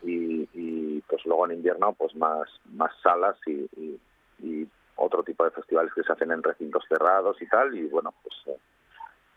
y, 0.03 1.01
pues 1.07 1.25
luego 1.25 1.45
en 1.45 1.57
invierno 1.57 1.93
pues 1.93 2.15
más 2.15 2.47
más 2.73 2.91
salas 3.03 3.35
y, 3.45 3.97
y, 4.41 4.67
otro 4.95 5.23
tipo 5.23 5.43
de 5.43 5.51
festivales 5.51 5.91
que 5.93 6.03
se 6.03 6.11
hacen 6.11 6.31
en 6.31 6.43
recintos 6.43 6.83
cerrados 6.87 7.41
y 7.41 7.47
tal 7.47 7.75
y 7.75 7.87
bueno 7.87 8.13
pues 8.23 8.57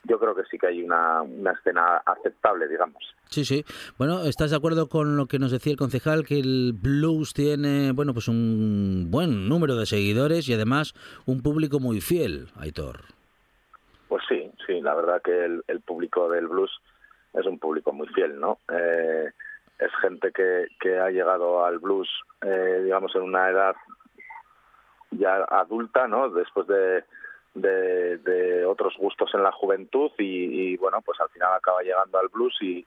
yo 0.05 0.19
creo 0.19 0.35
que 0.35 0.45
sí 0.51 0.59
que 0.59 0.69
hay 0.69 0.83
una, 0.83 1.23
una 1.23 1.53
escena 1.53 2.03
aceptable, 2.05 2.69
digamos. 2.69 3.03
Sí, 3.27 3.45
sí. 3.45 3.65
Bueno, 3.99 4.23
¿estás 4.23 4.51
de 4.51 4.57
acuerdo 4.57 4.89
con 4.89 5.17
lo 5.17 5.27
que 5.27 5.39
nos 5.39 5.51
decía 5.51 5.73
el 5.73 5.79
concejal, 5.79 6.25
que 6.25 6.39
el 6.39 6.73
blues 6.75 7.33
tiene, 7.35 7.93
bueno, 7.93 8.13
pues 8.13 8.29
un 8.29 9.09
buen 9.11 9.49
número 9.49 9.77
de 9.77 9.87
seguidores 9.87 10.49
y 10.49 10.55
además 10.55 10.95
un 11.27 11.43
público 11.43 11.81
muy 11.81 12.01
fiel, 12.01 12.49
Aitor? 12.57 13.01
Pues 14.09 14.23
sí, 14.29 14.51
sí, 14.67 14.81
la 14.81 14.95
verdad 14.95 15.23
que 15.23 15.45
el, 15.45 15.65
el 15.67 15.81
público 15.81 16.31
del 16.31 16.47
blues 16.47 16.71
es 17.33 17.47
un 17.47 17.59
público 17.59 17.93
muy 17.93 18.07
fiel, 18.09 18.39
¿no? 18.39 18.59
Eh, 18.73 19.31
es 19.79 19.91
gente 20.01 20.31
que, 20.33 20.69
que 20.81 20.99
ha 20.99 21.11
llegado 21.11 21.65
al 21.65 21.79
blues, 21.79 22.09
eh, 22.43 22.83
digamos, 22.85 23.15
en 23.17 23.23
una 23.23 23.51
edad 23.51 23.75
ya 25.11 25.45
adulta, 25.51 26.07
¿no? 26.07 26.31
Después 26.31 26.67
de 26.67 27.05
de, 27.55 28.65
otros 28.67 28.95
gustos 28.99 29.31
en 29.35 29.43
la 29.43 29.53
juventud 29.53 30.11
y, 30.19 30.77
bueno, 30.77 31.01
pues 31.03 31.21
al 31.21 31.29
final 31.29 31.53
acaba 31.55 31.83
llegando 31.83 32.19
al 32.19 32.29
blues 32.29 32.57
y, 32.61 32.85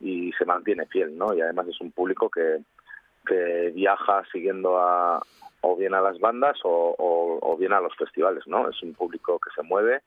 y, 0.00 0.32
se 0.38 0.44
mantiene 0.46 0.86
fiel, 0.86 1.16
¿no? 1.16 1.34
Y 1.34 1.40
además 1.40 1.68
es 1.68 1.80
un 1.80 1.90
público 1.90 2.30
que, 2.30 2.60
que 3.26 3.72
viaja 3.74 4.22
siguiendo 4.32 4.78
a, 4.78 5.20
o 5.60 5.76
bien 5.76 5.92
a 5.94 6.00
las 6.00 6.18
bandas 6.18 6.58
o, 6.64 6.96
o, 7.42 7.56
bien 7.56 7.72
a 7.72 7.80
los 7.80 7.94
festivales, 7.96 8.46
¿no? 8.46 8.68
Es 8.68 8.82
un 8.82 8.94
público 8.94 9.38
que 9.38 9.50
se 9.54 9.62
mueve, 9.62 10.00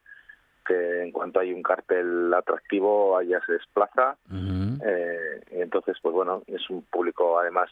que 0.66 1.02
en 1.02 1.12
cuanto 1.12 1.40
hay 1.40 1.52
un 1.52 1.62
cartel 1.62 2.32
atractivo 2.34 3.16
allá 3.16 3.40
se 3.46 3.52
desplaza. 3.52 4.16
eh, 4.84 5.40
entonces, 5.50 5.96
pues 6.02 6.14
bueno, 6.14 6.42
es 6.46 6.68
un 6.70 6.82
público 6.82 7.38
además 7.38 7.70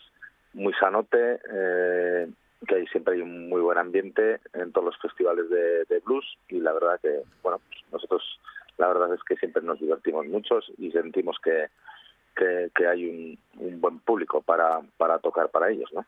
muy 0.55 0.72
sanote, 0.74 1.40
eh, 1.50 2.28
que 2.66 2.76
ahí 2.76 2.86
siempre 2.88 3.14
hay 3.14 3.20
un 3.20 3.48
muy 3.48 3.60
buen 3.60 3.78
ambiente 3.78 4.40
en 4.52 4.72
todos 4.72 4.86
los 4.86 4.98
festivales 4.98 5.48
de, 5.50 6.00
blues 6.04 6.24
y 6.48 6.60
la 6.60 6.72
verdad 6.72 7.00
que, 7.00 7.22
bueno, 7.42 7.60
pues 7.68 7.80
nosotros 7.92 8.40
la 8.78 8.88
verdad 8.88 9.14
es 9.14 9.22
que 9.24 9.36
siempre 9.36 9.62
nos 9.62 9.78
divertimos 9.78 10.26
muchos 10.26 10.70
y 10.78 10.90
sentimos 10.90 11.36
que, 11.42 11.66
que, 12.34 12.86
hay 12.86 13.08
un, 13.08 13.38
un, 13.58 13.80
buen 13.80 13.98
público 14.00 14.40
para, 14.42 14.80
para 14.96 15.18
tocar 15.18 15.50
para 15.50 15.70
ellos, 15.70 15.92
¿no? 15.92 16.04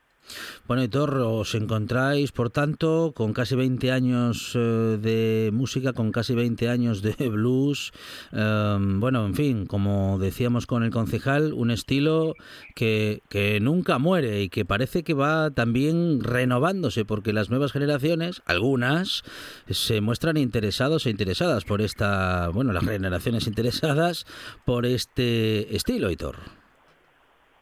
Bueno, 0.67 0.83
Hitor, 0.83 1.17
os 1.17 1.53
encontráis, 1.55 2.31
por 2.31 2.49
tanto, 2.49 3.13
con 3.15 3.33
casi 3.33 3.55
20 3.55 3.91
años 3.91 4.53
eh, 4.55 4.97
de 4.99 5.51
música, 5.53 5.93
con 5.93 6.11
casi 6.11 6.33
20 6.33 6.69
años 6.69 7.01
de 7.01 7.13
blues. 7.29 7.91
Em, 8.31 8.99
bueno, 8.99 9.25
en 9.25 9.35
fin, 9.35 9.65
como 9.65 10.17
decíamos 10.19 10.65
con 10.65 10.83
el 10.83 10.91
concejal, 10.91 11.53
un 11.53 11.71
estilo 11.71 12.33
que, 12.75 13.21
que 13.29 13.59
nunca 13.59 13.99
muere 13.99 14.41
y 14.41 14.49
que 14.49 14.65
parece 14.65 15.03
que 15.03 15.13
va 15.13 15.51
también 15.51 16.21
renovándose, 16.21 17.05
porque 17.05 17.33
las 17.33 17.49
nuevas 17.49 17.71
generaciones, 17.71 18.41
algunas, 18.45 19.23
se 19.69 20.01
muestran 20.01 20.37
interesados 20.37 21.05
e 21.05 21.09
interesadas 21.09 21.63
por 21.65 21.81
esta, 21.81 22.49
bueno, 22.49 22.73
las 22.73 22.85
generaciones 22.85 23.47
interesadas 23.47 24.25
por 24.65 24.85
este 24.85 25.75
estilo, 25.75 26.09
Hitor. 26.09 26.37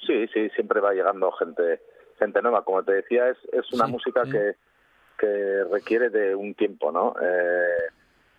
Sí, 0.06 0.28
sí, 0.34 0.50
siempre 0.56 0.82
va 0.82 0.94
llegando 0.94 1.32
gente 1.32 1.93
gente 2.24 2.42
nueva. 2.42 2.64
Como 2.64 2.84
te 2.84 2.94
decía, 2.94 3.30
es, 3.30 3.38
es 3.52 3.72
una 3.74 3.88
música 3.88 4.24
que, 4.24 4.56
que 5.18 5.64
requiere 5.72 6.10
de 6.10 6.36
un 6.36 6.54
tiempo, 6.56 6.92
¿no? 6.92 7.16
Eh, 7.22 7.90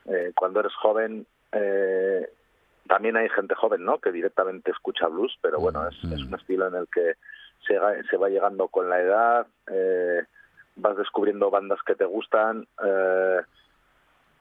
eh, 0.07 0.33
cuando 0.35 0.61
eres 0.61 0.75
joven, 0.75 1.27
eh, 1.53 2.29
también 2.87 3.17
hay 3.17 3.29
gente 3.31 3.55
joven, 3.55 3.85
¿no? 3.85 3.99
Que 3.99 4.13
directamente 4.13 4.71
escucha 4.71 5.09
blues, 5.09 5.37
pero 5.41 5.59
bueno, 5.59 5.87
es, 5.89 5.97
es 6.13 6.23
un 6.23 6.35
estilo 6.35 6.69
en 6.69 6.75
el 6.75 6.89
que 6.89 7.15
se, 7.67 7.79
se 8.11 8.17
va 8.17 8.29
llegando 8.29 8.69
con 8.69 8.89
la 8.89 9.01
edad, 9.01 9.47
eh, 9.71 10.25
vas 10.77 10.97
descubriendo 10.97 11.51
bandas 11.51 11.79
que 11.87 11.95
te 11.95 12.05
gustan, 12.05 12.67
eh, 12.85 13.41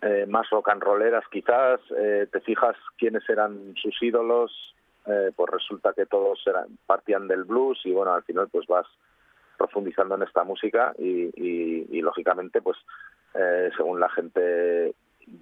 eh, 0.02 0.26
más 0.28 0.50
rock 0.50 0.70
and 0.70 0.84
rolleras 0.84 1.24
quizás, 1.32 1.80
te 1.88 2.40
fijas 2.42 2.76
quiénes 2.98 3.28
eran 3.30 3.74
sus 3.82 3.96
ídolos, 4.02 4.52
pues 5.06 5.50
resulta 5.50 5.94
que 5.94 6.06
todos 6.06 6.42
eran, 6.46 6.78
partían 6.86 7.28
del 7.28 7.46
blues 7.46 7.80
y 7.86 7.92
bueno, 7.92 8.14
al 8.14 8.24
final 8.24 8.50
pues 8.52 8.68
vas 8.68 8.88
profundizando 9.64 10.16
en 10.16 10.24
esta 10.24 10.44
música 10.44 10.94
y, 10.98 12.02
lógicamente 12.02 12.62
pues 12.62 12.78
según 13.78 14.00
la 14.00 14.10
gente 14.10 14.94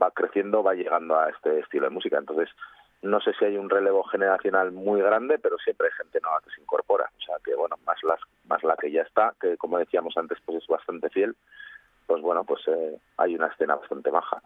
va 0.01 0.11
creciendo 0.11 0.61
va 0.61 0.76
llegando 0.76 1.19
a 1.19 1.30
este 1.30 1.59
estilo 1.59 1.86
de 1.86 1.89
música 1.89 2.19
entonces 2.19 2.49
no 3.01 3.19
sé 3.19 3.34
si 3.34 3.45
hay 3.45 3.57
un 3.57 3.69
relevo 3.69 4.03
generacional 4.03 4.72
muy 4.72 5.01
grande, 5.01 5.39
pero 5.39 5.57
siempre 5.57 5.88
hay 5.88 5.93
gente 5.93 6.19
nueva 6.22 6.39
que 6.43 6.51
se 6.51 6.61
incorpora. 6.61 7.09
O 7.17 7.22
sea 7.22 7.38
que, 7.43 7.55
bueno, 7.55 7.76
más, 7.86 7.97
las, 8.03 8.19
más 8.45 8.63
la 8.63 8.76
que 8.76 8.91
ya 8.91 9.01
está, 9.01 9.34
que 9.41 9.57
como 9.57 9.80
decíamos 9.80 10.15
antes, 10.17 10.38
pues 10.45 10.61
es 10.61 10.67
bastante 10.67 11.09
fiel, 11.09 11.36
pues 12.05 12.22
bueno, 12.22 12.43
pues 12.43 12.61
eh, 12.67 12.97
hay 13.17 13.36
una 13.36 13.47
escena 13.47 13.76
bastante 13.76 14.11
baja. 14.11 14.41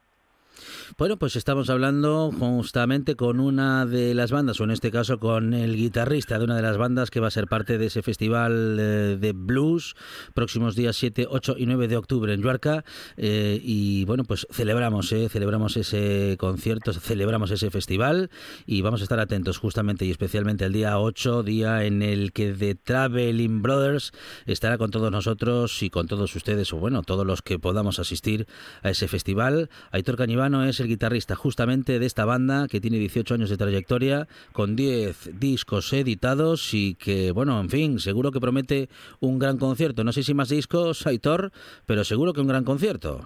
Bueno, 0.97 1.18
pues 1.18 1.36
estamos 1.36 1.70
hablando 1.70 2.32
justamente 2.32 3.16
con 3.16 3.39
una 3.39 3.86
de 3.86 4.14
las 4.14 4.32
bandas, 4.32 4.60
o 4.60 4.64
en 4.64 4.72
este 4.72 4.91
caso 4.91 5.20
con 5.20 5.53
el 5.53 5.76
guitarrista 5.76 6.38
de 6.39 6.45
una 6.45 6.56
de 6.56 6.62
las 6.62 6.78
bandas 6.78 7.12
que 7.12 7.20
va 7.20 7.28
a 7.28 7.32
ser 7.32 7.47
parte 7.47 7.78
de 7.78 7.88
ese 7.88 8.01
festival 8.01 8.78
eh, 8.80 9.18
de 9.20 9.34
blues 9.34 9.95
próximos 10.34 10.76
días 10.76 10.95
7, 10.95 11.28
8 11.30 11.56
y 11.58 11.66
9 11.66 11.88
de 11.88 11.97
octubre 11.97 12.34
en 12.34 12.41
Yuarca. 12.41 12.84
Eh, 13.18 13.60
y 13.64 14.06
bueno, 14.06 14.24
pues 14.24 14.47
celebramos, 14.51 15.12
eh, 15.12 15.30
celebramos 15.30 15.78
ese 15.78 16.38
concierto, 16.39 16.93
celebramos 16.93 17.51
ese 17.51 17.70
festival 17.72 18.30
y 18.66 18.82
vamos 18.82 19.01
a 19.01 19.03
estar 19.03 19.20
atentos 19.20 19.58
justamente 19.58 20.06
y 20.06 20.12
especialmente 20.12 20.66
el 20.66 20.74
día 20.74 20.99
8, 20.99 21.43
día 21.43 21.84
en 21.86 22.01
el 22.01 22.32
que 22.32 22.53
The 22.53 22.76
Traveling 22.76 23.62
Brothers 23.62 24.12
estará 24.45 24.78
con 24.78 24.91
todos 24.91 25.12
nosotros 25.12 25.82
y 25.84 25.89
con 25.89 26.08
todos 26.08 26.36
ustedes, 26.36 26.72
o 26.74 26.78
bueno, 26.78 27.03
todos 27.03 27.26
los 27.26 27.41
que 27.41 27.60
podamos 27.60 27.99
asistir 27.99 28.47
a 28.82 28.89
ese 28.89 29.08
festival. 29.08 29.70
Aitor 29.91 30.16
Es 30.46 30.80
el 30.80 30.88
guitarrista 30.88 31.36
justamente 31.36 31.98
de 31.98 32.06
esta 32.06 32.24
banda 32.24 32.68
que 32.70 32.80
tiene 32.80 33.00
18 33.00 33.34
años 33.34 33.50
de 33.50 33.58
trayectoria, 33.58 34.28
con 34.54 34.76
10 34.76 35.39
discos 35.39 35.91
editados 35.91 36.72
y 36.74 36.93
que, 36.93 37.32
bueno, 37.32 37.60
en 37.60 37.70
fin, 37.70 38.00
seguro 38.00 38.32
que 38.32 38.39
promete 38.39 38.88
un 39.22 39.39
gran 39.39 39.58
concierto. 39.58 40.04
No 40.04 40.12
sé 40.12 40.22
si 40.22 40.36
más 40.36 40.50
discos, 40.50 41.08
Aitor, 41.08 41.52
pero 41.88 42.04
seguro 42.04 42.32
que 42.32 42.41
un 42.41 42.48
gran 42.48 42.64
concierto. 42.64 43.22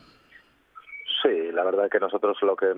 Sí, 1.22 1.52
la 1.52 1.66
verdad 1.66 1.90
que 1.90 2.00
nosotros 2.00 2.38
lo 2.42 2.56
que, 2.56 2.74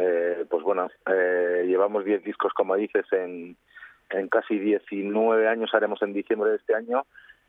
eh, 0.00 0.44
pues 0.48 0.62
bueno, 0.62 0.88
eh, 1.10 1.64
llevamos 1.66 2.04
10 2.04 2.22
discos, 2.22 2.52
como 2.52 2.76
dices, 2.76 3.06
en, 3.10 3.56
en 4.10 4.28
casi 4.28 4.56
19 4.56 5.48
años, 5.48 5.74
haremos 5.74 6.00
en 6.02 6.12
diciembre 6.12 6.50
de 6.50 6.56
este 6.56 6.76
año 6.76 7.04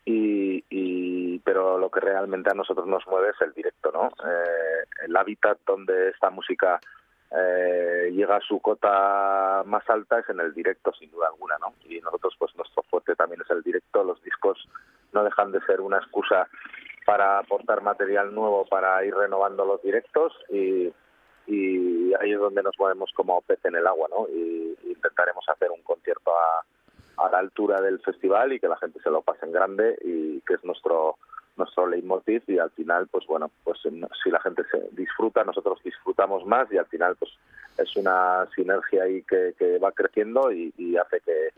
y, 0.05 1.39
pero 1.39 1.77
lo 1.77 1.89
que 1.89 1.99
realmente 1.99 2.49
a 2.51 2.53
nosotros 2.53 2.87
nos 2.87 3.05
mueve 3.07 3.29
es 3.29 3.41
el 3.41 3.53
directo, 3.53 3.91
¿no? 3.91 4.07
Eh, 4.07 4.84
el 5.05 5.15
hábitat 5.15 5.59
donde 5.65 6.09
esta 6.09 6.29
música 6.29 6.79
eh, 7.31 8.11
llega 8.11 8.37
a 8.37 8.41
su 8.41 8.59
cota 8.59 9.63
más 9.65 9.89
alta 9.89 10.19
es 10.19 10.29
en 10.29 10.39
el 10.39 10.53
directo, 10.53 10.93
sin 10.93 11.11
duda 11.11 11.27
alguna, 11.27 11.57
¿no? 11.59 11.73
Y 11.85 11.99
nosotros, 11.99 12.35
pues 12.37 12.55
nuestro 12.55 12.83
fuerte 12.83 13.15
también 13.15 13.41
es 13.41 13.49
el 13.49 13.61
directo. 13.63 14.03
Los 14.03 14.21
discos 14.23 14.67
no 15.13 15.23
dejan 15.23 15.51
de 15.51 15.61
ser 15.61 15.81
una 15.81 15.97
excusa 15.97 16.47
para 17.05 17.39
aportar 17.39 17.81
material 17.81 18.33
nuevo, 18.33 18.65
para 18.65 19.03
ir 19.05 19.13
renovando 19.15 19.65
los 19.65 19.81
directos 19.81 20.33
y, 20.49 20.93
ahí 22.19 22.31
es 22.31 22.39
donde 22.39 22.63
nos 22.63 22.73
movemos 22.79 23.11
como 23.13 23.41
pez 23.41 23.63
en 23.65 23.75
el 23.75 23.85
agua, 23.85 24.07
¿no? 24.09 24.27
Y 24.29 24.75
intentaremos 24.87 25.45
hacer 25.47 25.69
un 25.69 25.83
concierto 25.83 26.31
a 26.31 26.63
a 27.17 27.29
la 27.29 27.39
altura 27.39 27.81
del 27.81 27.99
festival 27.99 28.53
y 28.53 28.59
que 28.59 28.67
la 28.67 28.77
gente 28.77 28.99
se 29.01 29.09
lo 29.09 29.21
pase 29.21 29.45
en 29.45 29.51
grande 29.51 29.97
y 30.03 30.41
que 30.41 30.55
es 30.55 30.63
nuestro 30.63 31.17
nuestro 31.57 31.87
leitmotiv 31.87 32.43
y 32.47 32.57
al 32.59 32.71
final 32.71 33.07
pues 33.07 33.25
bueno 33.27 33.51
pues 33.63 33.79
si 33.81 34.29
la 34.29 34.39
gente 34.41 34.63
se 34.71 34.89
disfruta 34.91 35.43
nosotros 35.43 35.79
disfrutamos 35.83 36.45
más 36.45 36.71
y 36.71 36.77
al 36.77 36.87
final 36.87 37.15
pues 37.15 37.31
es 37.77 37.95
una 37.95 38.47
sinergia 38.55 39.03
ahí 39.03 39.21
que, 39.23 39.53
que 39.57 39.77
va 39.79 39.91
creciendo 39.91 40.51
y, 40.51 40.71
hace 40.97 41.19
que, 41.21 41.49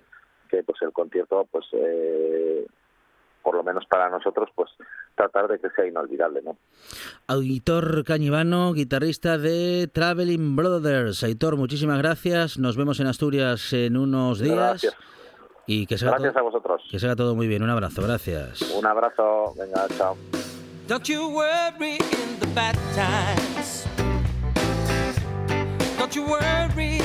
que, 0.49 0.63
pues 0.63 0.81
el 0.81 0.91
concierto 0.91 1.47
pues 1.51 1.65
eh, 1.73 2.65
por 3.47 3.55
lo 3.55 3.63
menos 3.63 3.85
para 3.85 4.09
nosotros, 4.09 4.49
pues 4.53 4.69
tratar 5.15 5.47
de 5.47 5.57
que 5.57 5.69
sea 5.69 5.87
inolvidable, 5.87 6.41
¿no? 6.41 6.57
Auditor 7.27 8.03
Cañivano, 8.03 8.73
guitarrista 8.73 9.37
de 9.37 9.87
Traveling 9.87 10.57
Brothers. 10.57 11.23
Aitor, 11.23 11.55
muchísimas 11.55 11.99
gracias. 11.99 12.57
Nos 12.59 12.75
vemos 12.75 12.99
en 12.99 13.07
Asturias 13.07 13.71
en 13.71 13.95
unos 13.95 14.39
días. 14.41 14.83
Gracias. 14.83 15.16
Y 15.67 15.85
que 15.85 15.97
sea 15.97 16.11
gracias 16.11 16.35
a 16.37 16.41
vosotros. 16.41 16.81
Que 16.89 16.97
sea 16.97 17.15
todo 17.15 17.35
muy 17.35 17.47
bien. 17.47 17.61
Un 17.61 17.69
abrazo, 17.69 18.01
gracias. 18.01 18.61
Un 18.61 18.85
abrazo, 18.85 19.53
venga, 19.57 19.85
chao. 19.97 20.17
Don't 20.87 21.05
you 21.07 21.27
worry 21.27 21.97
in 21.97 22.39
the 22.39 22.47
bad 22.55 22.75
times. 22.95 23.85
Don't 25.99 26.15
you 26.15 26.23
worry, 26.23 27.01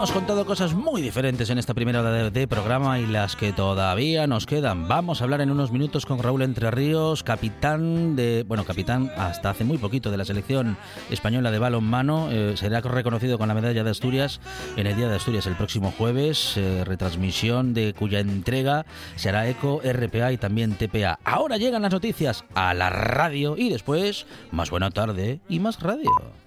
hemos 0.00 0.12
contado 0.12 0.46
cosas 0.46 0.72
muy 0.72 1.02
diferentes 1.02 1.50
en 1.50 1.58
esta 1.58 1.74
primera 1.74 2.00
hora 2.00 2.30
de, 2.30 2.48
programa 2.48 2.98
y 2.98 3.06
las 3.06 3.36
que 3.36 3.52
todavía 3.52 4.26
nos 4.26 4.46
quedan. 4.46 4.88
Vamos 4.88 5.20
a 5.20 5.24
hablar 5.24 5.42
en 5.42 5.50
unos 5.50 5.72
minutos 5.72 6.06
con 6.06 6.22
Raúl 6.22 6.40
Entre 6.40 6.70
Ríos, 6.70 7.22
capitán 7.22 8.16
de, 8.16 8.46
bueno, 8.48 8.64
capitán 8.64 9.12
hasta 9.18 9.50
hace 9.50 9.62
muy 9.62 9.76
poquito 9.76 10.10
de 10.10 10.16
la 10.16 10.24
selección 10.24 10.78
española 11.10 11.50
de 11.50 11.58
balonmano. 11.58 12.30
Eh, 12.30 12.54
será 12.56 12.80
reconocido 12.80 13.36
con 13.36 13.48
la 13.48 13.54
medalla 13.54 13.84
de 13.84 13.90
Asturias 13.90 14.40
en 14.78 14.86
el 14.86 14.96
Día 14.96 15.06
de 15.06 15.16
Asturias 15.16 15.46
el 15.46 15.56
próximo 15.56 15.92
jueves, 15.92 16.56
eh, 16.56 16.82
retransmisión 16.86 17.74
de 17.74 17.92
cuya 17.92 18.20
entrega 18.20 18.86
será 19.16 19.50
ECO, 19.50 19.82
RPA 19.84 20.32
y 20.32 20.38
también 20.38 20.76
TPA. 20.76 21.18
Ahora 21.24 21.58
llegan 21.58 21.82
las 21.82 21.92
noticias 21.92 22.46
a 22.54 22.72
la 22.72 22.88
radio 22.88 23.54
y 23.54 23.68
después 23.68 24.24
más 24.50 24.70
buena 24.70 24.90
tarde 24.90 25.40
y 25.46 25.58
más 25.58 25.78
radio. 25.78 26.32